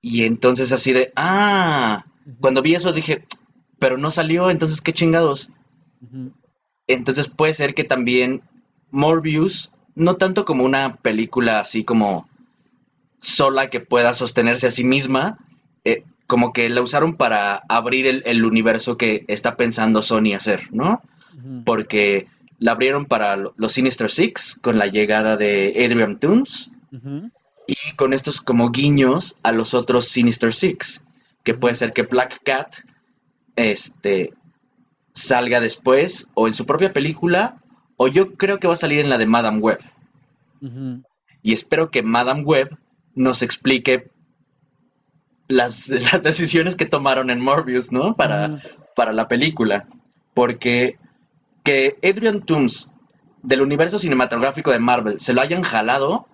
Y 0.00 0.24
entonces 0.24 0.72
así 0.72 0.92
de, 0.92 1.12
ah, 1.16 2.04
cuando 2.40 2.62
vi 2.62 2.74
eso 2.74 2.92
dije, 2.92 3.24
pero 3.78 3.98
no 3.98 4.12
salió, 4.12 4.50
entonces 4.50 4.80
qué 4.80 4.92
chingados. 4.92 5.50
Entonces 6.86 7.28
puede 7.28 7.54
ser 7.54 7.74
que 7.74 7.84
también 7.84 8.42
Morbius, 8.90 9.71
no 9.94 10.16
tanto 10.16 10.44
como 10.44 10.64
una 10.64 10.96
película 10.96 11.60
así 11.60 11.84
como 11.84 12.28
sola 13.18 13.70
que 13.70 13.80
pueda 13.80 14.14
sostenerse 14.14 14.66
a 14.66 14.70
sí 14.70 14.84
misma, 14.84 15.38
eh, 15.84 16.04
como 16.26 16.52
que 16.52 16.68
la 16.68 16.82
usaron 16.82 17.16
para 17.16 17.62
abrir 17.68 18.06
el, 18.06 18.22
el, 18.26 18.44
universo 18.44 18.96
que 18.96 19.24
está 19.28 19.56
pensando 19.56 20.02
Sony 20.02 20.34
hacer, 20.34 20.68
¿no? 20.72 21.02
porque 21.64 22.28
la 22.58 22.72
abrieron 22.72 23.06
para 23.06 23.36
los 23.36 23.72
Sinister 23.72 24.10
Six 24.10 24.58
con 24.60 24.78
la 24.78 24.86
llegada 24.86 25.36
de 25.36 25.72
Adrian 25.84 26.18
Toomes 26.18 26.70
y 27.66 27.96
con 27.96 28.12
estos 28.12 28.40
como 28.40 28.70
guiños 28.70 29.36
a 29.42 29.52
los 29.52 29.74
otros 29.74 30.08
Sinister 30.08 30.52
Six, 30.52 31.04
que 31.42 31.54
puede 31.54 31.74
ser 31.74 31.92
que 31.92 32.02
Black 32.02 32.40
Cat 32.44 32.76
este, 33.56 34.32
salga 35.14 35.60
después 35.60 36.28
o 36.34 36.48
en 36.48 36.54
su 36.54 36.66
propia 36.66 36.92
película 36.92 37.61
o 38.02 38.08
yo 38.08 38.34
creo 38.34 38.58
que 38.58 38.66
va 38.66 38.74
a 38.74 38.76
salir 38.76 38.98
en 38.98 39.08
la 39.08 39.16
de 39.16 39.26
Madame 39.26 39.58
Web. 39.58 39.78
Y 41.40 41.52
espero 41.52 41.90
que 41.92 42.02
Madame 42.02 42.42
Web 42.42 42.76
nos 43.14 43.42
explique 43.42 44.10
las, 45.46 45.88
las, 45.88 46.20
decisiones 46.20 46.74
que 46.74 46.86
tomaron 46.86 47.30
en 47.30 47.40
Morbius, 47.40 47.92
¿no? 47.92 48.16
Para, 48.16 48.60
para 48.96 49.12
la 49.12 49.28
película. 49.28 49.86
Porque 50.34 50.98
que 51.62 51.96
Adrian 52.02 52.40
Toomes 52.40 52.90
del 53.44 53.62
universo 53.62 54.00
cinematográfico 54.00 54.72
de 54.72 54.80
Marvel 54.80 55.20
se 55.20 55.32
lo 55.32 55.40
hayan 55.40 55.62
jalado, 55.62 56.26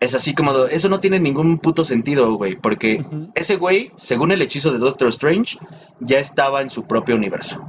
es 0.00 0.14
así 0.14 0.34
como, 0.34 0.66
eso 0.66 0.90
no 0.90 1.00
tiene 1.00 1.18
ningún 1.18 1.58
puto 1.60 1.82
sentido, 1.82 2.34
güey, 2.34 2.56
porque 2.56 3.06
ese 3.34 3.56
güey, 3.56 3.90
según 3.96 4.32
el 4.32 4.42
hechizo 4.42 4.70
de 4.70 4.78
Doctor 4.78 5.08
Strange, 5.08 5.58
ya 6.00 6.18
estaba 6.18 6.60
en 6.60 6.68
su 6.68 6.86
propio 6.86 7.16
universo. 7.16 7.64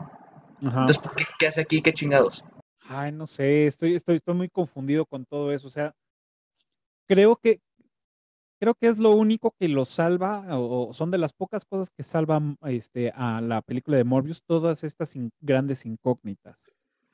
Entonces, 0.62 1.00
¿qué, 1.16 1.26
¿qué, 1.40 1.48
hace 1.48 1.62
aquí? 1.62 1.82
¿Qué 1.82 1.94
chingados? 1.94 2.44
Ay, 2.90 3.12
no 3.12 3.26
sé, 3.28 3.68
estoy, 3.68 3.96
estoy, 3.96 4.16
estoy 4.16 4.36
muy 4.36 4.50
confundido 4.50 5.06
con 5.06 5.26
todo 5.26 5.52
eso. 5.52 5.68
O 5.68 5.72
sea, 5.72 5.94
creo 7.08 7.36
que, 7.36 7.60
creo 8.60 8.76
que 8.76 8.88
es 8.88 8.98
lo 8.98 9.12
único 9.12 9.54
que 9.60 9.68
lo 9.68 9.86
salva, 9.86 10.46
o, 10.58 10.94
son 10.94 11.12
de 11.12 11.18
las 11.18 11.34
pocas 11.34 11.66
cosas 11.66 11.90
que 11.90 12.04
salvan 12.04 12.58
este, 12.66 13.12
a 13.16 13.42
la 13.42 13.62
película 13.62 13.98
de 13.98 14.04
Morbius, 14.04 14.44
todas 14.44 14.84
estas 14.84 15.14
grandes 15.42 15.86
incógnitas 15.86 16.58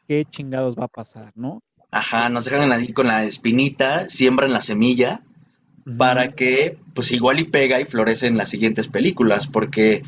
qué 0.08 0.26
chingados 0.26 0.76
va 0.76 0.86
a 0.86 0.90
pasar, 0.90 1.32
¿no? 1.36 1.62
Ajá, 1.92 2.30
nos 2.30 2.46
dejan 2.46 2.72
ahí 2.72 2.92
con 2.92 3.08
la 3.08 3.24
espinita, 3.24 4.10
siembran 4.10 4.52
la 4.52 4.62
semilla 4.62 5.22
para 5.98 6.32
que, 6.32 6.78
pues 6.96 7.12
igual 7.12 7.40
y 7.40 7.44
pega 7.44 7.80
y 7.80 7.86
florece 7.86 8.28
en 8.28 8.38
las 8.38 8.50
siguientes 8.50 8.88
películas, 8.88 9.48
porque, 9.48 10.02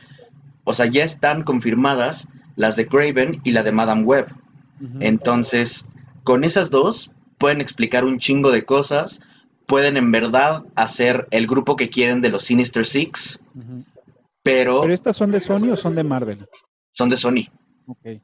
o 0.63 0.73
sea, 0.73 0.85
ya 0.85 1.03
están 1.03 1.43
confirmadas 1.43 2.27
las 2.55 2.75
de 2.75 2.87
Craven 2.87 3.41
y 3.43 3.51
la 3.51 3.61
de 3.61 3.71
Madame 3.71 4.03
Web. 4.03 4.27
Entonces, 4.99 5.87
con 6.23 6.43
esas 6.43 6.69
dos 6.69 7.11
pueden 7.37 7.61
explicar 7.61 8.05
un 8.05 8.19
chingo 8.19 8.51
de 8.51 8.65
cosas, 8.65 9.21
pueden 9.65 9.97
en 9.97 10.11
verdad 10.11 10.63
hacer 10.75 11.27
el 11.31 11.47
grupo 11.47 11.75
que 11.75 11.89
quieren 11.89 12.21
de 12.21 12.29
los 12.29 12.43
Sinister 12.43 12.85
Six, 12.85 13.39
pero... 14.43 14.81
¿Pero 14.81 14.93
estas 14.93 15.15
son 15.15 15.31
de 15.31 15.39
Sony 15.39 15.71
o 15.71 15.75
son 15.75 15.95
de 15.95 16.03
Marvel? 16.03 16.47
Son 16.91 17.09
de 17.09 17.17
Sony. 17.17 17.49
Ok. 17.87 18.21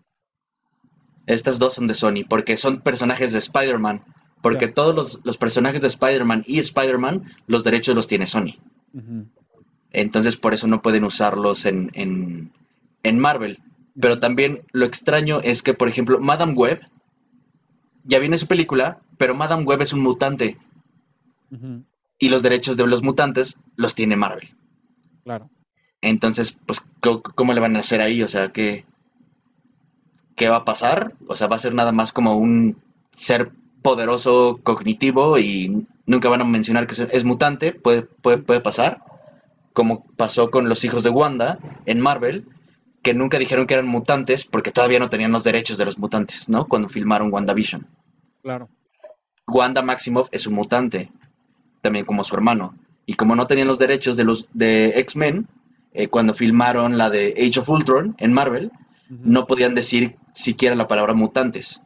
Estas 1.25 1.59
dos 1.59 1.75
son 1.75 1.87
de 1.87 1.93
Sony, 1.93 2.25
porque 2.27 2.57
son 2.57 2.81
personajes 2.81 3.31
de 3.31 3.39
Spider-Man. 3.39 4.03
Porque 4.41 4.67
todos 4.67 5.19
los, 5.23 5.37
personajes 5.37 5.81
de 5.81 5.87
Spider-Man 5.87 6.43
y 6.47 6.59
Spider-Man, 6.59 7.31
los 7.45 7.63
derechos 7.63 7.95
los 7.95 8.07
tiene 8.07 8.25
Sony. 8.25 8.57
Entonces 9.91 10.35
por 10.35 10.53
eso 10.53 10.67
no 10.67 10.81
pueden 10.81 11.03
usarlos 11.03 11.65
en, 11.65 11.91
en, 13.03 13.19
Marvel. 13.19 13.59
Pero 13.99 14.19
también 14.19 14.63
lo 14.71 14.85
extraño 14.85 15.41
es 15.41 15.63
que, 15.63 15.73
por 15.73 15.87
ejemplo, 15.87 16.19
Madame 16.19 16.53
Web, 16.53 16.81
ya 18.03 18.19
viene 18.19 18.37
su 18.37 18.47
película, 18.47 18.99
pero 19.17 19.35
Madame 19.35 19.63
Web 19.63 19.81
es 19.81 19.93
un 19.93 20.01
mutante. 20.01 20.57
Y 22.17 22.29
los 22.29 22.43
derechos 22.43 22.77
de 22.77 22.87
los 22.87 23.03
mutantes 23.03 23.59
los 23.75 23.93
tiene 23.93 24.15
Marvel. 24.15 24.55
Claro. 25.23 25.49
Entonces, 26.01 26.57
pues, 26.65 26.83
¿cómo, 27.01 27.53
le 27.53 27.59
van 27.59 27.75
a 27.75 27.79
hacer 27.79 28.01
ahí? 28.01 28.23
O 28.23 28.29
sea, 28.29 28.51
que 28.51 28.85
qué 30.35 30.49
va 30.49 30.57
a 30.57 30.65
pasar. 30.65 31.13
O 31.27 31.35
sea, 31.35 31.47
va 31.47 31.57
a 31.57 31.59
ser 31.59 31.73
nada 31.73 31.91
más 31.91 32.13
como 32.13 32.37
un 32.37 32.77
ser 33.17 33.51
poderoso 33.81 34.59
cognitivo 34.63 35.37
y 35.37 35.85
nunca 36.05 36.29
van 36.29 36.41
a 36.41 36.45
mencionar 36.45 36.87
que 36.87 37.07
es 37.11 37.23
mutante, 37.23 37.73
puede, 37.73 38.03
puede, 38.03 38.37
puede 38.37 38.61
pasar, 38.61 39.03
como 39.73 40.05
pasó 40.17 40.51
con 40.51 40.69
los 40.69 40.83
hijos 40.83 41.03
de 41.03 41.09
Wanda 41.09 41.59
en 41.85 41.99
Marvel, 41.99 42.45
que 43.01 43.13
nunca 43.13 43.39
dijeron 43.39 43.65
que 43.65 43.73
eran 43.73 43.87
mutantes 43.87 44.45
porque 44.45 44.71
todavía 44.71 44.99
no 44.99 45.09
tenían 45.09 45.31
los 45.31 45.43
derechos 45.43 45.77
de 45.77 45.85
los 45.85 45.97
mutantes, 45.97 46.49
¿no? 46.49 46.67
Cuando 46.67 46.89
filmaron 46.89 47.33
WandaVision. 47.33 47.87
Claro. 48.43 48.69
Wanda 49.47 49.81
Maximoff 49.81 50.29
es 50.31 50.47
un 50.47 50.53
mutante, 50.53 51.11
también 51.81 52.05
como 52.05 52.23
su 52.23 52.35
hermano. 52.35 52.75
Y 53.05 53.15
como 53.15 53.35
no 53.35 53.47
tenían 53.47 53.67
los 53.67 53.79
derechos 53.79 54.17
de 54.17 54.23
los 54.23 54.47
de 54.53 54.99
X-Men, 54.99 55.47
eh, 55.93 56.07
cuando 56.07 56.33
filmaron 56.33 56.97
la 56.97 57.09
de 57.09 57.33
Age 57.37 57.59
of 57.59 57.69
Ultron 57.69 58.15
en 58.19 58.33
Marvel, 58.33 58.71
no 59.09 59.45
podían 59.45 59.75
decir 59.75 60.15
siquiera 60.33 60.75
la 60.75 60.87
palabra 60.87 61.13
mutantes. 61.13 61.81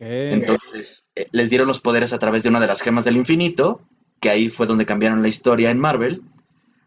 Entonces, 0.00 1.06
eh, 1.14 1.28
les 1.30 1.48
dieron 1.48 1.68
los 1.68 1.80
poderes 1.80 2.12
a 2.12 2.18
través 2.18 2.42
de 2.42 2.48
una 2.48 2.58
de 2.58 2.66
las 2.66 2.80
gemas 2.80 3.04
del 3.04 3.16
infinito, 3.16 3.82
que 4.18 4.30
ahí 4.30 4.48
fue 4.48 4.66
donde 4.66 4.86
cambiaron 4.86 5.22
la 5.22 5.28
historia 5.28 5.70
en 5.70 5.78
Marvel. 5.78 6.22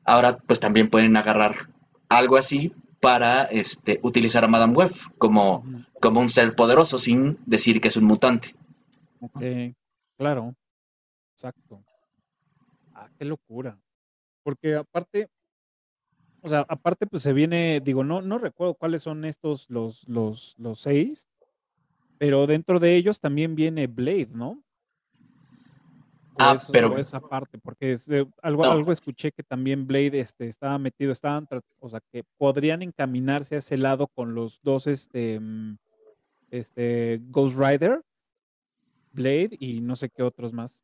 Ahora, 0.03 0.38
pues 0.38 0.59
también 0.59 0.89
pueden 0.89 1.15
agarrar 1.15 1.69
algo 2.09 2.35
así 2.35 2.73
para 3.00 3.43
este, 3.43 4.00
utilizar 4.04 4.43
a 4.43 4.48
Madame 4.48 4.74
Web 4.74 4.93
como, 5.18 5.64
como 6.02 6.20
un 6.20 6.30
ser 6.30 6.56
poderoso 6.56 6.98
sin 6.98 7.38
decir 7.45 7.80
que 7.80 7.89
es 7.89 7.98
un 7.98 8.06
mutante. 8.06 8.56
Ok, 9.20 9.41
claro, 10.18 10.56
exacto. 11.34 11.80
Ah, 12.93 13.10
qué 13.18 13.26
locura. 13.26 13.78
Porque 14.43 14.76
aparte, 14.76 15.30
o 16.41 16.50
sea, 16.50 16.66
aparte 16.68 17.06
pues 17.06 17.24
se 17.24 17.34
viene, 17.34 17.82
digo, 17.84 18.04
no, 18.04 18.22
no 18.22 18.38
recuerdo 18.38 18.74
cuáles 18.74 19.04
son 19.04 19.26
estos, 19.26 19.70
los, 19.70 20.08
los, 20.08 20.56
los 20.58 20.80
seis, 20.80 21.28
pero 22.18 22.48
dentro 22.48 22.80
de 22.80 22.95
ellos 22.95 23.20
también 23.20 23.56
viene 23.56 23.88
Blade, 23.88 24.30
¿no? 24.32 24.64
Ah, 26.39 26.55
pero... 26.71 26.97
esa 26.97 27.19
parte, 27.19 27.57
porque 27.57 27.91
es, 27.91 28.09
eh, 28.09 28.25
algo, 28.41 28.65
algo 28.65 28.91
escuché 28.91 29.31
que 29.31 29.43
también 29.43 29.88
Blade 29.88 30.19
este, 30.19 30.47
estaba 30.47 30.77
metido, 30.77 31.11
estaban, 31.11 31.47
o 31.79 31.89
sea, 31.89 32.01
que 32.11 32.23
podrían 32.38 32.81
encaminarse 32.81 33.55
a 33.55 33.59
ese 33.59 33.77
lado 33.77 34.07
con 34.07 34.35
los 34.35 34.59
dos, 34.61 34.88
este, 34.88 35.39
mm, 35.39 35.77
este, 36.51 37.19
Ghost 37.29 37.57
Rider, 37.57 38.01
Blade 39.13 39.57
y 39.59 39.81
no 39.81 39.95
sé 39.95 40.09
qué 40.09 40.23
otros 40.23 40.53
más. 40.53 40.79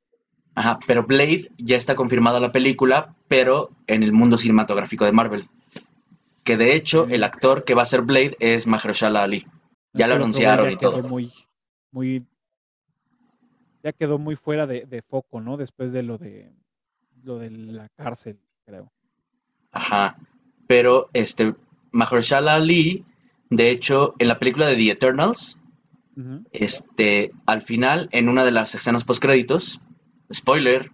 Ajá, 0.55 0.79
pero 0.85 1.03
Blade 1.03 1.51
ya 1.57 1.77
está 1.77 1.95
confirmada 1.95 2.39
la 2.39 2.51
película, 2.51 3.15
pero 3.27 3.71
en 3.87 4.03
el 4.03 4.13
mundo 4.13 4.37
cinematográfico 4.37 5.05
de 5.05 5.11
Marvel. 5.11 5.49
Que 6.43 6.57
de 6.57 6.75
hecho, 6.75 7.07
el 7.09 7.23
actor 7.23 7.63
que 7.63 7.73
va 7.73 7.83
a 7.83 7.87
ser 7.87 8.01
Blade 8.01 8.35
es 8.39 8.67
Mahershala 8.67 9.23
Ali. 9.23 9.47
Ya 9.93 10.07
lo 10.07 10.15
anunciaron 10.15 10.71
y 10.71 10.77
todo. 10.77 11.01
Muy, 11.03 11.31
muy, 11.91 12.25
ya 13.83 13.91
quedó 13.91 14.17
muy 14.17 14.35
fuera 14.35 14.65
de, 14.65 15.03
foco, 15.05 15.41
¿no? 15.41 15.57
Después 15.57 15.91
de 15.91 16.03
lo 16.03 16.17
de 16.17 16.51
lo 17.23 17.37
de 17.37 17.51
la 17.51 17.89
cárcel, 17.89 18.39
creo. 18.65 18.91
Ajá. 19.71 20.17
Pero 20.67 21.09
este 21.13 21.53
Mahershala 21.91 22.55
Ali, 22.55 23.05
de 23.49 23.69
hecho, 23.69 24.15
en 24.19 24.29
la 24.29 24.39
película 24.39 24.67
de 24.67 24.75
The 24.75 24.91
Eternals, 24.91 25.59
este, 26.51 27.31
al 27.45 27.61
final, 27.61 28.07
en 28.11 28.29
una 28.29 28.45
de 28.45 28.51
las 28.51 28.73
escenas 28.75 29.03
post 29.03 29.21
créditos, 29.21 29.81
spoiler, 30.33 30.91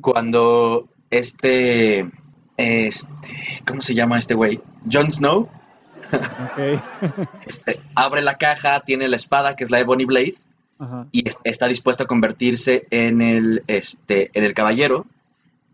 cuando 0.00 0.88
este, 1.10 2.10
este, 2.56 3.08
¿cómo 3.66 3.82
se 3.82 3.94
llama 3.94 4.18
este 4.18 4.34
güey? 4.34 4.60
Jon 4.90 5.12
Snow. 5.12 5.48
Este, 7.46 7.80
abre 7.94 8.22
la 8.22 8.38
caja, 8.38 8.80
tiene 8.80 9.08
la 9.08 9.16
espada 9.16 9.56
que 9.56 9.64
es 9.64 9.70
la 9.70 9.78
Ebony 9.78 10.06
Blade 10.06 10.34
y 11.12 11.24
está 11.44 11.66
dispuesto 11.66 12.04
a 12.04 12.06
convertirse 12.06 12.86
en 12.90 13.20
el, 13.20 13.62
este, 13.66 14.30
en 14.34 14.44
el 14.44 14.54
caballero. 14.54 15.06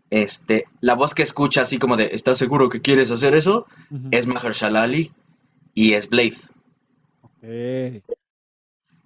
Este, 0.09 0.65
la 0.81 0.95
voz 0.95 1.13
que 1.13 1.23
escucha 1.23 1.61
así 1.63 1.77
como 1.77 1.97
de 1.97 2.09
¿estás 2.13 2.37
seguro 2.37 2.69
que 2.69 2.81
quieres 2.81 3.11
hacer 3.11 3.35
eso? 3.35 3.65
es 4.11 4.27
Mahershala 4.27 4.83
Ali 4.83 5.11
y 5.73 5.93
es 5.93 6.09
Blade. 6.09 6.37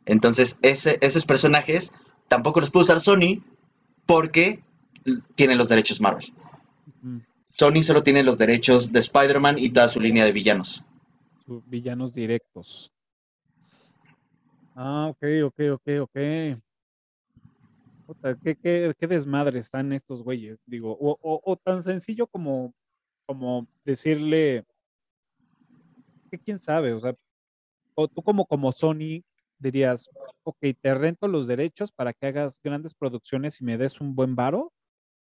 Entonces, 0.05 0.57
ese, 0.61 0.97
esos 1.01 1.25
personajes 1.25 1.91
tampoco 2.27 2.61
los 2.61 2.69
puede 2.69 2.83
usar 2.85 2.99
Sony 2.99 3.43
porque 4.05 4.63
tiene 5.35 5.55
los 5.55 5.69
derechos 5.69 6.01
Marvel. 6.01 6.33
Sony 7.49 7.81
solo 7.81 8.03
tiene 8.03 8.23
los 8.23 8.37
derechos 8.37 8.91
de 8.91 8.99
Spider-Man 8.99 9.57
y 9.59 9.71
toda 9.71 9.87
su 9.89 9.99
línea 9.99 10.25
de 10.25 10.31
villanos. 10.31 10.83
Villanos 11.65 12.13
directos. 12.13 12.91
Ah, 14.81 15.07
ok, 15.09 15.23
ok, 15.43 15.59
ok, 15.73 15.87
ok. 16.03 16.17
¿qué, 18.41 19.07
desmadre 19.09 19.59
están 19.59 19.91
estos 19.91 20.23
güeyes? 20.23 20.57
Digo, 20.65 20.97
o, 20.97 21.57
tan 21.57 21.83
sencillo 21.83 22.27
como, 22.27 22.73
como 23.25 23.67
decirle, 23.83 24.63
que 26.31 26.39
quién 26.39 26.59
sabe, 26.59 26.93
o 26.93 26.99
sea, 27.01 27.13
o 27.93 28.07
tú 28.07 28.21
como, 28.21 28.45
como 28.45 28.71
Sony, 28.71 29.21
dirías, 29.57 30.09
ok, 30.43 30.59
te 30.79 30.95
rento 30.95 31.27
los 31.27 31.45
derechos 31.45 31.91
para 31.91 32.13
que 32.13 32.27
hagas 32.27 32.57
grandes 32.63 32.93
producciones 32.93 33.59
y 33.59 33.65
me 33.65 33.77
des 33.77 33.99
un 33.99 34.15
buen 34.15 34.33
varo, 34.33 34.71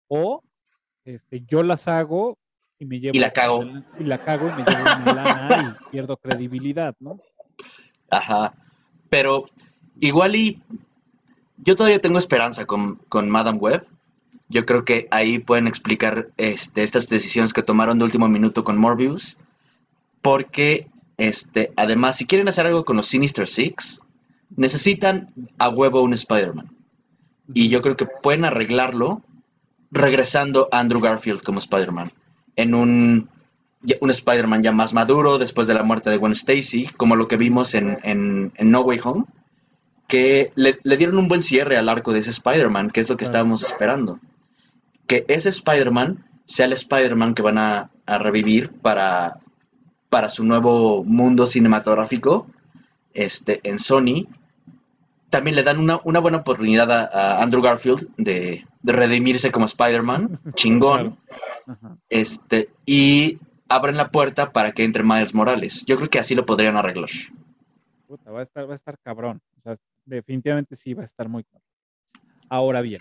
o 0.08 0.42
este, 1.04 1.44
yo 1.46 1.62
las 1.62 1.86
hago 1.86 2.38
y 2.80 2.86
me 2.86 2.98
llevo. 2.98 3.14
Y 3.14 3.20
la 3.20 3.32
cago. 3.32 3.62
Y 4.00 4.02
la 4.02 4.18
cago 4.18 4.48
y 4.48 4.50
me 4.50 4.64
llevo 4.64 4.82
una 4.82 5.14
lana 5.14 5.76
y 5.86 5.90
pierdo 5.92 6.16
credibilidad, 6.16 6.96
¿no? 6.98 7.20
Ajá. 8.10 8.52
Pero 9.14 9.48
igual 10.00 10.34
y 10.34 10.60
yo 11.58 11.76
todavía 11.76 12.00
tengo 12.00 12.18
esperanza 12.18 12.66
con, 12.66 12.96
con 13.08 13.30
Madame 13.30 13.58
Web. 13.58 13.86
Yo 14.48 14.66
creo 14.66 14.84
que 14.84 15.06
ahí 15.12 15.38
pueden 15.38 15.68
explicar 15.68 16.30
este, 16.36 16.82
estas 16.82 17.08
decisiones 17.08 17.52
que 17.52 17.62
tomaron 17.62 17.96
de 17.96 18.06
último 18.06 18.26
minuto 18.26 18.64
con 18.64 18.76
Morbius. 18.76 19.36
Porque, 20.20 20.88
este, 21.16 21.72
además, 21.76 22.16
si 22.16 22.26
quieren 22.26 22.48
hacer 22.48 22.66
algo 22.66 22.84
con 22.84 22.96
los 22.96 23.06
Sinister 23.06 23.46
Six, 23.46 24.00
necesitan 24.56 25.32
a 25.58 25.68
huevo 25.68 26.02
un 26.02 26.14
Spider-Man. 26.14 26.74
Y 27.54 27.68
yo 27.68 27.82
creo 27.82 27.96
que 27.96 28.06
pueden 28.06 28.44
arreglarlo 28.44 29.22
regresando 29.92 30.68
a 30.72 30.80
Andrew 30.80 31.00
Garfield 31.00 31.44
como 31.44 31.60
Spider-Man. 31.60 32.10
En 32.56 32.74
un, 32.74 33.28
un 34.00 34.10
Spider-Man 34.10 34.62
ya 34.62 34.72
más 34.72 34.92
maduro 34.92 35.38
después 35.38 35.66
de 35.66 35.74
la 35.74 35.82
muerte 35.82 36.10
de 36.10 36.16
Gwen 36.16 36.32
Stacy, 36.32 36.86
como 36.96 37.16
lo 37.16 37.28
que 37.28 37.36
vimos 37.36 37.74
en, 37.74 37.98
en, 38.02 38.52
No 38.58 38.80
Way 38.80 39.00
Home, 39.04 39.24
que 40.08 40.52
le, 40.54 40.78
dieron 40.96 41.18
un 41.18 41.28
buen 41.28 41.42
cierre 41.42 41.76
al 41.76 41.88
arco 41.88 42.12
de 42.12 42.20
ese 42.20 42.30
Spider-Man, 42.30 42.90
que 42.90 43.00
es 43.00 43.08
lo 43.08 43.16
que 43.16 43.24
estábamos 43.24 43.62
esperando. 43.62 44.18
Que 45.06 45.24
ese 45.28 45.50
Spider-Man 45.50 46.24
sea 46.46 46.66
el 46.66 46.72
Spider-Man 46.72 47.34
que 47.34 47.42
van 47.42 47.58
a, 47.58 47.90
a, 48.06 48.18
revivir 48.18 48.70
para, 48.70 49.38
para 50.08 50.28
su 50.28 50.44
nuevo 50.44 51.04
mundo 51.04 51.46
cinematográfico 51.46 52.46
este, 53.14 53.60
en 53.62 53.78
Sony 53.78 54.26
también 55.34 55.56
le 55.56 55.64
dan 55.64 55.80
una, 55.80 56.20
buena 56.20 56.38
oportunidad 56.38 56.92
a, 56.92 57.42
Andrew 57.42 57.60
Garfield 57.60 58.08
de, 58.16 58.64
redimirse 58.84 59.50
como 59.50 59.66
Spider-Man, 59.66 60.38
chingón. 60.54 61.18
Este, 62.08 62.68
y 62.86 63.38
abren 63.74 63.96
la 63.96 64.10
puerta 64.10 64.52
para 64.52 64.72
que 64.72 64.84
entre 64.84 65.02
Miles 65.02 65.34
Morales. 65.34 65.84
Yo 65.86 65.96
creo 65.96 66.10
que 66.10 66.18
así 66.18 66.34
lo 66.34 66.46
podrían 66.46 66.76
arreglar. 66.76 67.10
Puta, 68.06 68.30
va 68.30 68.40
a 68.40 68.42
estar, 68.42 68.68
va 68.68 68.72
a 68.72 68.76
estar 68.76 68.98
cabrón. 68.98 69.40
O 69.58 69.60
sea, 69.62 69.76
definitivamente 70.04 70.76
sí 70.76 70.94
va 70.94 71.02
a 71.02 71.06
estar 71.06 71.28
muy 71.28 71.44
cabrón. 71.44 71.68
Ahora 72.48 72.80
bien, 72.80 73.00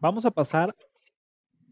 vamos 0.00 0.24
a 0.26 0.30
pasar 0.30 0.74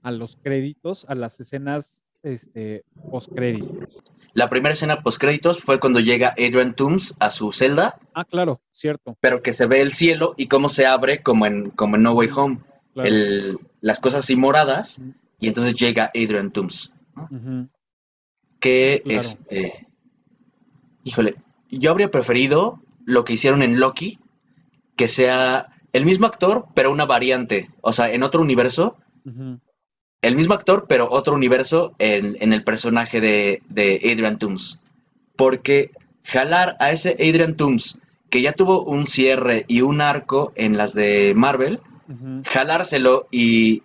a 0.03 0.11
los 0.11 0.37
créditos, 0.37 1.05
a 1.09 1.15
las 1.15 1.41
escenas 1.41 2.07
este, 2.23 2.85
post-créditos. 3.11 4.03
La 4.33 4.49
primera 4.49 4.73
escena 4.73 5.03
post-créditos 5.03 5.61
fue 5.61 5.81
cuando 5.81 6.01
llega 6.01 6.31
Adrian 6.31 6.75
Toomes 6.75 7.15
a 7.19 7.31
su 7.31 7.53
celda. 7.53 7.99
Ah, 8.15 8.25
claro, 8.25 8.61
cierto. 8.71 9.17
Pero 9.21 9.43
que 9.43 9.53
se 9.53 9.67
ve 9.67 9.81
el 9.81 9.93
cielo 9.93 10.35
y 10.37 10.47
cómo 10.47 10.69
se 10.69 10.87
abre 10.87 11.23
como 11.23 11.47
en, 11.47 11.71
como 11.71 11.97
en 11.97 12.03
No 12.03 12.13
Way 12.13 12.29
Home. 12.37 12.59
las 13.81 14.01
cosas 14.01 14.25
así 14.25 14.37
moradas. 14.37 15.01
Y 15.41 15.49
entonces 15.49 15.75
llega 15.75 16.11
Adrian 16.15 16.51
Toomes. 16.53 16.93
Que, 18.61 19.03
este... 19.07 19.87
Híjole, 21.03 21.37
yo 21.71 21.91
habría 21.91 22.11
preferido 22.11 22.81
lo 23.05 23.25
que 23.25 23.33
hicieron 23.33 23.63
en 23.63 23.81
Loki, 23.81 24.19
que 24.97 25.09
sea 25.09 25.69
el 25.93 26.05
mismo 26.05 26.27
actor, 26.27 26.67
pero 26.75 26.93
una 26.93 27.07
variante. 27.07 27.71
O 27.81 27.93
sea, 27.93 28.13
en 28.13 28.23
otro 28.23 28.41
universo, 28.41 28.97
el 30.23 30.37
mismo 30.37 30.55
actor, 30.55 30.87
pero 30.89 31.09
otro 31.11 31.35
universo 31.35 31.95
en, 31.99 32.53
el 32.53 32.65
personaje 32.65 33.21
de, 33.21 33.63
Adrian 34.05 34.39
Toomes. 34.39 34.79
Porque 35.37 35.91
jalar 36.23 36.77
a 36.81 36.91
ese 36.91 37.13
Adrian 37.13 37.57
Toomes, 37.57 37.99
que 38.29 38.43
ya 38.43 38.53
tuvo 38.53 38.83
un 38.85 39.07
cierre 39.07 39.65
y 39.67 39.81
un 39.81 40.01
arco 40.01 40.53
en 40.55 40.77
las 40.77 40.95
de 40.95 41.33
Marvel, 41.35 41.81
jalárselo 42.45 43.29
y, 43.31 43.83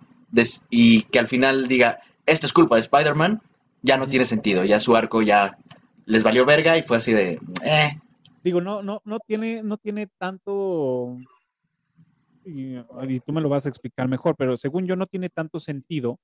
y 0.70 1.02
que 1.02 1.18
al 1.18 1.28
final 1.28 1.66
diga, 1.66 2.00
esto 2.26 2.46
es 2.46 2.52
culpa 2.52 2.76
de 2.76 2.82
Spider-Man, 2.82 3.40
ya 3.86 3.96
no 3.96 4.08
tiene 4.08 4.24
sentido, 4.24 4.64
ya 4.64 4.80
su 4.80 4.96
arco 4.96 5.22
ya 5.22 5.58
les 6.06 6.22
valió 6.22 6.44
verga 6.44 6.76
y 6.76 6.82
fue 6.82 6.96
así 6.96 7.12
de, 7.12 7.40
eh. 7.64 8.00
Digo, 8.42 8.60
no, 8.60 8.82
no, 8.82 9.00
no 9.04 9.18
tiene, 9.20 9.62
no 9.62 9.76
tiene 9.76 10.08
tanto 10.18 11.18
y, 12.44 13.20
tú 13.20 13.32
me 13.32 13.40
lo 13.40 13.48
vas 13.48 13.66
a 13.66 13.68
explicar 13.68 14.08
mejor, 14.08 14.36
pero 14.36 14.56
según 14.56 14.86
yo 14.86 14.96
no 14.96 15.06
tiene 15.06 15.28
tanto 15.28 15.58
sentido 15.58 16.18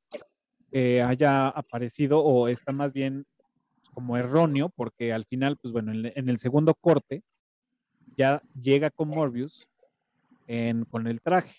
que 0.70 1.02
haya 1.02 1.48
aparecido 1.48 2.20
o 2.20 2.48
está 2.48 2.72
más 2.72 2.92
bien 2.92 3.26
como 3.92 4.16
erróneo, 4.16 4.70
porque 4.70 5.12
al 5.12 5.26
final, 5.26 5.58
pues 5.60 5.72
bueno, 5.72 5.92
en, 5.92 6.28
el 6.28 6.38
segundo 6.38 6.74
corte 6.74 7.22
ya 8.16 8.42
llega 8.60 8.90
con 8.90 9.08
Morbius 9.08 9.68
con 10.90 11.06
el 11.06 11.20
traje, 11.20 11.56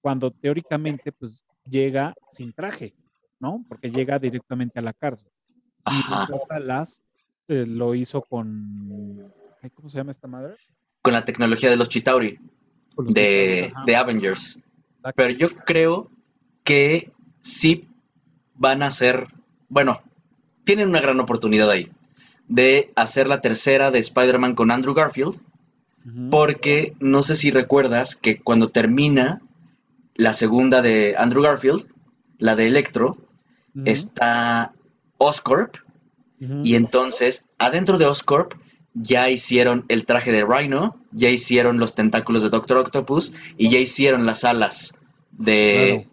cuando 0.00 0.30
teóricamente 0.30 1.12
pues 1.12 1.44
llega 1.68 2.14
sin 2.30 2.52
traje, 2.52 2.94
¿no? 3.38 3.64
Porque 3.68 3.90
llega 3.90 4.18
directamente 4.18 4.78
a 4.78 4.82
la 4.82 4.92
cárcel. 4.92 5.30
Y 5.86 6.62
las 6.62 7.02
eh, 7.48 7.66
lo 7.66 7.94
hizo 7.94 8.22
con, 8.22 9.32
¿cómo 9.74 9.88
se 9.88 9.98
llama 9.98 10.12
esta 10.12 10.28
madre? 10.28 10.54
Con 11.02 11.12
la 11.12 11.24
tecnología 11.24 11.70
de 11.70 11.76
los 11.76 11.88
Chitauri 11.88 12.38
de, 12.96 13.72
Avengers. 13.96 14.60
Pero 15.16 15.30
yo 15.30 15.48
creo 15.64 16.10
que 16.62 17.10
sí 17.40 17.88
van 18.54 18.82
a 18.82 18.90
ser, 18.90 19.26
bueno, 19.68 20.02
tienen 20.64 20.88
una 20.88 21.00
gran 21.00 21.18
oportunidad 21.18 21.70
ahí 21.70 21.90
de 22.46 22.92
hacer 22.96 23.26
la 23.26 23.40
tercera 23.40 23.90
de 23.90 24.00
Spider-Man 24.00 24.54
con 24.54 24.70
Andrew 24.70 24.94
Garfield, 24.94 25.40
porque 26.30 26.94
no 26.98 27.22
sé 27.22 27.36
si 27.36 27.50
recuerdas 27.50 28.16
que 28.16 28.40
cuando 28.40 28.70
termina 28.70 29.42
la 30.14 30.32
segunda 30.32 30.82
de 30.82 31.14
Andrew 31.18 31.42
Garfield, 31.42 31.86
la 32.38 32.56
de 32.56 32.66
Electro, 32.66 33.18
está 33.84 34.72
Oscorp, 35.20 35.76
y 36.64 36.74
entonces 36.74 37.44
adentro 37.58 37.98
de 37.98 38.06
Oscorp 38.06 38.54
ya 38.94 39.28
hicieron 39.28 39.84
el 39.88 40.06
traje 40.06 40.32
de 40.32 40.44
Rhino, 40.44 40.96
ya 41.12 41.28
hicieron 41.28 41.78
los 41.78 41.94
tentáculos 41.94 42.42
de 42.42 42.48
Doctor 42.48 42.78
Octopus 42.78 43.32
y 43.58 43.68
ya 43.68 43.78
hicieron 43.78 44.24
las 44.24 44.44
alas 44.44 44.94
de, 45.32 46.08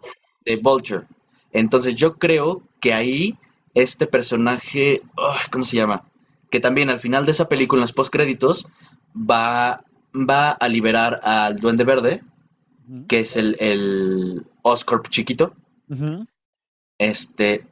Vulture. 0.62 1.06
Entonces 1.52 1.94
yo 1.94 2.18
creo 2.18 2.62
que 2.80 2.92
ahí 2.92 3.38
este 3.74 4.06
personaje, 4.06 5.02
¿cómo 5.50 5.64
se 5.64 5.76
llama? 5.76 6.04
Que 6.50 6.60
también 6.60 6.90
al 6.90 7.00
final 7.00 7.24
de 7.24 7.32
esa 7.32 7.48
película, 7.48 7.80
en 7.80 7.82
los 7.82 7.92
postcréditos, 7.92 8.68
va, 9.14 9.84
va 10.14 10.50
a 10.50 10.68
liberar 10.68 11.20
al 11.22 11.58
Duende 11.58 11.84
Verde, 11.84 12.22
que 13.08 13.20
es 13.20 13.36
el, 13.36 13.56
el 13.60 14.46
Oscorp 14.62 15.08
chiquito. 15.08 15.54
Este, 16.98 17.64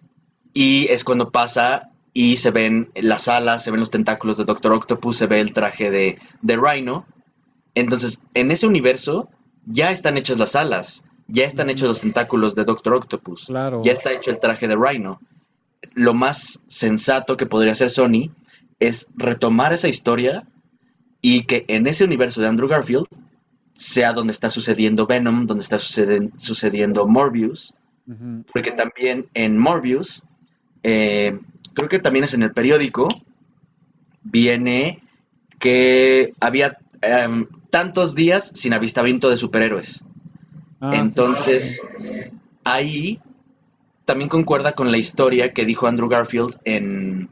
y 0.57 0.87
es 0.89 1.05
cuando 1.05 1.31
pasa 1.31 1.91
y 2.15 2.39
se 2.39 2.51
ven 2.51 2.89
las 2.95 3.29
alas, 3.29 3.63
se 3.63 3.71
ven 3.71 3.79
los 3.79 3.91
tentáculos 3.91 4.39
de 4.39 4.47
Doctor 4.47 4.73
Octopus, 4.73 5.19
se 5.19 5.27
ve 5.27 5.41
el 5.41 5.53
traje 5.53 5.91
de, 5.91 6.19
de 6.41 6.57
Rhino. 6.57 7.05
Entonces, 7.75 8.23
en 8.33 8.51
ese 8.51 8.67
universo 8.67 9.29
ya 9.67 9.91
están 9.91 10.17
hechas 10.17 10.39
las 10.39 10.57
alas, 10.57 11.05
ya 11.29 11.45
están 11.45 11.69
hechos 11.69 11.89
los 11.89 12.01
tentáculos 12.01 12.55
de 12.55 12.65
Doctor 12.65 12.95
Octopus, 12.95 13.49
ya 13.83 13.93
está 13.93 14.15
hecho 14.15 14.31
el 14.31 14.41
traje 14.41 14.67
de 14.67 14.77
Rhino. 14.77 15.21
Lo 15.93 16.15
más 16.15 16.65
sensato 16.69 17.37
que 17.37 17.45
podría 17.45 17.73
hacer 17.73 17.91
Sony 17.91 18.31
es 18.81 19.09
retomar 19.15 19.75
esa 19.75 19.89
historia 19.89 20.49
y 21.21 21.43
que 21.43 21.67
en 21.69 21.87
ese 21.87 22.03
universo 22.03 22.41
de 22.41 22.47
Andrew 22.47 22.67
Garfield 22.67 23.09
sea 23.75 24.15
donde 24.15 24.33
está 24.33 24.49
sucediendo 24.49 25.07
Venom, 25.07 25.47
donde 25.47 25.65
está 25.65 25.79
sucediendo 25.79 27.07
Morbius, 27.07 27.75
porque 28.55 28.73
también 28.73 29.29
en 29.35 29.59
Morbius 29.59 30.23
eh, 30.89 31.37
creo 31.75 31.89
que 31.89 31.99
también 31.99 32.25
es 32.25 32.33
en 32.33 32.45
el 32.45 32.53
periódico, 32.53 33.09
viene 34.23 35.03
que 35.59 36.33
había 36.39 36.79
em, 37.03 37.49
tantos 37.71 38.15
días 38.15 38.53
sin 38.55 38.73
avistamiento 38.73 39.29
de 39.29 39.37
superhéroes. 39.37 40.05
Ah, 40.81 40.93
Entonces, 40.95 41.83
ahí 42.63 43.19
también 44.05 44.29
concuerda 44.29 44.73
con 44.77 44.93
la 44.93 44.99
historia 44.99 45.53
que 45.53 45.65
dijo 45.65 45.89
Andrew 45.89 46.09
Garfield 46.09 46.57
en, 46.63 47.31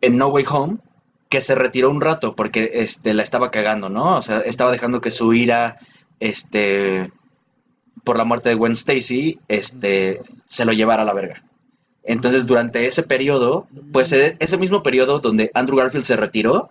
en 0.00 0.16
No 0.16 0.28
Way 0.28 0.44
Home, 0.48 0.78
que 1.28 1.40
se 1.40 1.56
retiró 1.56 1.90
un 1.90 2.00
rato 2.00 2.36
porque 2.36 2.70
este, 2.74 3.12
la 3.12 3.24
estaba 3.24 3.50
cagando, 3.50 3.88
¿no? 3.88 4.18
O 4.18 4.22
sea, 4.22 4.38
estaba 4.38 4.70
dejando 4.70 5.00
que 5.00 5.10
su 5.10 5.34
ira, 5.34 5.78
este, 6.20 7.10
por 8.04 8.16
la 8.16 8.24
muerte 8.24 8.50
de 8.50 8.54
Gwen 8.54 8.74
Stacy, 8.74 9.40
este, 9.48 10.20
se 10.46 10.64
lo 10.64 10.72
llevara 10.72 11.02
a 11.02 11.06
la 11.06 11.12
verga. 11.12 11.42
Entonces, 12.04 12.46
durante 12.46 12.86
ese 12.86 13.02
periodo, 13.02 13.66
pues 13.92 14.12
e, 14.12 14.36
ese 14.40 14.56
mismo 14.56 14.82
periodo 14.82 15.20
donde 15.20 15.50
Andrew 15.54 15.78
Garfield 15.78 16.04
se 16.04 16.16
retiró, 16.16 16.70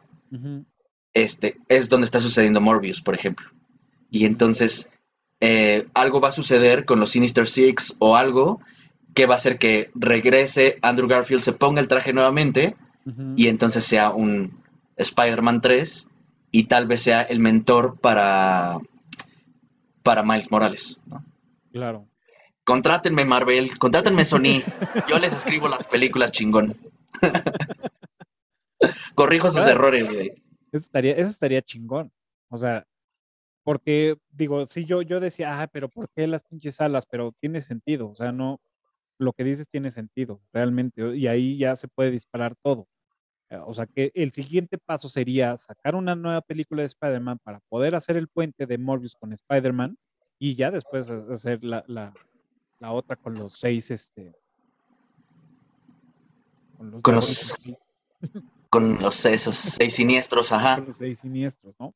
este, 1.13 1.57
es 1.67 1.89
donde 1.89 2.05
está 2.05 2.19
sucediendo 2.19 2.61
Morbius, 2.61 3.01
por 3.01 3.15
ejemplo. 3.15 3.47
Y 4.09 4.25
entonces, 4.25 4.89
eh, 5.39 5.87
algo 5.93 6.21
va 6.21 6.29
a 6.29 6.33
suceder 6.33 6.85
con 6.85 6.99
los 6.99 7.11
Sinister 7.11 7.47
Six 7.47 7.95
o 7.99 8.15
algo 8.15 8.59
que 9.13 9.25
va 9.25 9.35
a 9.35 9.37
hacer 9.37 9.57
que 9.57 9.89
regrese 9.95 10.77
Andrew 10.81 11.07
Garfield, 11.07 11.43
se 11.43 11.53
ponga 11.53 11.81
el 11.81 11.87
traje 11.87 12.13
nuevamente 12.13 12.75
y 13.35 13.47
entonces 13.47 13.83
sea 13.83 14.11
un 14.11 14.61
Spider-Man 14.95 15.61
3 15.61 16.07
y 16.51 16.65
tal 16.65 16.87
vez 16.87 17.01
sea 17.01 17.21
el 17.21 17.39
mentor 17.39 17.99
para, 17.99 18.79
para 20.03 20.23
Miles 20.23 20.51
Morales. 20.51 20.99
Claro. 21.71 22.05
Contrátenme 22.63 23.25
Marvel, 23.25 23.77
contrátenme 23.79 24.23
Sony. 24.23 24.61
Yo 25.09 25.19
les 25.19 25.33
escribo 25.33 25.67
las 25.67 25.87
películas 25.87 26.31
chingón. 26.31 26.77
Corrijo 29.15 29.51
sus 29.51 29.65
errores, 29.65 30.11
güey. 30.11 30.29
Eso 30.71 30.85
estaría, 30.85 31.13
eso 31.13 31.29
estaría 31.29 31.61
chingón. 31.61 32.11
O 32.49 32.57
sea, 32.57 32.85
porque 33.63 34.17
digo, 34.29 34.65
sí, 34.65 34.85
yo, 34.85 35.01
yo 35.01 35.19
decía, 35.19 35.61
ah, 35.61 35.67
pero 35.67 35.89
¿por 35.89 36.09
qué 36.09 36.27
las 36.27 36.43
pinches 36.43 36.81
alas? 36.81 37.05
Pero 37.09 37.33
tiene 37.39 37.61
sentido, 37.61 38.09
o 38.09 38.15
sea, 38.15 38.31
no, 38.31 38.59
lo 39.17 39.33
que 39.33 39.43
dices 39.43 39.67
tiene 39.69 39.91
sentido, 39.91 40.41
realmente, 40.51 41.15
y 41.15 41.27
ahí 41.27 41.57
ya 41.57 41.75
se 41.75 41.87
puede 41.87 42.11
disparar 42.11 42.55
todo. 42.63 42.87
Eh, 43.49 43.59
o 43.65 43.73
sea, 43.73 43.85
que 43.85 44.11
el 44.15 44.31
siguiente 44.31 44.77
paso 44.77 45.09
sería 45.09 45.57
sacar 45.57 45.95
una 45.95 46.15
nueva 46.15 46.41
película 46.41 46.81
de 46.81 46.87
Spider-Man 46.87 47.39
para 47.43 47.59
poder 47.69 47.95
hacer 47.95 48.17
el 48.17 48.27
puente 48.27 48.65
de 48.65 48.77
Morbius 48.77 49.15
con 49.15 49.33
Spider-Man 49.33 49.97
y 50.39 50.55
ya 50.55 50.71
después 50.71 51.09
hacer 51.09 51.63
la, 51.63 51.83
la 51.87 52.13
otra 52.89 53.15
con 53.15 53.35
los 53.35 53.53
seis, 53.53 53.91
este. 53.91 54.33
Con 56.77 56.91
los, 56.91 57.01
con 57.03 57.15
los, 57.15 57.53
con 58.69 58.99
los 58.99 59.25
esos 59.25 59.55
seis 59.55 59.93
siniestros, 59.93 60.51
ajá. 60.51 60.77
Con 60.77 60.85
los 60.87 60.97
seis 60.97 61.19
siniestros, 61.19 61.75
¿no? 61.79 61.93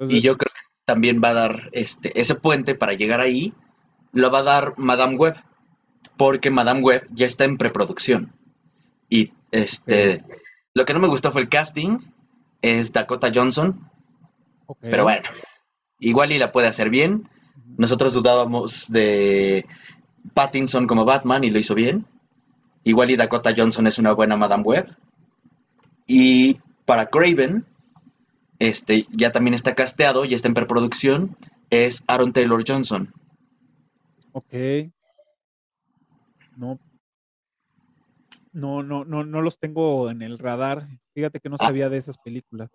y 0.00 0.20
yo 0.20 0.38
creo 0.38 0.52
que 0.54 0.60
también 0.84 1.20
va 1.22 1.30
a 1.30 1.34
dar 1.34 1.70
este, 1.72 2.18
ese 2.18 2.34
puente 2.34 2.74
para 2.74 2.94
llegar 2.94 3.20
ahí, 3.20 3.52
lo 4.12 4.30
va 4.30 4.38
a 4.38 4.44
dar 4.44 4.74
Madame 4.78 5.16
Web, 5.16 5.36
porque 6.16 6.50
Madame 6.50 6.80
Web 6.80 7.06
ya 7.10 7.26
está 7.26 7.44
en 7.44 7.58
preproducción. 7.58 8.32
Y 9.10 9.32
este, 9.50 10.24
lo 10.74 10.84
que 10.84 10.94
no 10.94 11.00
me 11.00 11.08
gustó 11.08 11.32
fue 11.32 11.42
el 11.42 11.48
casting, 11.48 11.98
es 12.62 12.92
Dakota 12.92 13.30
Johnson, 13.34 13.90
pero 14.80 15.04
bueno, 15.04 15.28
igual 15.98 16.32
y 16.32 16.38
la 16.38 16.52
puede 16.52 16.68
hacer 16.68 16.90
bien. 16.90 17.28
Nosotros 17.76 18.12
dudábamos 18.12 18.90
de 18.90 19.66
Pattinson 20.34 20.86
como 20.86 21.04
Batman 21.04 21.44
y 21.44 21.50
lo 21.50 21.58
hizo 21.58 21.74
bien. 21.74 22.06
Igual 22.84 23.10
y 23.10 23.16
Dakota 23.16 23.54
Johnson 23.56 23.86
es 23.86 23.98
una 23.98 24.12
buena 24.12 24.36
Madame 24.36 24.62
Web. 24.62 24.96
Y 26.06 26.58
para 26.84 27.06
Craven, 27.06 27.66
este, 28.58 29.06
ya 29.10 29.30
también 29.30 29.54
está 29.54 29.74
casteado, 29.74 30.24
y 30.24 30.34
está 30.34 30.48
en 30.48 30.54
preproducción, 30.54 31.36
es 31.70 32.02
Aaron 32.06 32.32
Taylor 32.32 32.64
Johnson. 32.66 33.12
Ok. 34.32 34.54
No. 36.56 36.78
No, 38.52 38.82
no, 38.82 39.04
no, 39.04 39.24
no 39.24 39.42
los 39.42 39.58
tengo 39.58 40.10
en 40.10 40.22
el 40.22 40.38
radar. 40.38 40.88
Fíjate 41.14 41.40
que 41.40 41.48
no 41.48 41.56
ah. 41.60 41.66
sabía 41.66 41.88
de 41.88 41.98
esas 41.98 42.16
películas. 42.18 42.70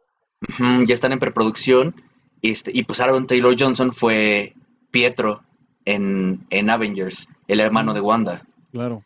ya 0.59 0.93
están 0.93 1.11
en 1.11 1.19
preproducción. 1.19 1.95
Este, 2.41 2.71
y 2.73 2.83
pues 2.83 2.99
Aaron 2.99 3.25
Taylor 3.25 3.55
Johnson 3.57 3.93
fue 3.93 4.53
Pietro 4.91 5.43
en, 5.85 6.45
en 6.49 6.69
Avengers, 6.69 7.27
el 7.47 7.59
hermano 7.59 7.93
de 7.93 8.01
Wanda. 8.01 8.43
Claro. 8.71 9.03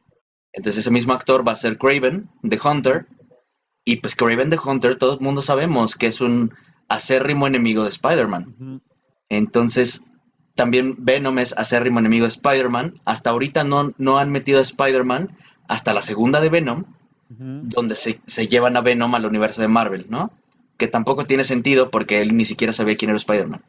Entonces 0.53 0.79
ese 0.79 0.91
mismo 0.91 1.13
actor 1.13 1.47
va 1.47 1.51
a 1.51 1.55
ser 1.55 1.77
Craven, 1.77 2.29
The 2.47 2.59
Hunter. 2.63 3.07
Y 3.85 3.97
pues 3.97 4.15
Craven 4.15 4.49
the 4.49 4.59
Hunter, 4.63 4.97
todo 4.97 5.13
el 5.13 5.19
mundo 5.19 5.41
sabemos 5.41 5.95
que 5.95 6.07
es 6.07 6.19
un 6.19 6.53
acérrimo 6.89 7.47
enemigo 7.47 7.83
de 7.83 7.89
Spider-Man. 7.89 8.81
Entonces, 9.29 10.03
también 10.55 10.95
Venom 10.97 11.39
es 11.39 11.53
acérrimo 11.57 11.99
enemigo 11.99 12.25
de 12.25 12.29
Spider-Man. 12.29 12.99
Hasta 13.05 13.29
ahorita 13.29 13.63
no, 13.63 13.93
no 13.97 14.17
han 14.17 14.31
metido 14.31 14.59
a 14.59 14.63
Spider-Man 14.63 15.37
hasta 15.69 15.93
la 15.93 16.01
segunda 16.01 16.41
de 16.41 16.49
Venom, 16.49 16.83
donde 17.29 17.95
se, 17.95 18.19
se, 18.25 18.47
llevan 18.47 18.75
a 18.77 18.81
Venom 18.81 19.13
al 19.15 19.25
universo 19.25 19.61
de 19.61 19.67
Marvel, 19.67 20.07
¿no? 20.09 20.31
Que 20.77 20.87
tampoco 20.87 21.25
tiene 21.25 21.43
sentido 21.43 21.89
porque 21.91 22.21
él 22.21 22.35
ni 22.35 22.45
siquiera 22.45 22.73
sabía 22.73 22.97
quién 22.97 23.09
era 23.09 23.17
Spider-Man 23.17 23.63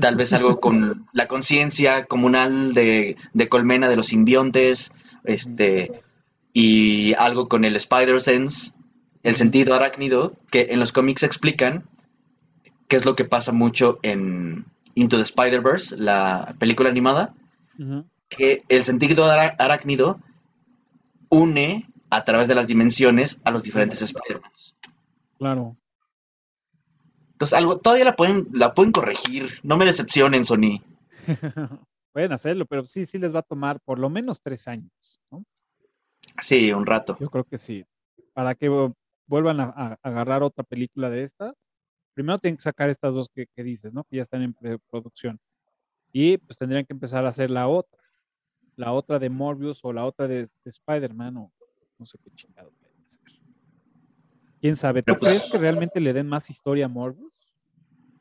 tal 0.00 0.16
vez 0.16 0.32
algo 0.32 0.60
con 0.60 1.06
la 1.12 1.28
conciencia 1.28 2.06
comunal 2.06 2.74
de, 2.74 3.16
Colmena 3.48 3.88
de 3.88 3.96
los 3.96 4.06
simbiontes, 4.06 4.92
este, 5.24 6.02
y 6.52 7.14
algo 7.14 7.48
con 7.48 7.64
el 7.64 7.76
Spider-Sense, 7.76 8.72
el 9.22 9.36
sentido 9.36 9.74
arácnido, 9.74 10.34
que 10.50 10.68
en 10.70 10.80
los 10.80 10.92
cómics 10.92 11.22
explican 11.22 11.84
qué 12.88 12.96
es 12.96 13.04
lo 13.04 13.14
que 13.14 13.24
pasa 13.24 13.52
mucho 13.52 13.98
en, 14.02 14.64
Into 14.94 15.16
the 15.16 15.22
Spider-Verse, 15.22 15.96
la 15.96 16.54
película 16.58 16.90
animada, 16.90 17.34
que 18.28 18.62
el 18.68 18.84
sentido 18.84 19.30
arácnido 19.30 20.20
une 21.28 21.88
a 22.10 22.24
través 22.24 22.48
de 22.48 22.54
las 22.54 22.66
dimensiones 22.66 23.40
a 23.44 23.50
los 23.50 23.62
diferentes 23.62 24.02
Spider-Man. 24.02 24.50
Claro. 25.38 25.76
Entonces, 27.40 27.56
algo, 27.56 27.78
todavía 27.78 28.04
la 28.04 28.16
pueden, 28.16 28.48
la 28.52 28.74
pueden 28.74 28.92
corregir. 28.92 29.60
No 29.62 29.78
me 29.78 29.86
decepcionen, 29.86 30.44
Sony. 30.44 30.82
pueden 32.12 32.32
hacerlo, 32.32 32.66
pero 32.66 32.86
sí, 32.86 33.06
sí 33.06 33.16
les 33.16 33.34
va 33.34 33.38
a 33.38 33.42
tomar 33.42 33.80
por 33.80 33.98
lo 33.98 34.10
menos 34.10 34.42
tres 34.42 34.68
años, 34.68 35.18
¿no? 35.30 35.42
Sí, 36.42 36.70
un 36.70 36.84
rato. 36.84 37.16
Yo 37.18 37.30
creo 37.30 37.44
que 37.44 37.56
sí. 37.56 37.86
Para 38.34 38.54
que 38.54 38.68
vuelvan 39.26 39.58
a, 39.58 39.96
agarrar 40.02 40.42
otra 40.42 40.64
película 40.64 41.08
de 41.08 41.22
esta, 41.24 41.54
primero 42.12 42.38
tienen 42.38 42.58
que 42.58 42.62
sacar 42.62 42.90
estas 42.90 43.14
dos 43.14 43.30
que, 43.30 43.64
dices, 43.64 43.94
¿no? 43.94 44.04
Que 44.04 44.16
ya 44.16 44.22
están 44.22 44.42
en 44.42 44.54
producción. 44.90 45.40
Y 46.12 46.36
pues 46.36 46.58
tendrían 46.58 46.84
que 46.84 46.92
empezar 46.92 47.24
a 47.24 47.30
hacer 47.30 47.48
la 47.48 47.68
otra. 47.68 48.02
La 48.76 48.92
otra 48.92 49.18
de 49.18 49.30
Morbius 49.30 49.80
o 49.82 49.94
la 49.94 50.04
otra 50.04 50.28
de, 50.28 50.46
Spider-Man 50.66 51.38
o 51.38 51.50
no 51.96 52.04
sé 52.04 52.18
qué 52.22 52.30
chingados 52.32 52.74
hacer. 53.06 53.39
¿Quién 54.60 54.76
sabe? 54.76 55.02
¿Tú 55.02 55.14
crees 55.14 55.46
que 55.50 55.58
realmente 55.58 56.00
le 56.00 56.12
den 56.12 56.28
más 56.28 56.50
historia 56.50 56.84
a 56.84 56.88
Morbius? 56.88 57.32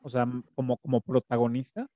O 0.02 0.10
sea, 0.10 0.28
como, 0.56 0.78
como 0.78 1.02
protagonista. 1.02 1.88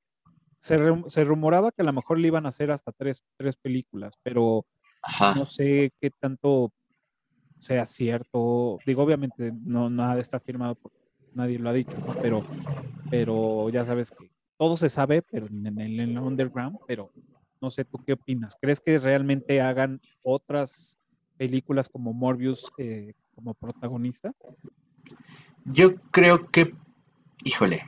Se, 0.59 0.77
se 1.07 1.23
rumoraba 1.23 1.71
que 1.71 1.81
a 1.81 1.85
lo 1.85 1.93
mejor 1.93 2.19
le 2.19 2.27
iban 2.27 2.45
a 2.45 2.49
hacer 2.49 2.71
hasta 2.71 2.91
tres, 2.91 3.23
tres 3.37 3.55
películas, 3.57 4.17
pero 4.23 4.65
no 5.35 5.45
sé 5.45 5.91
qué 5.99 6.09
tanto 6.09 6.71
sea 7.59 7.85
cierto. 7.85 8.77
Digo, 8.85 9.03
obviamente 9.03 9.53
no 9.63 9.89
nada 9.89 10.19
está 10.19 10.39
firmado 10.39 10.75
porque 10.75 10.99
nadie 11.33 11.59
lo 11.59 11.69
ha 11.69 11.73
dicho, 11.73 11.95
Pero, 12.21 12.43
pero 13.09 13.69
ya 13.69 13.85
sabes 13.85 14.11
que 14.11 14.29
todo 14.57 14.77
se 14.77 14.89
sabe, 14.89 15.21
pero 15.21 15.47
en 15.47 15.79
el, 15.79 16.17
underground, 16.17 16.77
pero 16.87 17.11
no 17.61 17.69
sé 17.69 17.85
tú 17.85 17.97
qué 18.05 18.13
opinas. 18.13 18.55
¿Crees 18.59 18.79
que 18.79 18.97
realmente 18.99 19.61
hagan 19.61 20.01
otras 20.21 20.97
películas 21.37 21.89
como 21.89 22.13
Morbius 22.13 22.71
eh, 22.77 23.13
como 23.35 23.53
protagonista? 23.53 24.33
Yo 25.65 25.95
creo 26.11 26.49
que, 26.49 26.73
híjole, 27.43 27.83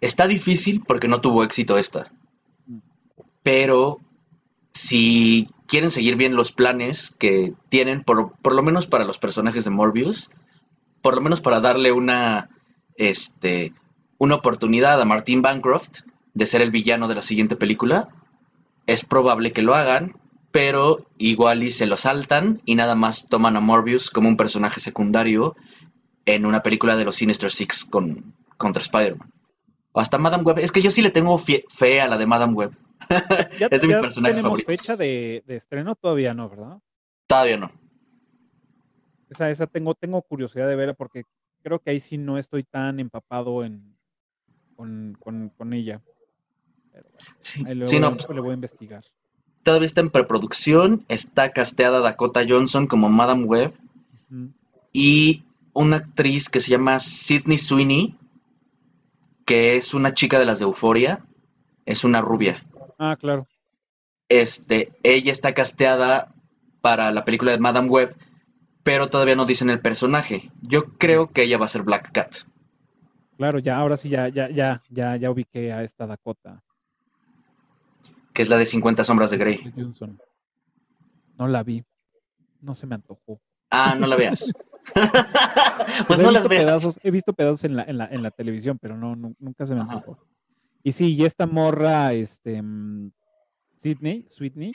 está 0.00 0.26
difícil 0.26 0.82
porque 0.86 1.08
no 1.08 1.20
tuvo 1.20 1.44
éxito 1.44 1.78
esta. 1.78 2.12
Mm. 2.66 2.78
Pero 3.42 4.00
si 4.72 5.48
quieren 5.66 5.90
seguir 5.90 6.16
bien 6.16 6.36
los 6.36 6.52
planes 6.52 7.14
que 7.18 7.54
tienen, 7.68 8.04
por, 8.04 8.32
lo 8.52 8.62
menos 8.62 8.86
para 8.86 9.04
los 9.04 9.18
personajes 9.18 9.64
de 9.64 9.70
Morbius, 9.70 10.30
por 11.02 11.14
lo 11.14 11.20
menos 11.20 11.40
para 11.40 11.60
darle 11.60 11.92
una, 11.92 12.50
este, 12.96 13.72
una 14.18 14.36
oportunidad 14.36 15.00
a 15.00 15.04
Martin 15.04 15.42
Bancroft 15.42 16.00
de 16.34 16.46
ser 16.46 16.60
el 16.60 16.70
villano 16.70 17.08
de 17.08 17.14
la 17.14 17.22
siguiente 17.22 17.56
película, 17.56 18.08
es 18.86 19.04
probable 19.04 19.52
que 19.52 19.62
lo 19.62 19.74
hagan, 19.74 20.16
pero 20.56 21.06
igual 21.18 21.62
y 21.64 21.70
se 21.70 21.84
lo 21.84 21.98
saltan 21.98 22.62
y 22.64 22.76
nada 22.76 22.94
más 22.94 23.28
toman 23.28 23.56
a 23.56 23.60
Morbius 23.60 24.08
como 24.08 24.30
un 24.30 24.38
personaje 24.38 24.80
secundario 24.80 25.54
en 26.24 26.46
una 26.46 26.62
película 26.62 26.96
de 26.96 27.04
los 27.04 27.16
Sinister 27.16 27.50
Six 27.50 27.84
con, 27.84 28.32
contra 28.56 28.80
Spider-Man. 28.80 29.30
O 29.92 30.00
hasta 30.00 30.16
Madame 30.16 30.44
Web. 30.44 30.60
Es 30.60 30.72
que 30.72 30.80
yo 30.80 30.90
sí 30.90 31.02
le 31.02 31.10
tengo 31.10 31.36
fe 31.36 32.00
a 32.00 32.08
la 32.08 32.16
de 32.16 32.24
Madame 32.24 32.54
Web. 32.54 32.70
ya, 33.60 33.66
es 33.70 33.82
de 33.82 33.86
mi 33.86 33.92
personaje 34.00 34.34
tenemos 34.34 34.64
fecha 34.64 34.96
de, 34.96 35.44
estreno 35.46 35.94
todavía 35.94 36.32
no, 36.32 36.48
¿verdad? 36.48 36.78
Todavía 37.26 37.58
no. 37.58 37.70
Esa, 39.28 39.50
esa 39.50 39.66
tengo, 39.66 39.94
tengo 39.94 40.22
curiosidad 40.22 40.68
de 40.68 40.76
verla 40.76 40.94
porque 40.94 41.24
creo 41.62 41.80
que 41.80 41.90
ahí 41.90 42.00
sí 42.00 42.16
no 42.16 42.38
estoy 42.38 42.62
tan 42.62 42.98
empapado 42.98 43.62
en 43.62 43.94
con, 44.74 45.72
ella. 45.74 46.00
sí, 47.40 47.62
no, 47.98 48.16
pues 48.16 48.30
le 48.30 48.40
voy 48.40 48.52
a 48.52 48.54
investigar. 48.54 49.04
Todavía 49.66 49.86
está 49.86 50.00
en 50.00 50.10
preproducción, 50.10 51.04
está 51.08 51.50
casteada 51.50 51.98
Dakota 51.98 52.44
Johnson 52.48 52.86
como 52.86 53.08
Madame 53.08 53.46
Web 53.46 53.74
y 54.92 55.42
una 55.72 55.96
actriz 55.96 56.48
que 56.48 56.60
se 56.60 56.70
llama 56.70 57.00
Sidney 57.00 57.58
Sweeney, 57.58 58.16
que 59.44 59.74
es 59.74 59.92
una 59.92 60.14
chica 60.14 60.38
de 60.38 60.46
las 60.46 60.60
de 60.60 60.66
Euforia, 60.66 61.24
es 61.84 62.04
una 62.04 62.20
rubia. 62.20 62.64
Ah, 62.96 63.16
claro. 63.18 63.48
Este, 64.28 64.92
ella 65.02 65.32
está 65.32 65.52
casteada 65.52 66.32
para 66.80 67.10
la 67.10 67.24
película 67.24 67.50
de 67.50 67.58
Madame 67.58 67.88
Web, 67.88 68.14
pero 68.84 69.10
todavía 69.10 69.34
no 69.34 69.46
dicen 69.46 69.68
el 69.68 69.80
personaje. 69.80 70.52
Yo 70.62 70.96
creo 70.96 71.32
que 71.32 71.42
ella 71.42 71.58
va 71.58 71.64
a 71.64 71.70
ser 71.70 71.82
Black 71.82 72.12
Cat. 72.12 72.36
Claro, 73.36 73.58
ya, 73.58 73.78
ahora 73.78 73.96
sí, 73.96 74.10
ya, 74.10 74.28
ya, 74.28 74.48
ya, 74.48 74.84
ya, 74.90 75.16
ya 75.16 75.28
ubiqué 75.28 75.72
a 75.72 75.82
esta 75.82 76.06
Dakota. 76.06 76.62
Que 78.36 78.42
es 78.42 78.50
la 78.50 78.58
de 78.58 78.66
50 78.66 79.02
sombras 79.02 79.30
de 79.30 79.38
Grey. 79.38 79.72
No 81.38 81.48
la 81.48 81.62
vi. 81.62 81.82
No 82.60 82.74
se 82.74 82.86
me 82.86 82.94
antojó. 82.94 83.40
Ah, 83.70 83.94
no 83.98 84.06
la 84.06 84.14
veas. 84.14 84.52
pues, 84.94 85.08
pues 86.06 86.18
no 86.18 86.28
he, 86.28 86.32
visto 86.32 86.48
pedazos, 86.50 87.00
he 87.02 87.10
visto 87.10 87.32
pedazos 87.32 87.64
en 87.64 87.76
la, 87.76 87.84
en 87.84 87.96
la, 87.96 88.04
en 88.06 88.22
la 88.22 88.30
televisión, 88.30 88.78
pero 88.78 88.94
no, 88.98 89.16
nunca 89.38 89.64
se 89.64 89.74
me 89.74 89.80
antojó. 89.80 90.18
Y 90.82 90.92
sí, 90.92 91.14
y 91.14 91.24
esta 91.24 91.46
morra, 91.46 92.12
este, 92.12 92.60
mm, 92.60 93.10
Sydney, 93.74 94.26
Sweetney, 94.28 94.72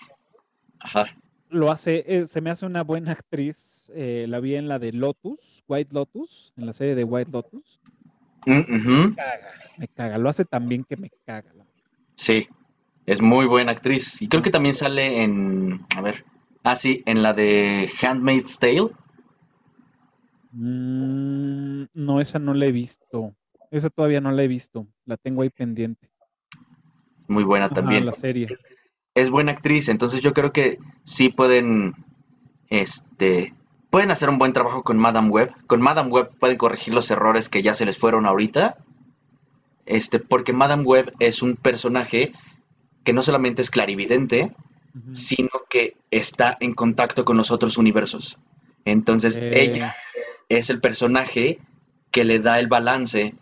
Ajá. 0.80 1.06
lo 1.50 1.70
hace, 1.70 2.04
eh, 2.08 2.26
se 2.26 2.42
me 2.42 2.50
hace 2.50 2.66
una 2.66 2.84
buena 2.84 3.12
actriz. 3.12 3.92
Eh, 3.94 4.26
la 4.28 4.40
vi 4.40 4.56
en 4.56 4.70
la 4.70 4.80
de 4.80 4.92
Lotus, 4.92 5.64
White 5.68 5.94
Lotus, 5.94 6.52
en 6.58 6.66
la 6.66 6.74
serie 6.74 6.96
de 6.96 7.04
White 7.04 7.30
Lotus. 7.32 7.80
Mm, 8.48 9.10
me 9.10 9.16
caga, 9.16 9.48
me 9.78 9.88
caga. 9.88 10.18
Lo 10.18 10.30
hace 10.30 10.46
tan 10.46 10.68
bien 10.68 10.84
que 10.84 10.98
me 10.98 11.12
caga. 11.26 11.54
Sí, 12.16 12.48
es 13.06 13.22
muy 13.22 13.46
buena 13.46 13.72
actriz. 13.72 14.22
Y 14.22 14.28
creo 14.28 14.42
que 14.42 14.52
también 14.52 14.76
sale 14.76 15.24
en, 15.24 15.86
a 15.96 16.02
ver, 16.02 16.26
ah, 16.64 16.76
sí, 16.76 17.04
en 17.06 17.22
la 17.22 17.34
de 17.34 17.90
Handmaid's 18.02 18.60
Tale. 18.60 18.90
Mm, 20.52 21.86
no, 21.94 22.20
esa 22.20 22.40
no 22.40 22.54
la 22.54 22.66
he 22.66 22.72
visto. 22.72 23.36
Esa 23.72 23.90
todavía 23.90 24.22
no 24.22 24.32
la 24.32 24.44
he 24.44 24.48
visto. 24.48 24.88
La 25.06 25.18
tengo 25.18 25.42
ahí 25.42 25.50
pendiente. 25.50 26.10
Muy 27.28 27.44
buena 27.44 27.70
también. 27.70 28.06
La 28.06 28.12
serie. 28.12 28.50
Es 29.14 29.30
buena 29.30 29.52
actriz, 29.54 29.90
entonces 29.90 30.22
yo 30.22 30.34
creo 30.34 30.52
que 30.54 30.80
sí 31.04 31.30
pueden, 31.30 31.96
este, 32.70 33.54
pueden 33.90 34.12
hacer 34.12 34.30
un 34.30 34.38
buen 34.38 34.54
trabajo 34.54 34.84
con 34.84 34.98
Madame 34.98 35.30
Web. 35.30 35.54
Con 35.68 35.82
Madame 35.82 36.10
Web 36.10 36.32
pueden 36.40 36.58
corregir 36.58 36.94
los 36.94 37.10
errores 37.12 37.50
que 37.50 37.62
ya 37.62 37.76
se 37.76 37.86
les 37.86 37.98
fueron 37.98 38.26
ahorita. 38.26 38.78
Este, 39.86 40.20
porque 40.20 40.54
Madame 40.54 40.84
Web 40.84 41.14
es 41.20 41.42
un 41.42 41.56
personaje 41.56 42.34
que 43.04 43.14
no 43.14 43.22
solamente 43.22 43.62
es 43.62 43.70
clarividente, 43.70 44.54
sino 45.14 45.50
que 45.70 45.96
está 46.12 46.58
en 46.60 46.74
contacto 46.74 47.24
con 47.24 47.38
los 47.38 47.52
otros 47.52 47.78
universos. 47.78 48.38
Entonces, 48.86 49.38
eh. 49.38 49.52
ella 49.56 49.96
es 50.50 50.70
el 50.70 50.82
personaje 50.82 51.60
que 52.12 52.26
le 52.26 52.40
da 52.40 52.60
el 52.60 52.68
balance 52.68 53.36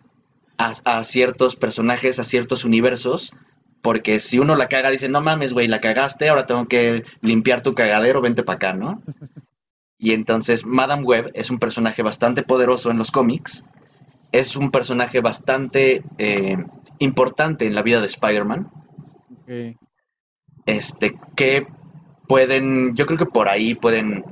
a, 0.57 1.03
ciertos 1.05 1.55
personajes, 1.55 2.19
a 2.19 2.23
ciertos 2.23 2.65
universos, 2.65 3.33
porque 3.81 4.19
si 4.19 4.39
uno 4.39 4.55
la 4.55 4.67
caga, 4.67 4.89
dice, 4.89 5.07
no 5.07 5.21
mames, 5.21 5.53
güey, 5.53 5.67
la 5.67 5.79
cagaste, 5.79 6.27
ahora 6.27 6.45
tengo 6.45 6.67
que 6.67 7.05
limpiar 7.21 7.61
tu 7.61 7.73
cagadero, 7.73 8.21
vente 8.21 8.43
para 8.43 8.55
acá, 8.57 8.73
¿no? 8.73 9.01
Y 10.01 10.13
entonces 10.13 10.65
Madame 10.65 11.03
Web 11.03 11.31
es 11.33 11.49
un 11.49 11.59
personaje 11.59 12.01
bastante 12.03 12.41
poderoso 12.41 12.89
en 12.89 12.97
los 12.97 13.11
cómics, 13.11 13.65
es 14.31 14.55
un 14.55 14.71
personaje 14.71 15.19
bastante 15.19 16.03
eh, 16.17 16.55
importante 16.99 17.65
en 17.65 17.75
la 17.75 17.83
vida 17.83 17.99
de 17.99 18.07
Spider-Man. 18.07 18.71
Este, 20.65 21.19
que 21.35 21.65
pueden, 22.27 22.95
yo 22.95 23.05
creo 23.05 23.17
que 23.17 23.25
por 23.25 23.49
ahí 23.49 23.73
pueden, 23.73 24.23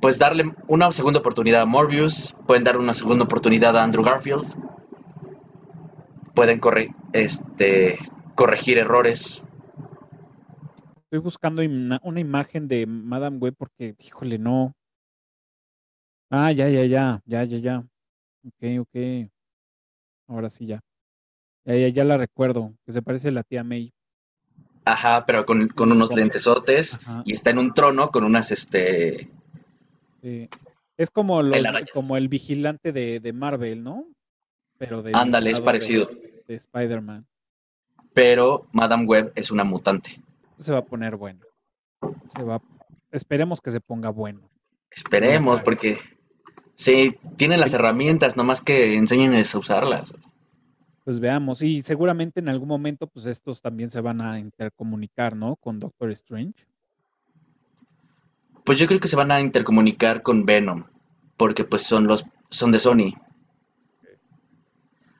pues 0.00 0.18
darle 0.18 0.54
una 0.66 0.90
segunda 0.92 1.20
oportunidad 1.20 1.62
a 1.62 1.66
Morbius, 1.66 2.34
pueden 2.46 2.64
dar 2.64 2.78
una 2.78 2.94
segunda 2.94 3.24
oportunidad 3.24 3.76
a 3.76 3.84
Andrew 3.84 4.02
Garfield, 4.02 4.46
pueden 6.34 6.60
este, 7.12 7.98
corregir 8.34 8.78
errores. 8.78 9.44
Estoy 10.96 11.18
buscando 11.18 11.62
una, 11.62 12.20
imagen 12.20 12.68
de 12.68 12.86
Madame 12.86 13.38
Web 13.38 13.54
porque, 13.58 13.96
híjole, 13.98 14.38
no. 14.38 14.72
Ah, 16.30 16.52
ya, 16.52 16.68
ya, 16.68 16.84
ya, 16.84 17.22
ya, 17.24 17.44
ya, 17.44 17.58
ya. 17.58 17.78
Ok, 18.44 18.80
ok. 18.80 19.30
Ahora 20.28 20.50
sí, 20.50 20.66
ya. 20.66 20.80
Ya, 21.64 21.76
ya, 21.76 21.88
ya 21.88 22.04
la 22.04 22.16
recuerdo, 22.16 22.74
que 22.84 22.92
se 22.92 23.02
parece 23.02 23.28
a 23.28 23.32
la 23.32 23.42
tía 23.42 23.64
May. 23.64 23.92
Ajá, 24.92 25.24
pero 25.26 25.44
con, 25.44 25.68
con 25.68 25.92
unos 25.92 26.14
lentesotes 26.14 26.98
y 27.24 27.34
está 27.34 27.50
en 27.50 27.58
un 27.58 27.74
trono 27.74 28.10
con 28.10 28.24
unas, 28.24 28.50
este... 28.50 29.30
Es 30.96 31.10
como, 31.10 31.40
como 31.92 32.16
el 32.16 32.28
vigilante 32.28 32.92
de, 32.92 33.20
de 33.20 33.32
Marvel, 33.32 33.84
¿no? 33.84 34.06
Pero 34.78 35.02
de 35.02 35.12
Ándale, 35.14 35.50
es 35.50 35.60
parecido. 35.60 36.10
De, 36.46 36.54
Spider-Man. 36.54 37.26
Pero 38.14 38.66
Madame 38.72 39.04
Web 39.04 39.32
es 39.34 39.50
una 39.50 39.64
mutante. 39.64 40.20
Se 40.56 40.72
va 40.72 40.78
a 40.78 40.84
poner 40.84 41.16
bueno. 41.16 41.40
Se 42.28 42.42
va, 42.42 42.60
esperemos 43.12 43.60
que 43.60 43.70
se 43.70 43.80
ponga 43.80 44.10
bueno. 44.10 44.48
Esperemos, 44.90 45.60
porque 45.60 45.98
sí, 46.74 47.16
tiene 47.36 47.58
las 47.58 47.74
herramientas, 47.74 48.36
nomás 48.36 48.62
que 48.62 48.96
enseñen 48.96 49.34
a 49.34 49.58
usarlas. 49.58 50.12
Pues 51.08 51.20
veamos, 51.20 51.62
y 51.62 51.80
seguramente 51.80 52.40
en 52.40 52.50
algún 52.50 52.68
momento, 52.68 53.06
pues 53.06 53.24
estos 53.24 53.62
también 53.62 53.88
se 53.88 54.02
van 54.02 54.20
a 54.20 54.38
intercomunicar, 54.38 55.34
¿no? 55.34 55.56
Con 55.56 55.80
Doctor 55.80 56.10
Strange. 56.10 56.66
Pues 58.62 58.78
yo 58.78 58.86
creo 58.86 59.00
que 59.00 59.08
se 59.08 59.16
van 59.16 59.30
a 59.30 59.40
intercomunicar 59.40 60.20
con 60.20 60.44
Venom, 60.44 60.84
porque 61.38 61.64
pues 61.64 61.80
son 61.84 62.06
los 62.06 62.26
son 62.50 62.72
de 62.72 62.78
Sony. 62.78 63.14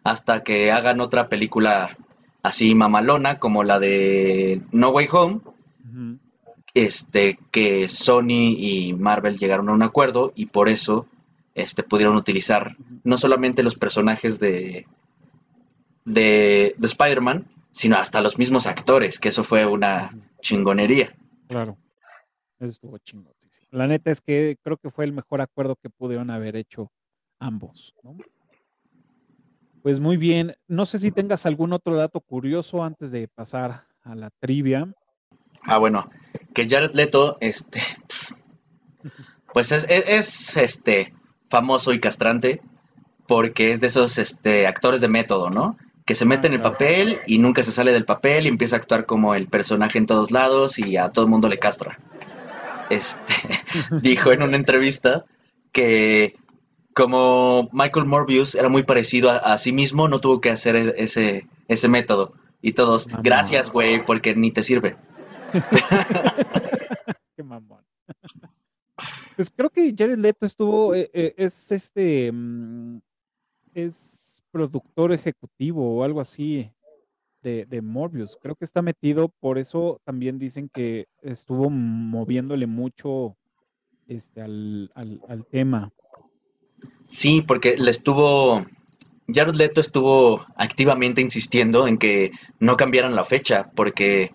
Hasta 0.05 0.43
que 0.43 0.73
hagan 0.73 1.01
otra 1.01 1.31
película 1.31 1.97
así 2.43 2.75
mamalona 2.75 3.39
como 3.39 3.65
la 3.65 3.81
de 3.81 4.61
No 4.71 4.91
Way 4.91 5.09
Home, 5.11 5.41
este 6.75 7.39
que 7.51 7.89
Sony 7.89 8.59
y 8.59 8.93
Marvel 8.93 9.39
llegaron 9.39 9.71
a 9.71 9.73
un 9.73 9.83
acuerdo 9.83 10.35
y 10.35 10.45
por 10.45 10.69
eso 10.69 11.07
este 11.55 11.83
pudieron 11.83 12.17
utilizar 12.17 12.77
no 13.05 13.17
solamente 13.17 13.63
los 13.63 13.75
personajes 13.75 14.39
de 14.39 14.87
de, 16.09 16.75
de 16.77 16.87
Spider-Man, 16.87 17.47
sino 17.71 17.97
hasta 17.97 18.21
los 18.21 18.39
mismos 18.39 18.67
actores, 18.67 19.19
que 19.19 19.29
eso 19.29 19.45
fue 19.45 19.67
una 19.67 20.11
chingonería. 20.41 21.15
Claro. 21.49 21.77
Eso 22.59 22.71
estuvo 22.71 22.99
chingón. 22.99 23.35
La 23.71 23.87
neta 23.87 24.11
es 24.11 24.21
que 24.21 24.57
creo 24.63 24.77
que 24.79 24.91
fue 24.91 25.05
el 25.05 25.13
mejor 25.13 25.41
acuerdo 25.41 25.77
que 25.77 25.91
pudieron 25.91 26.31
haber 26.31 26.57
hecho 26.57 26.91
ambos. 27.39 27.95
Pues 29.83 30.01
muy 30.01 30.17
bien. 30.17 30.57
No 30.67 30.87
sé 30.87 30.99
si 30.99 31.13
tengas 31.13 31.47
algún 31.47 31.73
otro 31.73 31.95
dato 31.95 32.21
curioso 32.21 32.83
antes 32.83 33.13
de 33.13 33.29
pasar 33.29 33.87
a 34.03 34.15
la 34.15 34.31
trivia. 34.41 34.93
Ah, 35.63 35.79
bueno, 35.79 36.11
que 36.55 36.69
Jared 36.69 36.95
Leto, 36.95 37.37
este, 37.41 37.81
pues 39.53 39.71
es, 39.73 39.85
es, 39.89 40.57
este 40.57 41.13
famoso 41.51 41.93
y 41.93 42.01
castrante 42.01 42.63
porque 43.27 43.73
es 43.73 43.81
de 43.81 43.89
esos 43.89 44.17
este, 44.19 44.67
actores 44.67 45.01
de 45.03 45.09
método, 45.09 45.51
¿no? 45.51 45.77
Que 46.09 46.17
se 46.17 46.25
mete 46.25 46.49
en 46.49 46.55
el 46.55 46.61
papel 46.61 47.21
y 47.27 47.39
nunca 47.39 47.63
se 47.63 47.71
sale 47.71 47.93
del 47.93 48.05
papel 48.05 48.47
y 48.47 48.49
empieza 48.49 48.75
a 48.75 48.79
actuar 48.81 49.07
como 49.07 49.37
el 49.37 49.47
personaje 49.47 49.99
en 49.99 50.07
todos 50.07 50.33
lados 50.33 50.79
y 50.79 50.97
a 50.97 51.11
todo 51.11 51.27
el 51.27 51.31
mundo 51.31 51.49
le 51.49 51.59
castra 51.59 51.99
este, 52.91 53.35
dijo 54.03 54.33
en 54.33 54.43
una 54.43 54.57
entrevista 54.57 55.25
que 55.73 56.37
como 56.95 57.69
Michael 57.73 58.07
Morbius 58.07 58.55
era 58.55 58.69
muy 58.69 58.83
parecido 58.83 59.31
a, 59.31 59.57
sí 59.57 59.73
mismo, 59.73 60.09
no 60.09 60.21
tuvo 60.21 60.41
que 60.41 60.51
hacer 60.51 60.75
e, 60.75 60.95
ese, 60.97 61.47
ese 61.69 61.89
método. 61.89 62.33
Y 62.61 62.73
todos, 62.73 63.07
ah, 63.13 63.21
gracias, 63.23 63.71
güey, 63.71 64.05
porque 64.05 64.35
ni 64.35 64.51
te 64.51 64.65
sirve. 64.65 64.97
Qué 67.37 67.45
mamón. 67.45 67.85
Pues 69.37 69.53
creo 69.55 69.71
que 69.71 69.95
Jared 69.97 70.19
Leto 70.19 70.45
estuvo, 70.45 70.93
eh, 70.93 71.09
eh, 71.13 71.35
es 71.37 71.71
este, 71.71 72.33
mm, 72.33 72.99
es 73.75 74.18
productor 74.51 75.13
ejecutivo 75.13 75.97
o 75.97 76.05
algo 76.05 76.21
así 76.21 76.71
de, 77.43 77.81
Morbius. 77.83 78.37
Creo 78.41 78.57
que 78.57 78.65
está 78.65 78.83
metido, 78.83 79.29
por 79.41 79.59
eso 79.59 80.01
también 80.05 80.39
dicen 80.39 80.69
que 80.69 81.07
estuvo 81.23 81.71
moviéndole 81.71 82.67
mucho 82.67 83.37
este, 84.07 84.43
al, 84.43 84.91
tema. 85.51 85.93
Sí, 87.07 87.43
porque 87.43 87.77
le 87.77 87.91
estuvo. 87.91 88.67
Jared 89.33 89.55
Leto 89.55 89.81
estuvo 89.81 90.47
activamente 90.57 91.21
insistiendo 91.21 91.87
en 91.87 91.99
que 91.99 92.33
no 92.61 92.77
cambiaran 92.77 93.15
la 93.15 93.25
fecha, 93.25 93.71
porque 93.75 94.33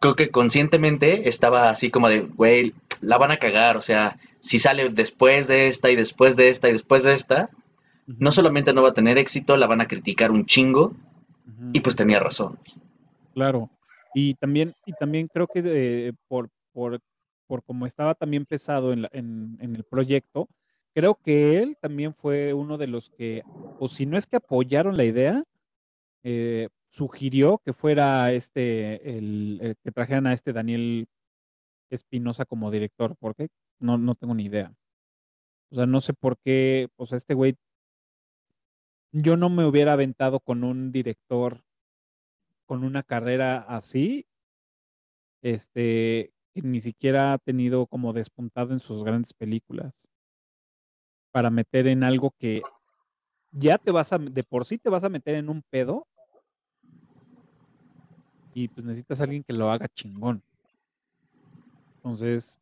creo 0.00 0.16
que 0.16 0.30
conscientemente 0.30 1.28
estaba 1.28 1.68
así 1.70 1.90
como 1.90 2.08
de, 2.08 2.20
güey, 2.20 2.74
la 3.00 3.18
van 3.18 3.32
a 3.32 3.36
cagar, 3.36 3.76
o 3.76 3.82
sea, 3.82 4.18
si 4.40 4.58
sale 4.58 4.88
después 4.90 5.46
de 5.46 5.68
esta 5.68 5.90
y 5.90 5.96
después 5.96 6.36
de 6.36 6.48
esta 6.48 6.68
y 6.68 6.72
después 6.72 7.02
de 7.02 7.12
esta, 7.12 7.50
no 8.06 8.30
solamente 8.32 8.72
no 8.72 8.82
va 8.82 8.90
a 8.90 8.94
tener 8.94 9.18
éxito, 9.18 9.56
la 9.56 9.66
van 9.66 9.80
a 9.80 9.88
criticar 9.88 10.30
un 10.30 10.46
chingo 10.46 10.94
y 11.72 11.80
pues 11.80 11.96
tenía 11.96 12.20
razón. 12.20 12.58
Claro. 13.34 13.70
Y 14.14 14.34
también, 14.34 14.74
y 14.86 14.92
también 14.92 15.28
creo 15.28 15.46
que 15.46 16.14
por, 16.28 16.48
por, 16.72 17.00
por 17.46 17.62
como 17.64 17.86
estaba 17.86 18.14
también 18.14 18.46
pesado 18.46 18.92
en, 18.92 19.08
en, 19.12 19.74
el 19.74 19.84
proyecto, 19.84 20.48
creo 20.94 21.16
que 21.16 21.58
él 21.58 21.76
también 21.80 22.14
fue 22.14 22.54
uno 22.54 22.78
de 22.78 22.86
los 22.86 23.10
que, 23.10 23.42
o 23.78 23.88
si 23.88 24.06
no 24.06 24.16
es 24.16 24.26
que 24.26 24.36
apoyaron 24.36 24.96
la 24.96 25.04
idea, 25.04 25.42
eh, 26.22 26.68
sugirió 26.90 27.60
que 27.64 27.72
fuera 27.72 28.32
este, 28.32 29.18
el, 29.18 29.76
que 29.82 29.90
trajeran 29.90 30.28
a 30.28 30.32
este 30.32 30.52
Daniel 30.52 31.08
Espinosa 31.90 32.44
como 32.44 32.70
director, 32.70 33.16
porque 33.18 33.48
no, 33.80 33.98
no 33.98 34.14
tengo 34.14 34.34
ni 34.34 34.44
idea. 34.44 34.72
O 35.70 35.74
sea, 35.74 35.86
no 35.86 36.00
sé 36.00 36.14
por 36.14 36.38
qué, 36.38 36.88
o 36.96 37.06
sea, 37.06 37.18
este 37.18 37.34
güey 37.34 37.56
yo 39.16 39.36
no 39.36 39.48
me 39.48 39.64
hubiera 39.64 39.92
aventado 39.92 40.40
con 40.40 40.64
un 40.64 40.90
director 40.90 41.62
con 42.66 42.82
una 42.82 43.04
carrera 43.04 43.58
así, 43.58 44.26
este, 45.40 46.32
que 46.52 46.62
ni 46.62 46.80
siquiera 46.80 47.32
ha 47.32 47.38
tenido 47.38 47.86
como 47.86 48.12
despuntado 48.12 48.72
en 48.72 48.80
sus 48.80 49.04
grandes 49.04 49.32
películas, 49.32 50.08
para 51.30 51.50
meter 51.50 51.86
en 51.86 52.02
algo 52.02 52.32
que 52.38 52.62
ya 53.52 53.78
te 53.78 53.92
vas 53.92 54.12
a, 54.12 54.18
de 54.18 54.42
por 54.42 54.64
sí 54.64 54.78
te 54.78 54.90
vas 54.90 55.04
a 55.04 55.08
meter 55.08 55.36
en 55.36 55.48
un 55.48 55.62
pedo, 55.62 56.08
y 58.52 58.66
pues 58.66 58.84
necesitas 58.84 59.20
a 59.20 59.24
alguien 59.24 59.44
que 59.44 59.52
lo 59.52 59.70
haga 59.70 59.86
chingón. 59.88 60.42
Entonces, 61.96 62.58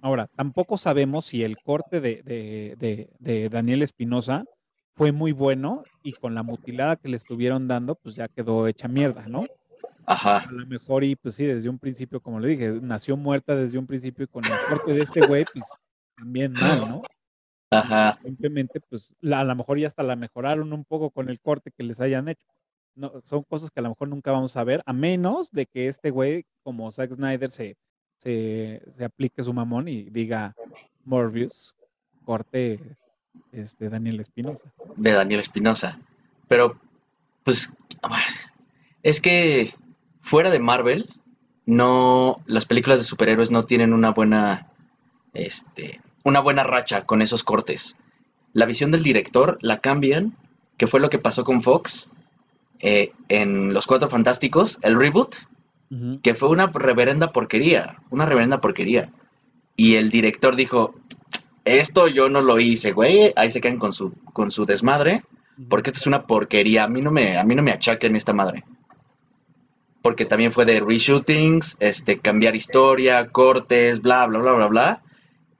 ahora, 0.00 0.28
tampoco 0.36 0.78
sabemos 0.78 1.24
si 1.24 1.42
el 1.42 1.56
corte 1.58 2.00
de, 2.00 2.22
de, 2.22 3.10
de 3.18 3.48
Daniel 3.48 3.82
Espinosa 3.82 4.44
fue 4.98 5.12
muy 5.12 5.30
bueno 5.30 5.84
y 6.02 6.12
con 6.12 6.34
la 6.34 6.42
mutilada 6.42 6.96
que 6.96 7.08
le 7.08 7.16
estuvieron 7.16 7.68
dando, 7.68 7.94
pues 7.94 8.16
ya 8.16 8.26
quedó 8.26 8.66
hecha 8.66 8.88
mierda, 8.88 9.28
¿no? 9.28 9.46
Ajá. 10.04 10.38
A 10.38 10.50
lo 10.50 10.66
mejor, 10.66 11.04
y 11.04 11.14
pues 11.14 11.36
sí, 11.36 11.46
desde 11.46 11.68
un 11.68 11.78
principio, 11.78 12.20
como 12.20 12.40
le 12.40 12.48
dije, 12.48 12.80
nació 12.82 13.16
muerta 13.16 13.54
desde 13.54 13.78
un 13.78 13.86
principio 13.86 14.24
y 14.24 14.26
con 14.26 14.44
el 14.44 14.50
corte 14.68 14.92
de 14.94 15.02
este 15.02 15.24
güey, 15.24 15.44
pues 15.52 15.64
también 16.16 16.52
mal, 16.52 16.80
¿no? 16.80 17.02
Ajá. 17.70 18.18
simplemente, 18.24 18.80
pues 18.80 19.14
a 19.30 19.44
lo 19.44 19.54
mejor 19.54 19.78
ya 19.78 19.86
hasta 19.86 20.02
la 20.02 20.16
mejoraron 20.16 20.72
un 20.72 20.84
poco 20.84 21.10
con 21.10 21.28
el 21.28 21.38
corte 21.38 21.70
que 21.70 21.84
les 21.84 22.00
hayan 22.00 22.28
hecho. 22.28 22.46
No, 22.96 23.20
son 23.22 23.44
cosas 23.44 23.70
que 23.70 23.78
a 23.78 23.84
lo 23.84 23.90
mejor 23.90 24.08
nunca 24.08 24.32
vamos 24.32 24.56
a 24.56 24.64
ver, 24.64 24.82
a 24.84 24.92
menos 24.92 25.52
de 25.52 25.66
que 25.66 25.86
este 25.86 26.10
güey, 26.10 26.44
como 26.64 26.90
Zack 26.90 27.14
Snyder, 27.14 27.50
se, 27.50 27.76
se, 28.16 28.82
se 28.90 29.04
aplique 29.04 29.44
su 29.44 29.52
mamón 29.52 29.86
y 29.86 30.10
diga 30.10 30.56
Morbius, 31.04 31.76
corte 32.24 32.80
este, 33.52 33.88
Daniel 33.88 34.20
Espinosa. 34.20 34.72
De 34.96 35.12
Daniel 35.12 35.40
Espinosa. 35.40 35.98
Pero, 36.48 36.78
pues, 37.44 37.72
es 39.02 39.20
que 39.20 39.74
fuera 40.20 40.50
de 40.50 40.58
Marvel, 40.58 41.08
no, 41.66 42.40
las 42.46 42.64
películas 42.64 42.98
de 42.98 43.04
superhéroes 43.04 43.50
no 43.50 43.64
tienen 43.64 43.92
una 43.92 44.10
buena, 44.10 44.68
este, 45.34 46.00
una 46.24 46.40
buena 46.40 46.64
racha 46.64 47.04
con 47.04 47.22
esos 47.22 47.44
cortes. 47.44 47.96
La 48.52 48.66
visión 48.66 48.90
del 48.90 49.02
director 49.02 49.58
la 49.60 49.80
cambian, 49.80 50.36
que 50.76 50.86
fue 50.86 51.00
lo 51.00 51.10
que 51.10 51.18
pasó 51.18 51.44
con 51.44 51.62
Fox 51.62 52.10
eh, 52.80 53.12
en 53.28 53.74
Los 53.74 53.86
Cuatro 53.86 54.08
Fantásticos, 54.08 54.78
el 54.82 54.98
reboot, 54.98 55.36
que 56.22 56.34
fue 56.34 56.50
una 56.50 56.66
reverenda 56.66 57.32
porquería, 57.32 57.96
una 58.10 58.26
reverenda 58.26 58.60
porquería. 58.60 59.10
Y 59.74 59.94
el 59.94 60.10
director 60.10 60.54
dijo, 60.54 60.94
esto 61.68 62.08
yo 62.08 62.28
no 62.28 62.40
lo 62.40 62.58
hice, 62.58 62.92
güey, 62.92 63.32
ahí 63.36 63.50
se 63.50 63.60
quedan 63.60 63.78
con 63.78 63.92
su, 63.92 64.12
con 64.32 64.50
su 64.50 64.64
desmadre, 64.64 65.24
porque 65.68 65.90
esto 65.90 66.00
es 66.00 66.06
una 66.06 66.26
porquería, 66.26 66.84
a 66.84 66.88
mí 66.88 67.02
no 67.02 67.10
me, 67.10 67.36
a 67.36 67.44
mí 67.44 67.54
no 67.54 67.62
me 67.62 67.72
achaquen 67.72 68.16
esta 68.16 68.32
madre. 68.32 68.64
Porque 70.02 70.24
también 70.24 70.52
fue 70.52 70.64
de 70.64 70.80
reshootings, 70.80 71.76
este, 71.80 72.18
cambiar 72.18 72.54
historia, 72.54 73.28
cortes, 73.28 74.00
bla, 74.00 74.26
bla, 74.26 74.38
bla, 74.38 74.52
bla, 74.52 74.66
bla. 74.68 75.02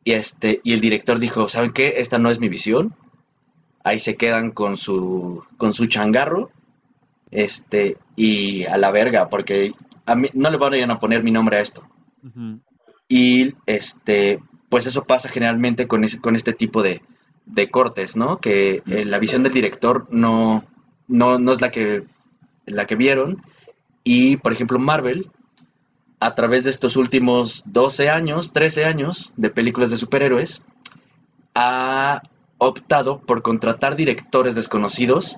Y, 0.05 0.13
este, 0.13 0.61
y 0.63 0.73
el 0.73 0.81
director 0.81 1.19
dijo, 1.19 1.49
¿saben 1.49 1.73
qué? 1.73 1.95
Esta 1.97 2.19
no 2.19 2.31
es 2.31 2.39
mi 2.39 2.49
visión. 2.49 2.95
Ahí 3.83 3.99
se 3.99 4.17
quedan 4.17 4.53
con 4.53 4.77
su, 4.77 5.45
con 5.57 5.75
su 5.75 5.87
changarro. 5.87 6.51
Este, 7.33 7.99
y 8.15 8.65
a 8.65 8.79
la 8.79 8.91
verga, 8.93 9.29
porque 9.29 9.73
a 10.07 10.15
mí 10.15 10.31
no 10.33 10.51
le 10.51 10.57
van 10.57 10.91
a 10.91 11.01
poner 11.01 11.23
mi 11.23 11.33
nombre 11.33 11.57
a 11.57 11.61
esto. 11.61 11.83
Y 13.09 13.55
este, 13.67 14.41
pues 14.69 14.87
eso 14.87 15.05
pasa 15.05 15.29
generalmente 15.29 15.87
con, 15.87 16.07
con 16.21 16.37
este 16.37 16.53
tipo 16.53 16.83
de, 16.83 17.03
cortes, 17.71 18.15
¿no? 18.15 18.41
Que 18.41 18.83
eh, 18.87 19.05
la 19.05 19.19
visión 19.19 19.43
del 19.43 19.53
director 19.53 20.07
no, 20.11 20.65
no, 21.07 21.53
es 21.53 21.61
la 21.61 21.71
que, 21.71 22.05
la 22.67 22.87
que 22.87 22.95
vieron. 22.95 23.43
Y, 24.05 24.37
por 24.37 24.53
ejemplo, 24.53 24.79
Marvel, 24.79 25.31
a 26.21 26.35
través 26.35 26.65
de 26.65 26.71
estos 26.71 26.97
últimos 26.97 27.63
12 27.67 28.11
años, 28.11 28.53
13 28.53 28.85
años 28.85 29.33
de 29.37 29.51
películas 29.51 29.91
de 29.91 29.97
superhéroes, 29.97 30.63
ha 31.55 32.23
optado 32.59 33.21
por 33.21 33.43
contratar 33.43 33.97
directores 33.97 34.55
desconocidos 34.55 35.37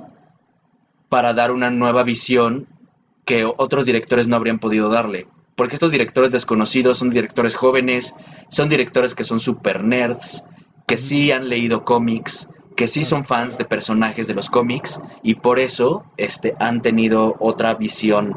para 1.08 1.32
dar 1.32 1.52
una 1.52 1.70
nueva 1.70 2.02
visión 2.02 2.66
que 3.24 3.44
otros 3.44 3.84
directores 3.84 4.26
no 4.26 4.36
habrían 4.36 4.58
podido 4.58 4.88
darle 4.88 5.28
porque 5.60 5.74
estos 5.74 5.90
directores 5.90 6.30
desconocidos 6.30 6.96
son 6.96 7.10
directores 7.10 7.54
jóvenes, 7.54 8.14
son 8.50 8.68
directores 8.68 9.14
que 9.14 9.24
son 9.24 9.40
super 9.40 9.82
nerds, 9.82 10.44
que 10.86 10.98
sí 10.98 11.32
han 11.32 11.48
leído 11.48 11.84
cómics, 11.84 12.50
que 12.76 12.88
sí 12.88 13.04
son 13.04 13.24
fans 13.24 13.56
de 13.58 13.64
personajes 13.64 14.26
de 14.26 14.34
los 14.34 14.50
cómics 14.50 15.00
y 15.22 15.36
por 15.36 15.58
eso 15.58 16.04
este, 16.16 16.54
han 16.58 16.82
tenido 16.82 17.36
otra 17.38 17.74
visión 17.74 18.34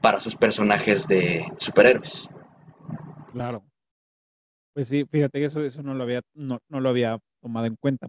para 0.00 0.20
sus 0.20 0.34
personajes 0.34 1.06
de 1.08 1.46
superhéroes. 1.58 2.28
Claro. 3.32 3.64
Pues 4.74 4.88
sí, 4.88 5.04
fíjate 5.10 5.40
que 5.40 5.46
eso, 5.46 5.60
eso 5.60 5.82
no 5.82 5.94
lo 5.94 6.04
había, 6.04 6.22
no, 6.34 6.60
no 6.68 6.80
lo 6.80 6.88
había 6.88 7.18
tomado 7.42 7.66
en 7.66 7.76
cuenta. 7.76 8.08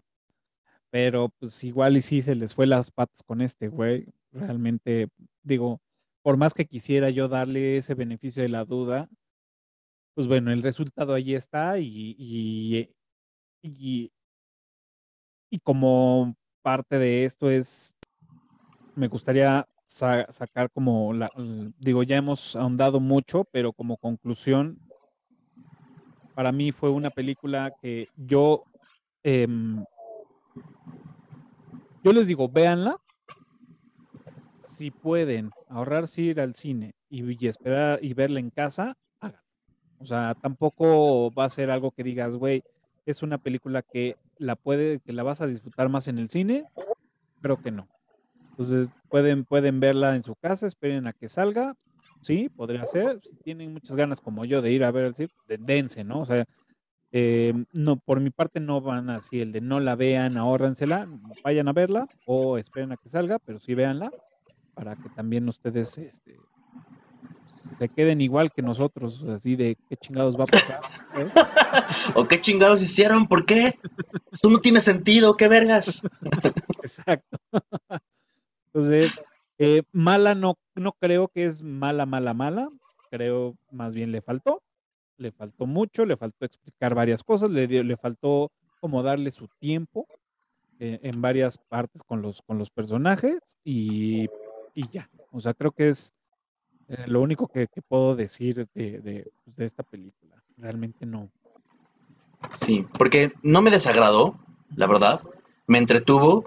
Pero 0.92 1.30
pues 1.40 1.64
igual 1.64 1.98
y 1.98 2.02
sí 2.02 2.22
se 2.22 2.36
les 2.36 2.54
fue 2.54 2.66
las 2.66 2.92
patas 2.92 3.24
con 3.26 3.42
este 3.42 3.68
güey. 3.68 4.08
Realmente, 4.32 5.08
digo, 5.44 5.82
por 6.22 6.38
más 6.38 6.54
que 6.54 6.66
quisiera 6.66 7.10
yo 7.10 7.28
darle 7.28 7.78
ese 7.78 7.96
beneficio 7.96 8.44
de 8.44 8.50
la 8.50 8.66
duda, 8.66 9.10
pues 10.20 10.28
bueno, 10.28 10.52
el 10.52 10.62
resultado 10.62 11.14
ahí 11.14 11.34
está 11.34 11.80
y, 11.80 12.14
y, 12.20 12.90
y, 13.62 14.12
y 15.50 15.60
como 15.60 16.36
parte 16.62 17.00
de 17.00 17.24
esto 17.24 17.50
es, 17.50 17.96
me 18.96 19.08
gustaría 19.08 19.66
sacar 19.88 20.72
como, 20.72 21.14
la, 21.14 21.32
digo, 21.80 22.04
ya 22.04 22.18
hemos 22.18 22.58
ahondado 22.58 23.00
mucho, 23.00 23.46
pero 23.46 23.72
como 23.72 23.96
conclusión, 23.96 24.78
para 26.36 26.52
mí 26.52 26.74
fue 26.74 26.90
una 26.90 27.12
película 27.12 27.72
que 27.82 28.10
yo, 28.18 28.66
em, 29.24 29.86
yo 32.04 32.12
les 32.12 32.28
digo, 32.28 32.50
véanla, 32.50 32.98
si 34.60 34.92
pueden 34.92 35.52
ahorrarse 35.70 36.24
ir 36.24 36.42
al 36.42 36.56
cine 36.56 36.92
y, 37.10 37.48
esperar 37.48 38.00
y 38.02 38.14
verla 38.14 38.42
en 38.42 38.50
casa. 38.50 38.98
O 40.00 40.06
sea, 40.06 40.36
tampoco 40.42 41.32
va 41.32 41.46
a 41.46 41.50
ser 41.50 41.70
algo 41.70 41.92
que 41.92 42.04
digas, 42.04 42.38
güey, 42.38 42.64
es 43.06 43.22
una 43.24 43.38
película 43.38 43.82
que 43.82 44.16
la 44.38 44.56
puede, 44.56 45.00
que 45.00 45.14
la 45.14 45.24
vas 45.24 45.42
a 45.42 45.48
disfrutar 45.48 45.90
más 45.90 46.08
en 46.08 46.18
el 46.20 46.30
cine. 46.30 46.66
Creo 47.42 47.62
que 47.62 47.72
no. 47.72 47.88
Entonces 48.52 48.92
pueden, 49.10 49.46
pueden 49.46 49.80
verla 49.80 50.16
en 50.16 50.24
su 50.24 50.36
casa, 50.36 50.68
esperen 50.68 51.08
a 51.08 51.14
que 51.14 51.30
salga, 51.30 51.76
sí, 52.22 52.50
podría 52.50 52.86
ser. 52.86 53.20
Si 53.24 53.38
tienen 53.38 53.74
muchas 53.74 53.96
ganas 53.96 54.22
como 54.22 54.46
yo 54.46 54.62
de 54.62 54.72
ir 54.72 54.84
a 54.84 54.92
ver 54.92 55.06
el 55.06 55.16
circo, 55.16 55.36
dense, 55.48 56.04
¿no? 56.04 56.22
O 56.22 56.26
sea, 56.26 56.46
eh, 57.12 57.54
no, 57.74 57.98
por 57.98 58.20
mi 58.20 58.30
parte 58.30 58.60
no 58.60 58.82
van 58.82 59.10
así, 59.10 59.42
el 59.42 59.52
de 59.52 59.62
no 59.62 59.80
la 59.80 59.96
vean, 59.96 60.38
ahórrensela, 60.38 61.08
vayan 61.44 61.68
a 61.68 61.74
verla 61.74 62.08
o 62.26 62.58
esperen 62.58 62.92
a 62.92 62.98
que 62.98 63.10
salga, 63.10 63.40
pero 63.40 63.60
sí 63.60 63.74
véanla 63.74 64.12
para 64.76 64.96
que 64.96 65.10
también 65.10 65.50
ustedes 65.50 65.98
este, 65.98 66.38
se 67.78 67.90
queden 67.90 68.22
igual 68.22 68.52
que 68.52 68.62
nosotros, 68.62 69.24
así 69.30 69.56
de 69.56 69.78
qué 69.88 69.98
chingados 69.98 70.38
va 70.38 70.44
a 70.44 70.48
pasar. 70.48 70.80
o 72.16 72.28
qué 72.28 72.42
chingados 72.42 72.82
hicieron, 72.82 73.28
¿por 73.28 73.46
qué? 73.46 73.80
Eso 74.32 74.50
no 74.50 74.60
tiene 74.60 74.82
sentido, 74.82 75.38
qué 75.38 75.48
vergas. 75.48 76.02
Exacto. 76.84 77.38
Entonces, 78.68 79.12
eh, 79.58 79.84
mala 79.92 80.36
no, 80.36 80.58
no 80.76 80.94
creo 80.94 81.28
que 81.28 81.46
es 81.46 81.64
mala, 81.64 82.06
mala, 82.06 82.34
mala. 82.34 82.70
Creo 83.10 83.56
más 83.72 83.96
bien 83.96 84.12
le 84.12 84.22
faltó. 84.22 84.62
Le 85.18 85.32
faltó 85.32 85.66
mucho, 85.66 86.06
le 86.06 86.16
faltó 86.16 86.46
explicar 86.46 86.96
varias 86.96 87.24
cosas, 87.24 87.50
le, 87.50 87.68
le 87.68 87.98
faltó 87.98 88.52
como 88.80 89.04
darle 89.04 89.32
su 89.32 89.50
tiempo 89.60 90.08
eh, 90.80 91.00
en 91.04 91.22
varias 91.22 91.58
partes 91.58 92.04
con 92.04 92.22
los, 92.22 92.42
con 92.42 92.58
los 92.58 92.70
personajes 92.70 93.58
y, 93.66 94.28
ya. 94.94 95.10
O 95.32 95.42
sea, 95.42 95.54
creo 95.54 95.74
que 95.74 95.90
es 95.90 96.14
eh, 96.90 97.04
lo 97.06 97.22
único 97.22 97.48
que, 97.48 97.68
puedo 97.88 98.16
decir 98.16 98.68
de, 98.74 99.32
pues, 99.46 99.56
de, 99.58 99.66
esta 99.66 99.84
película. 99.84 100.44
Realmente 100.58 101.06
no. 101.06 101.30
Sí, 102.52 102.86
porque 102.98 103.32
no 103.44 103.62
me 103.62 103.70
desagradó, 103.70 104.40
la 104.76 104.88
verdad. 104.88 105.22
Me 105.68 105.78
entretuvo. 105.78 106.44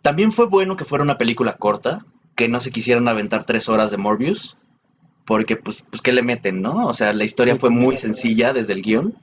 También 0.00 0.32
fue 0.32 0.46
bueno 0.46 0.76
que 0.76 0.86
fuera 0.86 1.04
una 1.04 1.18
película 1.18 1.56
corta, 1.56 2.04
que 2.34 2.48
no 2.48 2.60
se 2.60 2.70
quisieran 2.70 3.08
aventar 3.08 3.44
tres 3.44 3.68
horas 3.68 3.90
de 3.90 3.98
Morbius, 3.98 4.56
porque 5.26 5.56
pues, 5.56 5.82
pues 5.82 6.00
¿qué 6.00 6.12
le 6.12 6.22
meten, 6.22 6.62
no? 6.62 6.86
O 6.86 6.92
sea, 6.94 7.12
la 7.12 7.24
historia 7.24 7.56
fue 7.56 7.70
muy 7.70 7.96
sencilla 7.98 8.54
desde 8.54 8.72
el 8.72 8.82
guion. 8.82 9.14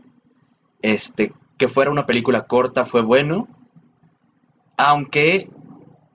Este, 0.84 1.34
que 1.58 1.68
fuera 1.68 1.92
una 1.92 2.06
película 2.06 2.46
corta 2.46 2.86
fue 2.86 3.02
bueno, 3.02 3.48
aunque 4.78 5.50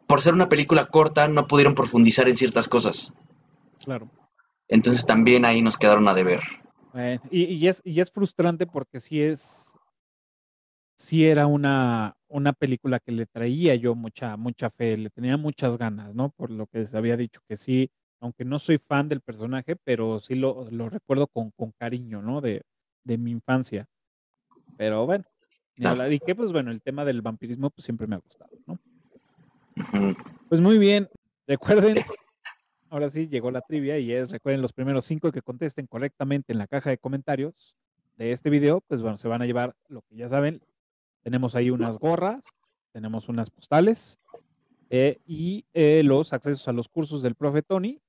por 0.06 0.22
ser 0.22 0.34
una 0.34 0.48
película 0.48 0.86
corta 0.86 1.26
no 1.26 1.46
pudieron 1.48 1.74
profundizar 1.74 2.28
en 2.28 2.36
ciertas 2.36 2.68
cosas. 2.68 3.12
Claro. 3.84 4.08
Entonces 4.68 5.06
también 5.06 5.44
ahí 5.44 5.62
nos 5.62 5.76
quedaron 5.76 6.08
a 6.08 6.14
deber. 6.14 6.40
y, 7.30 7.44
y, 7.44 7.68
es, 7.68 7.80
y 7.84 8.00
es 8.00 8.10
frustrante 8.10 8.66
porque 8.66 9.00
sí 9.00 9.22
es, 9.22 9.72
sí 10.96 11.26
era 11.26 11.46
una, 11.46 12.16
una 12.28 12.52
película 12.52 12.98
que 12.98 13.12
le 13.12 13.26
traía 13.26 13.74
yo 13.74 13.94
mucha, 13.94 14.36
mucha 14.36 14.70
fe, 14.70 14.96
le 14.96 15.10
tenía 15.10 15.36
muchas 15.36 15.76
ganas, 15.76 16.14
¿no? 16.14 16.30
Por 16.30 16.50
lo 16.50 16.66
que 16.66 16.86
se 16.86 16.96
había 16.96 17.16
dicho 17.16 17.40
que 17.48 17.56
sí, 17.56 17.90
aunque 18.20 18.44
no 18.44 18.58
soy 18.58 18.78
fan 18.78 19.08
del 19.08 19.20
personaje, 19.20 19.76
pero 19.76 20.20
sí 20.20 20.34
lo, 20.34 20.68
lo 20.70 20.88
recuerdo 20.88 21.26
con, 21.26 21.50
con 21.52 21.72
cariño, 21.72 22.22
¿no? 22.22 22.40
De, 22.40 22.62
de 23.04 23.18
mi 23.18 23.30
infancia. 23.30 23.86
Pero 24.76 25.06
bueno, 25.06 25.24
y 26.10 26.18
que 26.18 26.34
pues 26.34 26.52
bueno, 26.52 26.70
el 26.70 26.82
tema 26.82 27.04
del 27.04 27.22
vampirismo 27.22 27.70
pues 27.70 27.84
siempre 27.84 28.06
me 28.06 28.16
ha 28.16 28.18
gustado, 28.18 28.50
¿no? 28.66 28.78
Pues 30.48 30.60
muy 30.60 30.78
bien, 30.78 31.08
recuerden, 31.46 31.98
ahora 32.96 33.10
sí 33.10 33.28
llegó 33.28 33.50
la 33.50 33.60
trivia 33.60 33.98
y 33.98 34.10
es, 34.12 34.30
recuerden 34.30 34.62
los 34.62 34.72
primeros 34.72 35.04
cinco 35.04 35.30
que 35.30 35.42
contesten 35.42 35.86
correctamente 35.86 36.52
en 36.52 36.58
la 36.58 36.66
caja 36.66 36.90
de 36.90 36.98
comentarios 36.98 37.76
de 38.16 38.32
este 38.32 38.48
video, 38.48 38.80
pues 38.80 39.02
bueno, 39.02 39.18
se 39.18 39.28
van 39.28 39.42
a 39.42 39.46
llevar 39.46 39.76
lo 39.88 40.00
que 40.02 40.16
ya 40.16 40.28
saben, 40.28 40.62
tenemos 41.22 41.54
ahí 41.54 41.70
unas 41.70 41.98
gorras, 41.98 42.42
tenemos 42.92 43.28
unas 43.28 43.50
postales 43.50 44.18
eh, 44.88 45.18
y 45.26 45.66
eh, 45.74 46.02
los 46.04 46.32
accesos 46.32 46.66
a 46.68 46.72
los 46.72 46.88
cursos 46.88 47.22
del 47.22 47.34
profe 47.34 47.60
Tony 47.60 48.00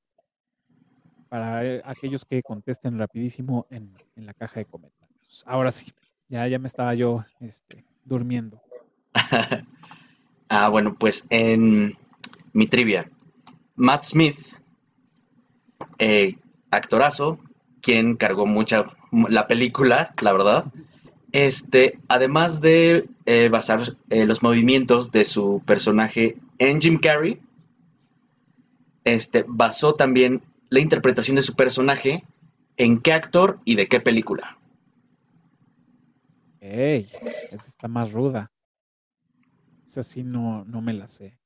para 1.28 1.66
eh, 1.66 1.82
aquellos 1.84 2.24
que 2.24 2.42
contesten 2.42 2.98
rapidísimo 2.98 3.68
en, 3.70 3.94
la 4.16 4.34
caja 4.34 4.62
de 4.62 4.66
comentarios. 4.66 5.44
Ahora 5.46 5.74
sí, 5.74 5.92
ya, 6.30 6.48
ya 6.48 6.60
me 6.60 6.68
estaba 6.68 6.94
yo 6.94 7.26
este, 7.42 7.84
durmiendo. 8.06 8.62
ah, 10.48 10.70
bueno, 10.70 10.96
pues 10.98 11.26
en 11.30 11.98
mi 12.54 12.68
trivia, 12.68 13.12
Matt 13.76 14.06
Smith, 14.06 14.40
actorazo, 16.72 17.40
quien 17.82 18.16
cargó 18.16 18.46
mucha 18.46 18.86
la 19.12 19.48
película, 19.48 20.14
la 20.22 20.34
verdad, 20.34 20.66
este, 21.32 22.00
además 22.08 22.62
de 22.62 23.10
eh, 23.26 23.50
basar 23.50 23.96
eh, 24.10 24.26
los 24.26 24.42
movimientos 24.42 25.12
de 25.12 25.26
su 25.26 25.62
personaje 25.66 26.38
en 26.58 26.82
Jim 26.82 27.00
Carrey, 27.00 27.40
este, 29.04 29.46
basó 29.48 29.96
también 29.96 30.42
la 30.70 30.80
interpretación 30.80 31.36
de 31.36 31.42
su 31.42 31.56
personaje 31.56 32.24
en 32.78 33.00
qué 33.02 33.14
actor 33.14 33.60
y 33.66 33.76
de 33.76 33.88
qué 33.88 34.00
película. 34.00 34.58
Ey, 36.60 37.10
esa 37.52 37.68
está 37.68 37.88
más 37.88 38.12
ruda. 38.12 38.52
Esa 39.86 40.04
sí 40.04 40.24
no, 40.24 40.66
no 40.66 40.82
me 40.82 40.94
la 40.94 41.08
sé. 41.08 41.40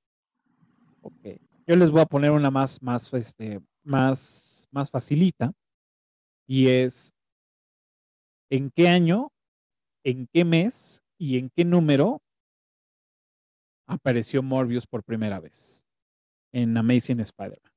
Ok. 1.02 1.28
Yo 1.68 1.76
les 1.76 1.92
voy 1.92 2.02
a 2.02 2.06
poner 2.06 2.32
una 2.32 2.50
más, 2.50 2.82
más, 2.82 3.14
este, 3.14 3.62
más, 3.84 4.68
más 4.72 4.90
facilita. 4.92 5.54
Y 6.48 6.68
es, 6.68 7.14
¿en 8.50 8.72
qué 8.72 8.90
año 8.90 9.32
en 10.04 10.28
qué 10.32 10.46
mes 10.46 11.04
y 11.18 11.38
en 11.38 11.50
qué 11.50 11.66
número 11.66 12.22
apareció 13.88 14.42
Morbius 14.42 14.88
por 14.88 15.04
primera 15.04 15.40
vez 15.40 15.86
en 16.52 16.76
Amazing 16.78 17.20
Spider-Man. 17.20 17.72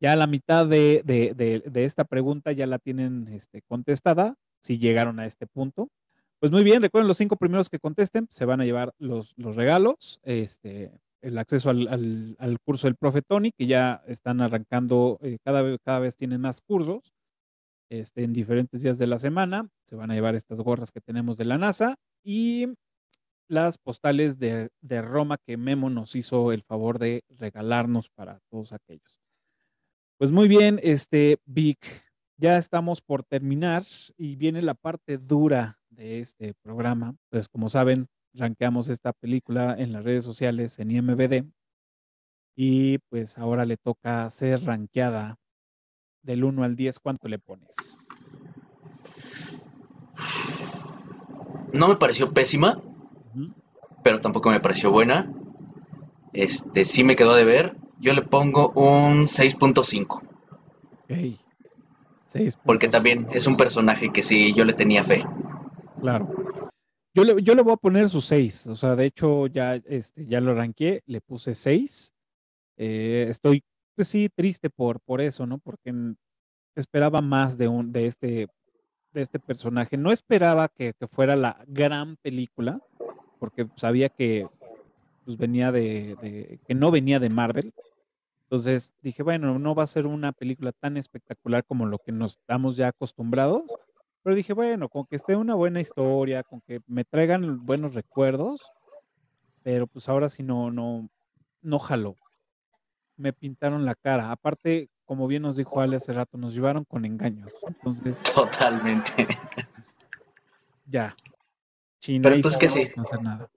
Ya 0.00 0.16
la 0.16 0.26
mitad 0.26 0.66
de, 0.66 1.02
esta 1.74 2.04
pregunta 2.04 2.52
ya 2.52 2.66
la 2.66 2.78
tienen 2.78 3.28
este, 3.28 3.62
contestada, 3.62 4.36
si 4.62 4.78
llegaron 4.78 5.18
a 5.20 5.26
este 5.26 5.46
punto. 5.46 5.88
Pues 6.38 6.50
muy 6.50 6.64
bien, 6.64 6.80
recuerden 6.80 7.08
los 7.08 7.18
cinco 7.18 7.36
primeros 7.36 7.68
que 7.68 7.78
contesten, 7.78 8.26
se 8.30 8.46
van 8.46 8.62
a 8.62 8.64
llevar 8.64 8.94
los, 8.98 9.34
los 9.36 9.56
regalos, 9.56 10.20
este, 10.22 10.90
el 11.22 11.38
acceso 11.38 11.70
al, 11.70 12.58
curso 12.64 12.86
del 12.86 12.96
profe 12.96 13.22
Tony, 13.22 13.52
que 13.52 13.66
ya 13.66 14.02
están 14.06 14.40
arrancando, 14.40 15.18
eh, 15.22 15.38
cada, 15.44 15.78
cada 15.78 15.98
vez 16.00 16.16
tienen 16.16 16.40
más 16.40 16.60
cursos 16.60 17.12
este, 17.90 18.22
en 18.22 18.32
diferentes 18.32 18.82
días 18.82 18.98
de 18.98 19.06
la 19.06 19.18
semana. 19.18 19.68
Se 19.84 19.96
van 19.96 20.10
a 20.10 20.14
llevar 20.14 20.34
estas 20.34 20.60
gorras 20.60 20.92
que 20.92 21.00
tenemos 21.00 21.36
de 21.36 21.44
la 21.44 21.58
NASA 21.58 21.96
y 22.22 22.68
las 23.48 23.78
postales 23.78 24.38
de, 24.38 24.70
Roma 25.02 25.36
que 25.44 25.56
Memo 25.56 25.90
nos 25.90 26.14
hizo 26.14 26.52
el 26.52 26.62
favor 26.62 27.00
de 27.00 27.24
regalarnos 27.28 28.08
para 28.08 28.38
todos 28.48 28.72
aquellos. 28.72 29.20
Pues 30.18 30.30
muy 30.30 30.46
bien, 30.46 30.78
este 30.82 31.38
Vic, 31.46 32.04
ya 32.36 32.58
estamos 32.58 33.00
por 33.00 33.24
terminar 33.24 33.82
y 34.16 34.36
viene 34.36 34.62
la 34.62 34.74
parte 34.74 35.18
dura 35.18 35.80
de 35.88 36.20
este 36.20 36.54
programa. 36.62 37.16
Pues 37.28 37.48
como 37.48 37.68
saben, 37.68 38.06
ranqueamos 38.34 38.88
esta 38.88 39.12
película 39.12 39.74
en 39.78 39.92
las 39.92 40.04
redes 40.04 40.24
sociales 40.24 40.78
en 40.78 40.90
IMBD 40.90 41.44
y 42.56 42.98
pues 43.08 43.38
ahora 43.38 43.64
le 43.64 43.76
toca 43.76 44.28
ser 44.30 44.64
ranqueada 44.64 45.36
del 46.22 46.44
1 46.44 46.64
al 46.64 46.76
10, 46.76 47.00
¿cuánto 47.00 47.28
le 47.28 47.38
pones? 47.38 47.74
No 51.72 51.88
me 51.88 51.96
pareció 51.96 52.32
pésima, 52.32 52.82
pero 54.02 54.20
tampoco 54.20 54.50
me 54.50 54.60
pareció 54.60 54.90
buena. 54.90 55.32
Este, 56.32 56.84
sí 56.84 57.04
me 57.04 57.16
quedó 57.16 57.34
de 57.34 57.44
ver. 57.44 57.76
Yo 57.98 58.12
le 58.12 58.22
pongo 58.22 58.70
un 58.74 59.26
6.5. 59.26 60.20
Porque 62.64 62.88
también 62.88 63.28
es 63.32 63.46
un 63.46 63.56
personaje 63.56 64.10
que 64.12 64.22
sí 64.22 64.52
yo 64.52 64.64
le 64.64 64.72
tenía 64.72 65.04
fe. 65.04 65.24
Claro. 66.00 66.28
Yo 67.14 67.24
le, 67.24 67.42
yo 67.42 67.54
le 67.54 67.62
voy 67.62 67.72
a 67.72 67.76
poner 67.76 68.08
su 68.08 68.20
6. 68.20 68.68
O 68.68 68.76
sea, 68.76 68.94
de 68.96 69.06
hecho, 69.06 69.46
ya, 69.46 69.76
este, 69.76 70.26
ya 70.26 70.40
lo 70.40 70.52
arranqué, 70.52 71.02
le 71.06 71.20
puse 71.20 71.54
6. 71.54 72.14
Eh, 72.76 73.26
estoy, 73.28 73.62
pues 73.94 74.08
sí, 74.08 74.28
triste 74.34 74.70
por, 74.70 75.00
por 75.00 75.20
eso, 75.20 75.46
¿no? 75.46 75.58
Porque 75.58 75.92
esperaba 76.74 77.20
más 77.20 77.58
de, 77.58 77.68
un, 77.68 77.92
de, 77.92 78.06
este, 78.06 78.48
de 79.12 79.20
este 79.22 79.38
personaje. 79.38 79.96
No 79.96 80.12
esperaba 80.12 80.68
que, 80.68 80.92
que 80.94 81.08
fuera 81.08 81.36
la 81.36 81.62
gran 81.66 82.16
película, 82.16 82.80
porque 83.38 83.66
sabía 83.76 84.08
que 84.08 84.46
pues, 85.24 85.36
venía 85.36 85.72
de, 85.72 86.16
de, 86.22 86.60
que 86.66 86.74
no 86.74 86.90
venía 86.90 87.18
de 87.18 87.28
Marvel, 87.28 87.72
entonces 88.50 88.94
dije, 89.00 89.22
bueno, 89.22 89.60
no 89.60 89.76
va 89.76 89.84
a 89.84 89.86
ser 89.86 90.06
una 90.06 90.32
película 90.32 90.72
tan 90.72 90.96
espectacular 90.96 91.64
como 91.64 91.86
lo 91.86 91.98
que 91.98 92.10
nos 92.10 92.32
estamos 92.32 92.76
ya 92.76 92.88
acostumbrados, 92.88 93.62
pero 94.22 94.36
dije, 94.36 94.52
bueno, 94.52 94.88
con 94.88 95.06
que 95.06 95.16
esté 95.16 95.36
una 95.36 95.54
buena 95.54 95.80
historia, 95.80 96.42
con 96.42 96.60
que 96.60 96.80
me 96.86 97.04
traigan 97.04 97.64
buenos 97.64 97.94
recuerdos, 97.94 98.70
pero 99.62 99.86
pues 99.86 100.08
ahora 100.08 100.28
sí 100.28 100.42
no, 100.42 100.70
no, 100.70 101.08
no 101.62 101.78
jaló. 101.78 102.16
Me 103.16 103.32
pintaron 103.32 103.84
la 103.84 103.94
cara. 103.94 104.30
Aparte, 104.30 104.88
como 105.04 105.26
bien 105.26 105.42
nos 105.42 105.56
dijo 105.56 105.80
Ale 105.80 105.96
hace 105.96 106.12
rato, 106.12 106.38
nos 106.38 106.54
llevaron 106.54 106.84
con 106.84 107.04
engaños. 107.04 107.50
Entonces. 107.66 108.22
Totalmente. 108.34 109.26
Pues, 109.74 109.96
ya. 110.86 111.14
China 111.98 112.30
pero 112.30 112.42
pues 112.42 112.56
que 112.56 112.68
sí. 112.68 112.90
No 112.96 113.02
hacer 113.02 113.22
nada 113.22 113.50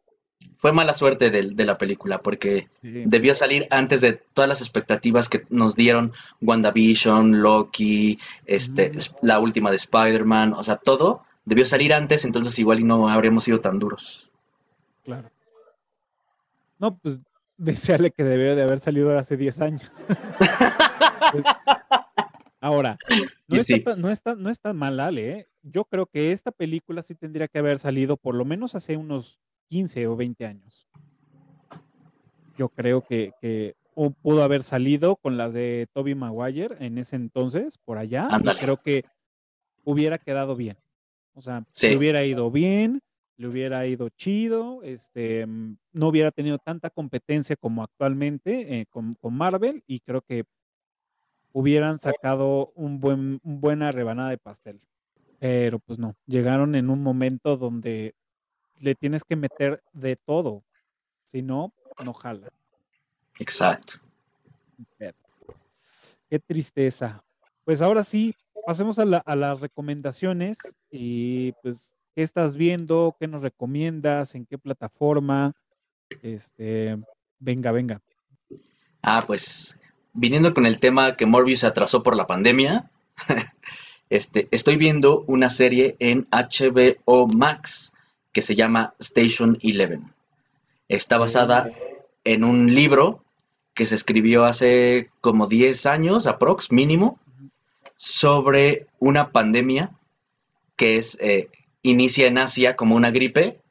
fue 0.64 0.72
mala 0.72 0.94
suerte 0.94 1.30
de, 1.30 1.66
la 1.66 1.78
película 1.78 2.22
porque 2.22 2.70
debió 2.82 3.36
salir 3.36 3.68
antes 3.70 4.00
de 4.00 4.14
todas 4.14 4.48
las 4.48 4.62
expectativas 4.62 5.28
que 5.28 5.46
nos 5.50 5.76
dieron 5.76 6.14
WandaVision, 6.40 7.42
Loki, 7.42 8.18
este, 8.46 8.92
mm. 8.92 8.98
la 9.24 9.42
última 9.42 9.72
de 9.72 9.76
Spider-Man, 9.76 10.54
o 10.54 10.64
sea, 10.64 10.78
todo 10.78 11.26
debió 11.44 11.66
salir 11.66 11.94
antes, 11.94 12.24
entonces 12.24 12.58
igual 12.60 12.80
y 12.80 12.86
no 12.86 13.10
habríamos 13.10 13.44
sido 13.44 13.60
tan 13.60 13.78
duros. 13.78 14.30
Claro. 15.04 15.30
No, 16.80 16.96
pues 16.96 17.20
desearle 17.58 18.12
que 18.12 18.24
debió 18.24 18.56
de 18.56 18.64
haber 18.64 18.80
salido 18.80 19.18
hace 19.18 19.36
10 19.36 19.62
años. 19.62 19.92
Pues, 21.32 21.46
ahora, 22.62 22.96
no 23.48 23.58
está, 23.58 23.96
no, 23.96 24.10
está, 24.12 24.36
no 24.36 24.50
está 24.52 24.72
mal, 24.72 25.00
Ale. 25.00 25.32
¿eh? 25.32 25.48
Yo 25.64 25.84
creo 25.84 26.06
que 26.06 26.32
esta 26.32 26.52
película 26.52 27.02
sí 27.02 27.16
tendría 27.16 27.48
que 27.48 27.58
haber 27.58 27.80
salido 27.80 28.18
por 28.18 28.36
lo 28.36 28.46
menos 28.46 28.76
hace 28.76 28.98
unos 28.98 29.40
15 29.74 30.06
o 30.06 30.16
20 30.16 30.46
años. 30.46 30.88
Yo 32.56 32.70
creo 32.70 33.02
que, 33.02 33.32
que 33.42 33.76
pudo 34.22 34.44
haber 34.44 34.62
salido 34.62 35.16
con 35.16 35.36
las 35.36 35.54
de 35.54 35.88
Toby 35.94 36.14
Maguire 36.14 36.76
en 36.80 37.00
ese 37.00 37.16
entonces, 37.16 37.80
por 37.80 37.98
allá. 37.98 38.30
Y 38.40 38.60
creo 38.60 38.78
que 38.78 39.04
hubiera 39.84 40.20
quedado 40.20 40.56
bien. 40.56 40.78
O 41.34 41.42
sea, 41.42 41.66
le 41.82 41.98
hubiera 41.98 42.24
ido 42.24 42.52
bien, 42.52 43.02
le 43.36 43.48
hubiera 43.48 43.88
ido 43.88 44.10
chido, 44.10 44.84
este, 44.84 45.48
no 45.48 46.08
hubiera 46.08 46.30
tenido 46.30 46.60
tanta 46.60 46.92
competencia 46.92 47.56
como 47.56 47.82
actualmente 47.82 48.80
eh, 48.80 48.86
con, 48.92 49.16
con, 49.16 49.34
Marvel 49.34 49.84
y 49.88 50.02
creo 50.02 50.22
que 50.22 50.44
hubieran 51.52 52.00
sacado 52.00 52.72
un 52.76 53.00
buen, 53.00 53.40
buena 53.42 53.92
rebanada 53.92 54.30
de 54.30 54.38
pastel. 54.38 54.80
Pero 55.40 55.80
pues 55.80 55.98
no, 55.98 56.16
llegaron 56.28 56.76
en 56.76 56.92
un 56.92 57.02
momento 57.02 57.58
donde 57.58 58.14
le 58.80 58.96
tienes 58.96 59.24
que 59.24 59.36
meter 59.36 59.82
de 59.94 60.16
todo. 60.16 60.64
Si 61.28 61.42
no, 61.42 61.74
no 62.04 62.14
jala. 62.14 62.50
Exacto. 63.40 63.94
Qué 66.30 66.40
tristeza. 66.40 67.24
Pues 67.64 67.82
ahora 67.82 68.04
sí, 68.04 68.36
pasemos 68.66 69.00
a, 69.00 69.06
las 69.06 69.60
recomendaciones 69.62 70.58
y 70.90 71.52
pues, 71.62 71.94
¿qué 72.16 72.24
estás 72.24 72.56
viendo? 72.56 73.16
¿Qué 73.20 73.28
nos 73.28 73.42
recomiendas? 73.42 74.36
¿En 74.36 74.46
qué 74.46 74.58
plataforma? 74.58 75.54
Este, 76.22 76.98
venga, 77.40 77.72
venga. 77.72 78.02
Ah, 79.02 79.22
pues, 79.26 79.78
viniendo 80.14 80.54
con 80.54 80.66
el 80.66 80.80
tema 80.80 81.16
que 81.16 81.26
Morbius 81.26 81.62
se 81.62 81.68
atrasó 81.68 82.04
por 82.04 82.16
la 82.16 82.28
pandemia, 82.28 82.90
este, 84.10 84.48
estoy 84.52 84.78
viendo 84.78 85.24
una 85.28 85.50
serie 85.50 85.96
en 86.00 86.28
HBO 86.32 87.28
Max 87.28 87.94
que 88.34 88.42
se 88.42 88.56
llama 88.56 88.94
Station 89.00 89.58
Eleven. 89.62 90.12
Está 90.90 91.18
basada 91.18 91.72
en 92.24 92.44
un 92.44 92.74
libro 92.74 93.24
que 93.74 93.86
se 93.86 93.96
escribió 93.96 94.46
hace 94.46 95.10
como 95.22 95.48
10 95.48 95.86
años, 95.86 96.28
aprox, 96.28 96.72
mínimo, 96.72 97.20
sobre 97.96 98.88
una 99.00 99.32
pandemia 99.32 99.92
que 100.76 100.98
es, 100.98 101.18
eh, 101.22 101.50
inicia 101.82 102.28
en 102.28 102.38
Asia 102.38 102.76
como 102.76 102.96
una 102.96 103.12
gripe 103.12 103.62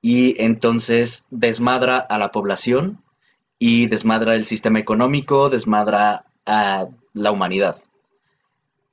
y 0.00 0.40
entonces 0.42 1.24
desmadra 1.30 1.98
a 1.98 2.18
la 2.18 2.32
población 2.32 3.02
y 3.58 3.86
desmadra 3.86 4.34
el 4.34 4.46
sistema 4.46 4.78
económico, 4.78 5.50
desmadra 5.50 6.24
a 6.46 6.86
la 7.12 7.30
humanidad. 7.30 7.82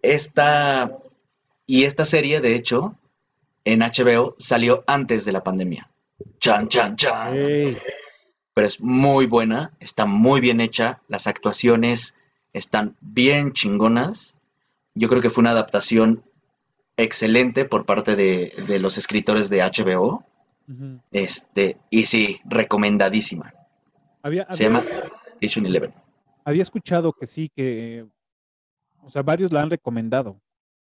Esta, 0.02 0.98
y 1.66 1.84
esta 1.86 2.06
serie, 2.06 2.42
de 2.42 2.56
hecho, 2.56 2.96
en 3.66 3.82
HBO 3.82 4.36
salió 4.38 4.84
antes 4.88 5.26
de 5.26 5.32
la 5.32 5.44
pandemia. 5.44 5.90
Chan, 6.40 6.70
chan, 6.70 6.96
chan. 6.96 7.34
Pero 8.54 8.68
es 8.68 8.80
muy 8.80 9.26
buena, 9.26 9.74
está 9.80 10.06
muy 10.06 10.40
bien 10.40 10.62
hecha, 10.62 11.02
las 11.10 11.28
actuaciones 11.28 12.16
están 12.54 12.96
bien 13.02 13.52
chingonas. 13.52 14.38
Yo 14.94 15.10
creo 15.10 15.22
que 15.22 15.30
fue 15.30 15.42
una 15.42 15.52
adaptación 15.52 16.24
excelente 16.96 17.66
por 17.66 17.86
parte 17.86 18.16
de, 18.16 18.80
los 18.80 18.98
escritores 18.98 19.50
de 19.50 19.62
HBO. 19.62 20.24
Este, 21.12 21.78
y 21.90 22.06
sí, 22.06 22.40
recomendadísima. 22.46 23.54
Se 24.52 24.64
llama 24.64 24.86
Station 25.26 25.66
Eleven. 25.66 25.94
Había 26.46 26.62
escuchado 26.62 27.12
que 27.12 27.28
sí, 27.28 27.50
que, 27.50 28.06
o 29.02 29.10
sea, 29.10 29.22
varios 29.22 29.52
la 29.52 29.62
han 29.62 29.70
recomendado. 29.70 30.40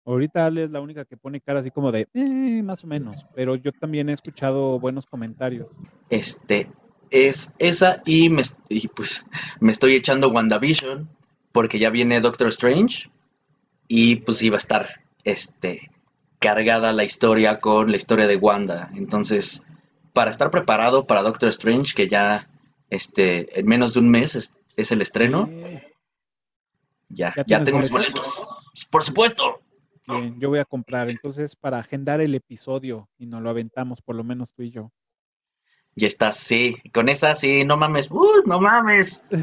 Ahorita 0.06 0.46
Ale 0.46 0.66
es 0.66 0.72
la 0.72 0.82
única 0.82 1.04
que 1.04 1.18
pone 1.18 1.42
cara 1.42 1.62
así 1.62 1.72
como 1.72 1.92
de, 1.92 2.08
eh, 2.14 2.62
más 2.64 2.84
o 2.84 2.88
menos, 2.88 3.26
pero 3.34 3.56
yo 3.56 3.72
también 3.72 4.08
he 4.10 4.14
escuchado 4.14 4.80
buenos 4.80 5.08
comentarios. 5.08 5.68
Este, 6.12 6.70
es 7.10 7.52
esa 7.58 8.02
y, 8.06 8.30
me, 8.30 8.44
pues 8.96 9.26
me 9.60 9.72
estoy 9.72 9.96
echando 9.96 10.30
WandaVision 10.30 11.10
porque 11.52 11.80
ya 11.80 11.90
viene 11.90 12.22
Doctor 12.22 12.50
Strange 12.50 13.10
y 13.88 14.18
pues 14.18 14.44
iba 14.44 14.58
a 14.58 14.60
estar, 14.60 15.02
este, 15.24 15.90
cargada 16.38 16.94
la 16.94 17.04
historia 17.04 17.60
con 17.60 17.90
la 17.90 17.98
historia 17.98 18.28
de 18.28 18.36
Wanda. 18.36 18.92
Entonces, 18.96 19.64
para 20.14 20.30
estar 20.30 20.52
preparado 20.52 21.08
para 21.08 21.24
Doctor 21.24 21.50
Strange, 21.50 21.96
que 21.96 22.08
ya, 22.08 22.48
este, 22.92 23.60
en 23.60 23.66
menos 23.66 23.96
de 23.96 24.02
un 24.02 24.10
mes 24.10 24.36
es, 24.36 24.92
el 24.92 25.02
estreno, 25.02 25.50
ya, 27.10 27.34
ya, 27.48 27.64
tengo 27.64 27.80
mis 27.80 27.90
boletos. 27.90 28.46
Por 28.92 29.04
supuesto. 29.04 29.62
Bien, 30.08 30.40
yo 30.40 30.50
voy 30.50 30.60
a 30.60 30.66
comprar. 30.66 31.10
Entonces, 31.10 31.56
para 31.56 31.80
agendar 31.80 32.22
el 32.22 32.36
episodio 32.36 33.10
y 33.18 33.26
nos 33.26 33.42
lo 33.42 33.50
aventamos, 33.50 34.02
por 34.02 34.16
lo 34.16 34.24
menos 34.24 34.54
tú 34.54 34.64
y 34.64 34.72
yo. 34.72 34.92
Ya 35.96 36.08
está, 36.08 36.34
sí. 36.34 36.76
Con 36.94 37.08
esa, 37.10 37.36
sí, 37.36 37.64
no 37.64 37.78
mames. 37.78 38.12
¡Uh, 38.12 38.44
no 38.46 38.60
mames! 38.60 39.26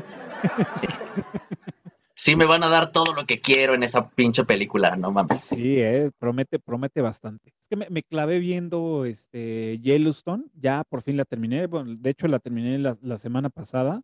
Sí. 2.14 2.36
me 2.36 2.44
van 2.44 2.62
a 2.62 2.68
dar 2.68 2.92
todo 2.92 3.14
lo 3.14 3.26
que 3.26 3.40
quiero 3.40 3.74
en 3.74 3.82
esa 3.82 4.08
pinche 4.10 4.44
película, 4.44 4.94
no 4.94 5.10
mames. 5.10 5.42
Sí, 5.42 5.80
eh, 5.80 6.12
promete, 6.20 6.60
promete 6.60 7.00
bastante. 7.00 7.52
Es 7.60 7.66
que 7.66 7.74
me, 7.74 8.02
clavé 8.04 8.38
viendo 8.38 9.04
este 9.06 9.80
Yellowstone, 9.80 10.44
ya 10.54 10.84
por 10.84 11.02
fin 11.02 11.16
la 11.16 11.24
terminé. 11.24 11.66
Bueno, 11.66 11.96
de 11.96 12.10
hecho 12.10 12.28
la 12.28 12.38
terminé 12.38 12.78
la, 12.78 13.18
semana 13.18 13.50
pasada. 13.50 14.02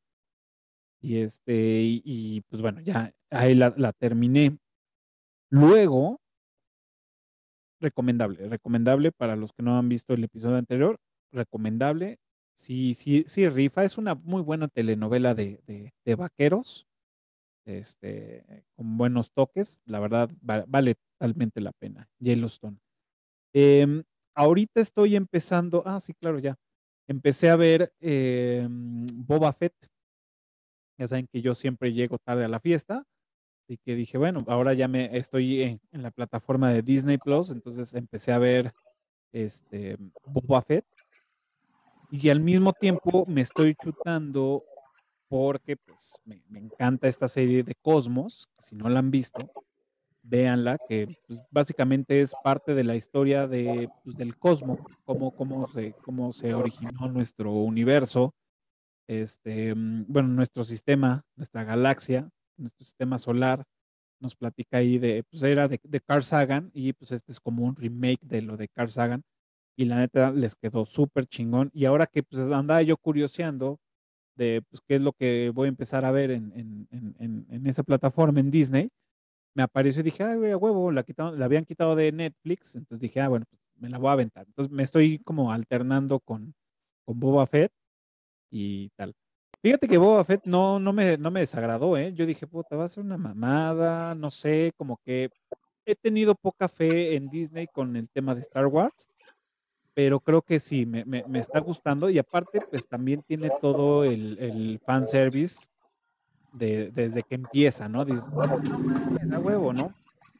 Y 1.00 1.18
este, 1.18 1.54
y, 1.54 2.40
pues 2.48 2.60
bueno, 2.60 2.80
ya 2.80 3.12
ahí 3.30 3.54
la, 3.54 3.72
la 3.76 3.92
terminé. 3.92 4.58
Luego 5.50 6.20
recomendable, 7.80 8.48
recomendable 8.48 9.12
para 9.12 9.36
los 9.36 9.52
que 9.52 9.62
no 9.62 9.78
han 9.78 9.88
visto 9.88 10.14
el 10.14 10.24
episodio 10.24 10.56
anterior, 10.56 10.98
recomendable. 11.32 12.18
Sí, 12.54 12.94
sí, 12.94 13.24
sí, 13.28 13.48
rifa. 13.48 13.84
Es 13.84 13.98
una 13.98 14.14
muy 14.14 14.42
buena 14.42 14.68
telenovela 14.68 15.34
de, 15.34 15.60
de, 16.04 16.14
vaqueros, 16.16 16.86
este, 17.66 18.64
con 18.74 18.96
buenos 18.98 19.32
toques. 19.32 19.82
La 19.86 20.00
verdad, 20.00 20.30
vale, 20.40 20.96
totalmente 21.18 21.60
la 21.60 21.72
pena. 21.72 22.08
Yellowstone. 22.18 22.78
Em, 23.54 24.02
ahorita 24.34 24.80
estoy 24.80 25.16
empezando, 25.16 25.82
ah, 25.86 26.00
sí, 26.00 26.14
claro, 26.14 26.38
ya. 26.38 26.56
Empecé 27.08 27.50
a 27.50 27.56
ver 27.56 27.92
em, 28.00 29.06
Boba 29.14 29.52
Fett. 29.52 29.74
Ya 30.98 31.06
saben 31.06 31.28
que 31.32 31.40
yo 31.40 31.54
siempre 31.54 31.92
llego 31.92 32.18
tarde 32.18 32.44
a 32.44 32.48
la 32.48 32.60
fiesta. 32.60 33.04
Y 33.68 33.76
que 33.76 33.94
dije, 33.94 34.16
bueno, 34.16 34.44
ahora 34.48 34.72
ya 34.72 34.88
me 34.88 35.16
estoy 35.16 35.62
en, 35.62 35.80
la 35.92 36.10
plataforma 36.10 36.72
de 36.72 36.82
Disney 36.82 37.18
Plus, 37.18 37.50
entonces 37.50 37.92
empecé 37.94 38.32
a 38.32 38.38
ver 38.38 38.72
este 39.30 39.98
Boba 40.24 40.62
Fett. 40.62 40.86
Y 42.10 42.30
al 42.30 42.40
mismo 42.40 42.72
tiempo 42.72 43.26
me 43.28 43.42
estoy 43.42 43.74
chutando 43.74 44.64
porque 45.28 45.76
pues 45.76 46.18
me, 46.24 46.40
encanta 46.58 47.06
esta 47.06 47.28
serie 47.28 47.62
de 47.62 47.74
Cosmos, 47.74 48.48
si 48.58 48.74
no 48.74 48.88
la 48.88 49.00
han 49.00 49.10
visto, 49.10 49.50
véanla, 50.22 50.78
que 50.88 51.16
pues, 51.26 51.40
básicamente 51.50 52.20
es 52.20 52.34
parte 52.42 52.74
de 52.74 52.84
la 52.84 52.96
historia 52.96 53.46
de, 53.46 53.88
pues, 54.04 54.16
del 54.16 54.36
cosmos, 54.36 54.78
cómo, 55.04 55.34
cómo, 55.34 55.68
se, 55.68 55.92
cómo 56.02 56.32
se 56.32 56.54
originó 56.54 57.08
nuestro 57.08 57.52
universo, 57.52 58.34
este, 59.06 59.74
mm, 59.74 60.06
bueno, 60.08 60.28
nuestro 60.28 60.64
sistema, 60.64 61.22
nuestra 61.36 61.64
galaxia, 61.64 62.28
nuestro 62.58 62.84
sistema 62.84 63.18
solar, 63.18 63.64
nos 64.20 64.36
platica 64.36 64.78
ahí 64.78 64.98
de, 64.98 65.24
pues 65.30 65.42
era 65.42 65.68
de, 65.68 65.80
de 65.82 66.00
Carl 66.00 66.24
Sagan 66.24 66.70
y 66.74 66.92
pues 66.92 67.12
este 67.12 67.32
es 67.32 67.40
como 67.40 67.64
un 67.64 67.76
remake 67.76 68.20
de 68.22 68.42
lo 68.42 68.56
de 68.56 68.68
Carl 68.68 68.90
Sagan 68.90 69.22
y 69.76 69.84
la 69.84 69.98
neta 69.98 70.32
les 70.32 70.56
quedó 70.56 70.86
súper 70.86 71.26
chingón 71.26 71.70
y 71.72 71.84
ahora 71.84 72.06
que 72.06 72.22
pues 72.22 72.50
andaba 72.50 72.82
yo 72.82 72.96
curioseando 72.96 73.78
de 74.36 74.62
pues, 74.70 74.82
qué 74.86 74.96
es 74.96 75.00
lo 75.00 75.12
que 75.12 75.50
voy 75.54 75.66
a 75.66 75.68
empezar 75.68 76.04
a 76.04 76.10
ver 76.10 76.30
en, 76.32 76.52
en, 76.54 76.88
en, 77.18 77.46
en 77.50 77.66
esa 77.66 77.82
plataforma 77.82 78.40
en 78.40 78.50
Disney, 78.50 78.90
me 79.54 79.62
apareció 79.64 80.00
y 80.00 80.04
dije, 80.04 80.22
ay, 80.22 80.36
güey, 80.36 80.54
huevo, 80.54 80.92
la 80.92 81.04
habían 81.44 81.64
quitado 81.64 81.96
de 81.96 82.12
Netflix, 82.12 82.76
entonces 82.76 83.00
dije, 83.00 83.20
ah, 83.20 83.28
bueno, 83.28 83.44
pues 83.50 83.60
me 83.76 83.88
la 83.88 83.98
voy 83.98 84.08
a 84.10 84.12
aventar. 84.12 84.46
Entonces 84.46 84.72
me 84.72 84.84
estoy 84.84 85.18
como 85.18 85.52
alternando 85.52 86.20
con, 86.20 86.54
con 87.04 87.18
Boba 87.18 87.46
Fett 87.46 87.72
y 88.50 88.90
tal. 88.90 89.14
Fíjate 89.60 89.88
que 89.88 89.98
Boba 89.98 90.24
Fett 90.24 90.42
no, 90.44 90.78
no, 90.78 90.92
me, 90.92 91.16
no 91.16 91.30
me 91.30 91.40
desagradó, 91.40 91.96
¿eh? 91.96 92.12
Yo 92.14 92.26
dije, 92.26 92.46
puta, 92.46 92.76
va 92.76 92.84
a 92.84 92.88
ser 92.88 93.04
una 93.04 93.16
mamada, 93.18 94.14
no 94.14 94.30
sé, 94.30 94.72
como 94.76 94.98
que 95.04 95.30
he 95.84 95.96
tenido 95.96 96.34
poca 96.34 96.68
fe 96.68 97.16
en 97.16 97.28
Disney 97.28 97.66
con 97.66 97.96
el 97.96 98.08
tema 98.08 98.34
de 98.34 98.40
Star 98.42 98.66
Wars, 98.66 99.08
pero 99.94 100.20
creo 100.20 100.42
que 100.42 100.60
sí, 100.60 100.86
me, 100.86 101.04
me, 101.04 101.24
me 101.26 101.40
está 101.40 101.58
gustando 101.58 102.08
y 102.08 102.18
aparte, 102.18 102.60
pues 102.70 102.86
también 102.86 103.22
tiene 103.22 103.50
todo 103.60 104.04
el, 104.04 104.38
el 104.38 104.80
fanservice 104.84 105.68
de, 106.52 106.90
desde 106.92 107.22
que 107.22 107.34
empieza, 107.34 107.88
¿no? 107.88 108.04
Dices, 108.04 108.28
no 108.28 108.42
a 108.42 109.40
huevo, 109.40 109.72
¿no? 109.72 109.92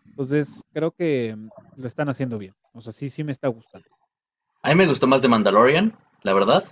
Entonces, 0.07 0.65
creo 0.73 0.91
que 0.91 1.37
lo 1.77 1.87
están 1.87 2.09
haciendo 2.09 2.39
bien. 2.39 2.55
O 2.73 2.81
sea, 2.81 2.93
sí, 2.93 3.09
sí 3.09 3.25
me 3.25 3.33
está 3.33 3.49
gustando. 3.49 3.89
A 4.63 4.71
mí 4.71 4.75
me 4.75 4.87
gustó 4.87 5.07
más 5.07 5.23
de 5.23 5.29
Mandalorian, 5.29 5.97
la 6.23 6.33
verdad. 6.33 6.65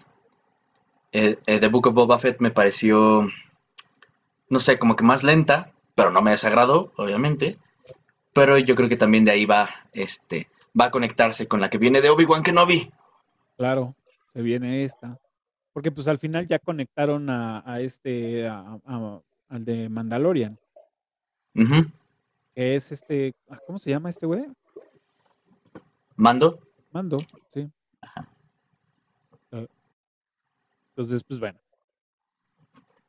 Eh, 1.18 1.38
eh, 1.46 1.58
The 1.58 1.68
Book 1.68 1.86
of 1.86 1.94
Boba 1.94 2.18
Fett 2.18 2.40
me 2.40 2.50
pareció, 2.50 3.26
no 4.50 4.60
sé, 4.60 4.78
como 4.78 4.96
que 4.96 5.02
más 5.02 5.22
lenta, 5.22 5.72
pero 5.94 6.10
no 6.10 6.20
me 6.20 6.32
desagradó, 6.32 6.92
obviamente. 6.98 7.56
Pero 8.34 8.58
yo 8.58 8.74
creo 8.74 8.90
que 8.90 8.98
también 8.98 9.24
de 9.24 9.30
ahí 9.30 9.46
va, 9.46 9.70
este, 9.92 10.50
va 10.78 10.84
a 10.84 10.90
conectarse 10.90 11.48
con 11.48 11.58
la 11.58 11.70
que 11.70 11.78
viene 11.78 12.02
de 12.02 12.10
Obi-Wan 12.10 12.42
Kenobi. 12.42 12.92
Claro, 13.56 13.94
se 14.28 14.42
viene 14.42 14.84
esta. 14.84 15.18
Porque 15.72 15.90
pues 15.90 16.06
al 16.06 16.18
final 16.18 16.46
ya 16.46 16.58
conectaron 16.58 17.30
a, 17.30 17.80
este, 17.80 18.46
al 18.46 19.22
de 19.64 19.88
Mandalorian. 19.88 20.58
Que 21.54 22.74
es 22.74 22.92
este, 22.92 23.34
ah, 23.48 23.58
¿cómo 23.66 23.78
se 23.78 23.88
llama 23.88 24.10
este 24.10 24.26
güey? 24.26 24.44
Mando. 26.14 26.60
Mando, 26.92 27.16
sí. 27.54 27.70
Ah. 28.02 28.35
Entonces, 30.96 31.22
pues 31.22 31.38
bueno. 31.38 31.58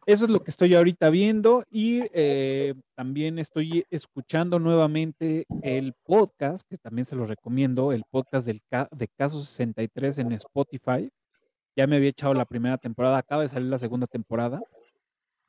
Eso 0.06 0.24
es 0.24 0.32
lo 0.32 0.40
que 0.42 0.52
estoy 0.52 0.74
ahorita 0.74 1.10
viendo 1.10 1.64
y 1.70 2.02
eh, 2.14 2.74
también 2.96 3.40
estoy 3.40 3.84
escuchando 3.90 4.58
nuevamente 4.58 5.46
el 5.62 5.94
podcast, 6.06 6.66
que 6.70 6.78
también 6.78 7.04
se 7.04 7.18
lo 7.18 7.26
recomiendo, 7.26 7.92
el 7.92 8.04
podcast 8.10 8.46
del 8.48 8.62
de 8.92 9.08
Caso 9.10 9.42
63 9.42 10.20
en 10.20 10.32
Spotify 10.32 11.12
ya 11.78 11.86
me 11.86 11.98
había 11.98 12.10
echado 12.10 12.34
la 12.34 12.46
primera 12.46 12.78
temporada, 12.80 13.20
acaba 13.20 13.44
de 13.44 13.50
salir 13.50 13.70
la 13.70 13.78
segunda 13.78 14.08
temporada. 14.08 14.60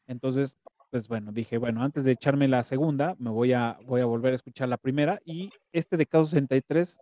Entonces, 0.07 0.59
pues 0.91 1.09
bueno, 1.09 1.33
dije, 1.33 1.57
bueno, 1.57 1.83
antes 1.83 2.05
de 2.05 2.13
echarme 2.13 2.47
la 2.49 2.63
segunda, 2.65 3.17
me 3.19 3.31
voy 3.31 3.55
a, 3.55 3.79
voy 3.87 4.03
a 4.03 4.05
volver 4.05 4.33
a 4.33 4.37
escuchar 4.37 4.69
la 4.69 4.77
primera. 4.77 5.19
Y 5.25 5.51
este 5.73 5.97
de 5.97 6.05
caso 6.05 6.27
63 6.27 6.99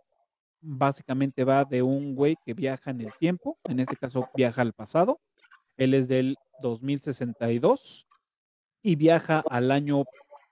básicamente 0.61 1.43
va 1.43 1.65
de 1.65 1.81
un 1.81 2.15
güey 2.15 2.37
que 2.45 2.53
viaja 2.53 2.91
en 2.91 3.01
el 3.01 3.13
tiempo, 3.19 3.57
en 3.65 3.81
este 3.81 3.97
caso 3.97 4.29
viaja 4.33 4.61
al 4.61 4.71
pasado. 4.71 5.19
Él 5.77 5.93
es 5.93 6.07
del 6.07 6.37
2062 6.61 8.07
y 8.81 8.95
viaja 8.95 9.43
al 9.49 9.71
año 9.71 10.03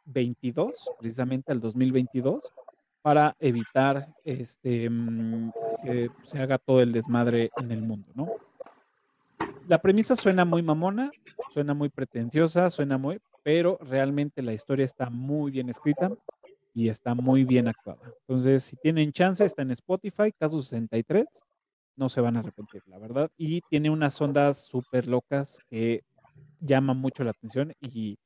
22, 0.06 0.92
precisamente 1.00 1.52
al 1.52 1.60
2022, 1.60 2.54
para 3.02 3.36
evitar 3.40 4.08
este, 4.24 4.90
mm, 4.90 5.52
que 5.84 6.10
se 6.24 6.40
haga 6.40 6.58
todo 6.58 6.82
el 6.82 6.92
desmadre 6.92 7.52
en 7.58 7.72
el 7.72 7.82
mundo, 7.82 8.08
¿no? 8.16 8.28
la 9.68 9.82
premisa 9.82 10.16
suena 10.16 10.46
muy 10.46 10.62
mamona, 10.62 11.12
suena 11.54 11.74
muy 11.74 11.90
pretenciosa, 11.90 12.70
suena 12.70 12.98
muy, 12.98 13.20
pero 13.44 13.78
realmente 13.82 14.42
la 14.42 14.54
historia 14.54 14.86
está 14.86 15.10
muy 15.10 15.52
bien 15.52 15.70
escrita 15.70 16.12
y 16.74 16.90
está 16.90 17.16
muy 17.16 17.44
bien 17.44 17.68
actuada. 17.68 18.00
Entonces, 18.22 18.64
si 18.64 18.76
tienen 18.78 19.12
chance, 19.12 19.44
está 19.44 19.62
en 19.62 19.72
Spotify, 19.72 20.32
caso 20.38 20.62
63, 20.62 21.26
no 21.96 22.10
se 22.10 22.22
van 22.22 22.38
a 22.38 22.40
arrepentir, 22.40 22.84
la 22.88 22.98
verdad. 22.98 23.30
Y 23.38 23.62
tiene 23.70 23.90
unas 23.90 24.20
ondas 24.22 24.66
súper 24.66 25.08
locas 25.08 25.60
que 25.70 26.04
llaman 26.60 26.98
mucho 26.98 27.24
la 27.24 27.32
atención 27.32 27.74
y, 27.82 28.18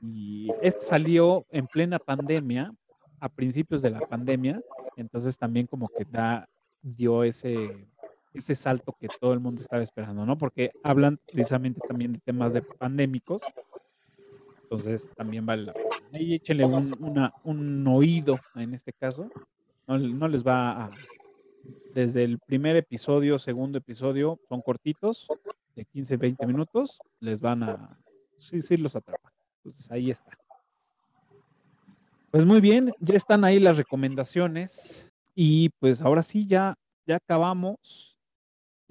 y 0.00 0.50
este 0.60 0.80
salió 0.84 1.46
en 1.50 1.66
plena 1.66 1.98
pandemia, 1.98 2.72
a 3.20 3.28
principios 3.28 3.82
de 3.82 3.90
la 3.90 4.00
pandemia, 4.00 4.60
entonces 4.96 5.38
también 5.38 5.66
como 5.66 5.88
que 5.88 6.04
da, 6.04 6.48
dio 6.82 7.22
ese 7.22 7.86
ese 8.34 8.54
salto 8.54 8.96
que 8.98 9.08
todo 9.20 9.32
el 9.32 9.40
mundo 9.40 9.60
estaba 9.60 9.82
esperando, 9.82 10.24
¿no? 10.24 10.38
Porque 10.38 10.72
hablan 10.82 11.18
precisamente 11.30 11.80
también 11.86 12.14
de 12.14 12.18
temas 12.20 12.52
de 12.52 12.62
pandémicos. 12.62 13.42
Entonces 14.62 15.10
también 15.14 15.44
vale 15.44 15.64
la 15.64 15.72
pena. 15.74 15.88
Y 16.12 16.34
échenle 16.34 16.64
un, 16.64 17.30
un 17.44 17.86
oído 17.86 18.38
en 18.54 18.74
este 18.74 18.92
caso. 18.92 19.30
No, 19.86 19.98
no, 19.98 20.28
les 20.28 20.46
va 20.46 20.84
a. 20.84 20.90
Desde 21.94 22.24
el 22.24 22.38
primer 22.38 22.76
episodio, 22.76 23.38
segundo 23.38 23.78
episodio, 23.78 24.38
son 24.48 24.62
cortitos, 24.62 25.28
de 25.74 25.84
15, 25.84 26.16
20 26.16 26.46
minutos, 26.46 26.98
les 27.20 27.40
van 27.40 27.62
a. 27.62 27.98
Sí, 28.38 28.60
sí, 28.60 28.76
los 28.76 28.96
atrapan. 28.96 29.32
Entonces 29.58 29.90
ahí 29.90 30.10
está. 30.10 30.36
Pues 32.30 32.44
muy 32.44 32.60
bien, 32.60 32.90
ya 32.98 33.14
están 33.14 33.44
ahí 33.44 33.60
las 33.60 33.76
recomendaciones. 33.76 35.10
Y 35.34 35.70
pues 35.78 36.02
ahora 36.02 36.22
sí, 36.22 36.46
ya, 36.46 36.74
ya 37.06 37.16
acabamos 37.16 38.12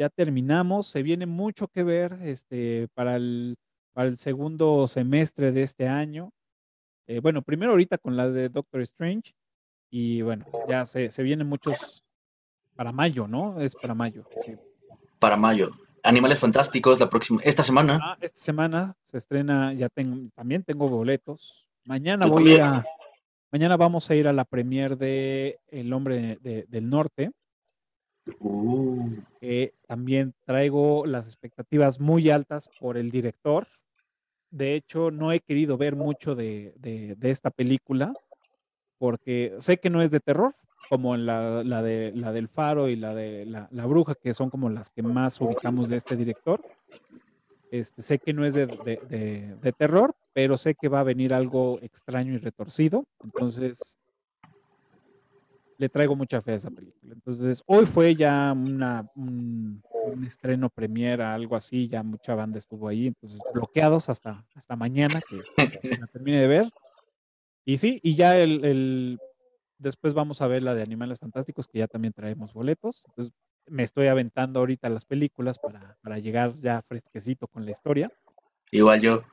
ya 0.01 0.09
terminamos, 0.09 0.87
se 0.87 1.03
viene 1.03 1.27
mucho 1.27 1.67
que 1.67 1.83
ver 1.83 2.13
este, 2.23 2.87
para, 2.95 3.17
el, 3.17 3.55
para 3.93 4.09
el 4.09 4.17
segundo 4.17 4.87
semestre 4.87 5.51
de 5.51 5.61
este 5.61 5.87
año. 5.87 6.31
Eh, 7.05 7.19
bueno, 7.19 7.43
primero 7.43 7.73
ahorita 7.73 7.99
con 7.99 8.17
la 8.17 8.27
de 8.27 8.49
Doctor 8.49 8.81
Strange 8.81 9.35
y 9.91 10.23
bueno, 10.23 10.45
ya 10.67 10.87
se, 10.87 11.11
se 11.11 11.21
vienen 11.21 11.47
muchos 11.47 12.03
para 12.75 12.91
mayo, 12.91 13.27
¿no? 13.27 13.59
Es 13.59 13.75
para 13.75 13.93
mayo. 13.93 14.25
Para 15.19 15.37
mayo. 15.37 15.71
Animales 16.03 16.39
Fantásticos 16.39 16.99
la 16.99 17.09
próxima, 17.09 17.41
esta 17.43 17.63
semana. 17.63 17.99
Ah, 18.01 18.17
esta 18.19 18.39
semana 18.39 18.95
se 19.03 19.17
estrena, 19.17 19.73
ya 19.73 19.87
tengo, 19.89 20.29
también 20.35 20.63
tengo 20.63 20.87
boletos. 20.87 21.67
Mañana 21.85 22.25
voy 22.25 22.57
a, 22.57 22.83
mañana 23.51 23.77
vamos 23.77 24.09
a 24.09 24.15
ir 24.15 24.27
a 24.27 24.33
la 24.33 24.45
premier 24.45 24.97
de 24.97 25.59
El 25.67 25.93
Hombre 25.93 26.37
del 26.41 26.89
Norte. 26.89 27.31
Uh. 28.39 29.15
también 29.87 30.33
traigo 30.45 31.07
las 31.07 31.25
expectativas 31.25 31.99
muy 31.99 32.29
altas 32.29 32.69
por 32.79 32.97
el 32.97 33.09
director. 33.09 33.67
De 34.51 34.75
hecho, 34.75 35.11
no 35.11 35.31
he 35.31 35.39
querido 35.39 35.77
ver 35.77 35.95
mucho 35.95 36.35
de, 36.35 36.73
esta 37.21 37.49
película 37.49 38.13
porque 38.97 39.55
sé 39.59 39.77
que 39.77 39.89
no 39.89 40.01
es 40.01 40.11
de 40.11 40.19
terror, 40.19 40.53
como 40.89 41.15
la, 41.17 41.63
la, 41.63 41.81
de, 41.81 42.11
la 42.15 42.31
del 42.31 42.47
Faro 42.47 42.89
y 42.89 42.95
la 42.95 43.13
de 43.13 43.45
la, 43.45 43.85
Bruja, 43.85 44.15
que 44.15 44.33
son 44.33 44.49
como 44.49 44.69
las 44.69 44.89
que 44.89 45.01
más 45.01 45.39
ubicamos 45.39 45.89
de 45.89 45.97
este 45.97 46.15
director. 46.15 46.61
Este, 47.71 48.01
sé 48.01 48.19
que 48.19 48.33
no 48.33 48.45
es 48.45 48.53
de, 48.53 48.67
de, 48.67 49.71
terror, 49.71 50.13
pero 50.33 50.57
sé 50.57 50.75
que 50.75 50.89
va 50.89 50.99
a 50.99 51.03
venir 51.03 51.33
algo 51.33 51.79
extraño 51.81 52.33
y 52.33 52.37
retorcido. 52.37 53.05
Entonces, 53.23 53.97
le 55.77 55.89
traigo 55.89 56.15
mucha 56.15 56.41
fe 56.41 56.51
a 56.51 56.55
esa 56.55 56.69
película. 56.69 57.13
Entonces, 57.13 57.63
hoy 57.65 57.85
fue 57.87 58.15
ya 58.15 58.51
una, 58.51 59.09
un, 59.15 59.81
estreno 60.27 60.69
premiera, 60.69 61.33
algo 61.33 61.55
así, 61.55 61.87
ya 61.87 62.03
mucha 62.03 62.35
banda 62.35 62.59
estuvo 62.59 62.87
ahí, 62.87 63.07
entonces 63.07 63.41
bloqueados 63.53 64.09
hasta, 64.09 64.45
hasta 64.53 64.75
mañana 64.75 65.19
que, 65.57 65.97
la 65.97 66.07
termine 66.07 66.39
de 66.39 66.47
ver. 66.47 66.69
Y 67.65 67.77
sí, 67.77 67.99
y 68.03 68.15
ya 68.15 68.37
el, 68.37 68.63
el, 68.65 69.19
después 69.81 70.13
vamos 70.13 70.41
a 70.41 70.47
ver 70.47 70.63
la 70.63 70.73
de 70.73 70.83
Animales 70.83 71.19
Fantásticos, 71.19 71.67
que 71.67 71.79
ya 71.79 71.87
también 71.87 72.13
traemos 72.13 72.53
boletos. 72.53 73.03
Entonces, 73.07 73.33
me 73.67 73.83
estoy 73.83 74.07
aventando 74.07 74.59
ahorita 74.59 74.89
las 74.89 75.05
películas 75.05 75.59
para, 75.59 75.97
para 76.01 76.19
llegar 76.19 76.55
ya 76.57 76.81
fresquecito 76.81 77.47
con 77.47 77.65
la 77.65 77.71
historia. 77.71 78.09
Igual 78.71 79.01
yo. 79.01 79.23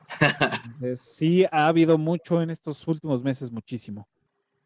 sí, 0.95 1.45
ha 1.51 1.67
habido 1.67 1.97
mucho 1.97 2.41
en 2.41 2.49
estos 2.49 2.87
últimos 2.87 3.23
meses, 3.23 3.51
muchísimo. 3.51 4.07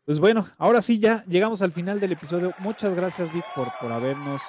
Pues 0.06 0.20
bueno, 0.20 0.48
ahora 0.58 0.82
sí 0.82 1.00
ya 1.00 1.24
llegamos 1.26 1.62
al 1.62 1.72
final 1.72 2.00
del 2.00 2.14
episodio. 2.14 2.54
Muchas 2.60 2.94
gracias, 2.96 3.32
Vic, 3.34 3.46
por, 3.56 3.70
por 3.80 3.92
habernos 3.92 4.42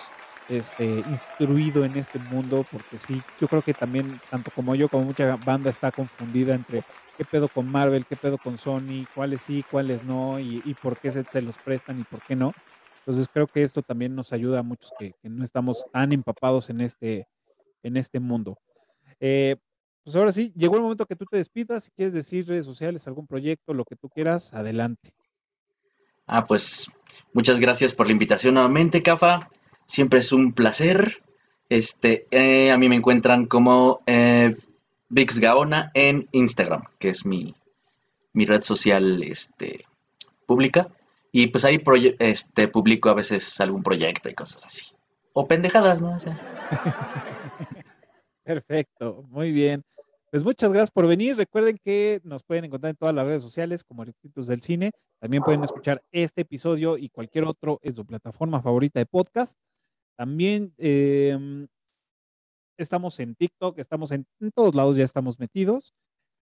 este, 0.48 0.84
instruido 1.08 1.84
en 1.84 1.96
este 1.96 2.18
mundo, 2.18 2.64
porque 2.70 2.98
sí, 2.98 3.22
yo 3.40 3.48
creo 3.48 3.62
que 3.62 3.74
también, 3.74 4.20
tanto 4.30 4.50
como 4.50 4.74
yo, 4.74 4.88
como 4.88 5.04
mucha 5.04 5.36
banda 5.36 5.70
está 5.70 5.92
confundida 5.92 6.54
entre 6.54 6.82
qué 7.16 7.24
pedo 7.24 7.48
con 7.48 7.66
Marvel, 7.66 8.06
qué 8.06 8.16
pedo 8.16 8.38
con 8.38 8.58
Sony, 8.58 9.06
cuáles 9.14 9.42
sí, 9.42 9.64
cuáles 9.70 10.04
no, 10.04 10.38
y, 10.38 10.74
por 10.82 10.98
qué 10.98 11.10
se, 11.10 11.42
los 11.42 11.56
prestan 11.58 12.00
y 12.00 12.04
por 12.04 12.20
qué 12.22 12.36
no. 12.36 12.52
Entonces 13.00 13.28
creo 13.32 13.46
que 13.46 13.62
esto 13.62 13.82
también 13.82 14.14
nos 14.14 14.32
ayuda 14.32 14.60
a 14.60 14.62
muchos 14.62 14.92
que, 14.98 15.14
no 15.22 15.44
estamos 15.44 15.84
tan 15.92 16.12
empapados 16.12 16.70
en 16.70 16.80
este, 16.80 17.28
en 17.82 17.96
este 17.96 18.20
mundo. 18.20 18.58
Eh, 19.20 19.56
pues 20.02 20.16
ahora 20.16 20.32
sí, 20.32 20.52
llegó 20.54 20.76
el 20.76 20.82
momento 20.82 21.06
que 21.06 21.16
tú 21.16 21.24
te 21.24 21.38
despidas. 21.38 21.84
Si 21.84 21.90
quieres 21.90 22.12
decir 22.12 22.46
redes 22.46 22.66
sociales, 22.66 23.06
algún 23.06 23.26
proyecto, 23.26 23.72
lo 23.72 23.84
que 23.84 23.96
tú 23.96 24.10
quieras, 24.10 24.52
adelante. 24.52 25.10
Ah, 26.26 26.44
pues 26.44 26.90
muchas 27.32 27.60
gracias 27.60 27.94
por 27.94 28.06
la 28.06 28.12
invitación 28.12 28.54
nuevamente, 28.54 29.02
Cafa. 29.02 29.50
Siempre 29.86 30.20
es 30.20 30.32
un 30.32 30.52
placer. 30.52 31.22
Este, 31.70 32.26
eh, 32.30 32.70
a 32.70 32.76
mí 32.76 32.88
me 32.88 32.96
encuentran 32.96 33.46
como 33.46 34.02
eh, 34.06 34.56
Vix 35.14 35.38
Gaona 35.38 35.92
en 35.94 36.28
Instagram, 36.32 36.82
que 36.98 37.10
es 37.10 37.24
mi, 37.24 37.54
red 38.34 38.62
social 38.62 39.22
este, 39.22 39.84
pública. 40.44 40.88
Y 41.30 41.46
pues 41.46 41.64
ahí 41.64 41.80
este, 42.18 42.66
publico 42.66 43.10
a 43.10 43.14
veces 43.14 43.60
algún 43.60 43.84
proyecto 43.84 44.28
y 44.28 44.34
cosas 44.34 44.66
así. 44.66 44.96
O 45.32 45.46
pendejadas, 45.46 46.02
¿no? 46.02 46.18
Perfecto, 48.44 49.24
muy 49.28 49.52
bien. 49.52 49.84
Pues 50.32 50.42
muchas 50.42 50.72
gracias 50.72 50.90
por 50.90 51.06
venir. 51.06 51.36
Recuerden 51.36 51.78
que 51.78 52.20
nos 52.24 52.42
pueden 52.42 52.64
encontrar 52.64 52.90
en 52.90 52.96
todas 52.96 53.14
las 53.14 53.24
redes 53.24 53.42
sociales 53.42 53.84
como 53.84 54.02
Arquitectos 54.02 54.48
del 54.48 54.62
Cine. 54.62 54.90
También 55.20 55.44
pueden 55.44 55.62
escuchar 55.62 56.02
este 56.10 56.40
episodio 56.40 56.98
y 56.98 57.08
cualquier 57.08 57.44
otro 57.44 57.78
en 57.84 57.94
su 57.94 58.04
plataforma 58.04 58.60
favorita 58.60 58.98
de 58.98 59.06
podcast. 59.06 59.56
También 60.16 60.74
em, 60.76 61.68
estamos 62.76 63.18
en 63.20 63.34
TikTok, 63.34 63.78
estamos 63.78 64.12
en, 64.12 64.26
todos 64.54 64.74
lados, 64.74 64.96
ya 64.96 65.04
estamos 65.04 65.38
metidos. 65.38 65.94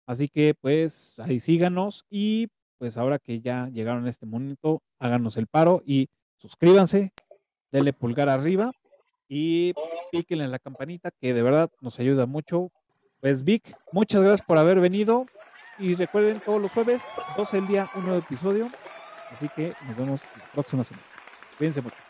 Así 0.07 0.29
que 0.29 0.55
pues 0.55 1.15
ahí 1.19 1.41
síganos 1.41 2.05
y 2.11 2.49
pues 2.79 2.97
ahora 2.97 3.19
que 3.19 3.41
ya 3.41 3.69
llegaron 3.69 4.07
a 4.07 4.11
este 4.11 4.27
momento, 4.27 4.83
háganos 4.99 5.37
el 5.37 5.47
paro 5.47 5.83
y 5.85 6.09
suscríbanse, 6.39 7.13
denle 7.71 7.93
pulgar 7.93 8.29
arriba 8.29 8.73
y 9.29 9.75
píquenle 10.11 10.45
en 10.45 10.51
la 10.51 10.59
campanita 10.59 11.11
que 11.21 11.35
de 11.35 11.43
verdad 11.43 11.71
nos 11.81 12.01
ayuda 12.01 12.27
mucho 12.27 12.73
pues 13.21 13.45
Vic, 13.45 13.77
muchas 13.93 14.23
gracias 14.23 14.47
por 14.47 14.59
haber 14.59 14.81
venido. 14.81 15.27
Y 15.79 15.95
recuerden, 15.95 16.41
todos 16.41 16.61
los 16.61 16.73
jueves, 16.73 17.15
12 17.37 17.59
el 17.59 17.67
día, 17.67 17.91
un 17.95 18.05
nuevo 18.05 18.19
episodio. 18.19 18.71
Así 19.31 19.49
que 19.51 19.73
nos 19.87 19.97
vemos 19.97 20.23
la 20.37 20.53
próxima 20.53 20.85
semana. 20.85 21.07
Cuídense 21.57 21.81
mucho. 21.81 22.10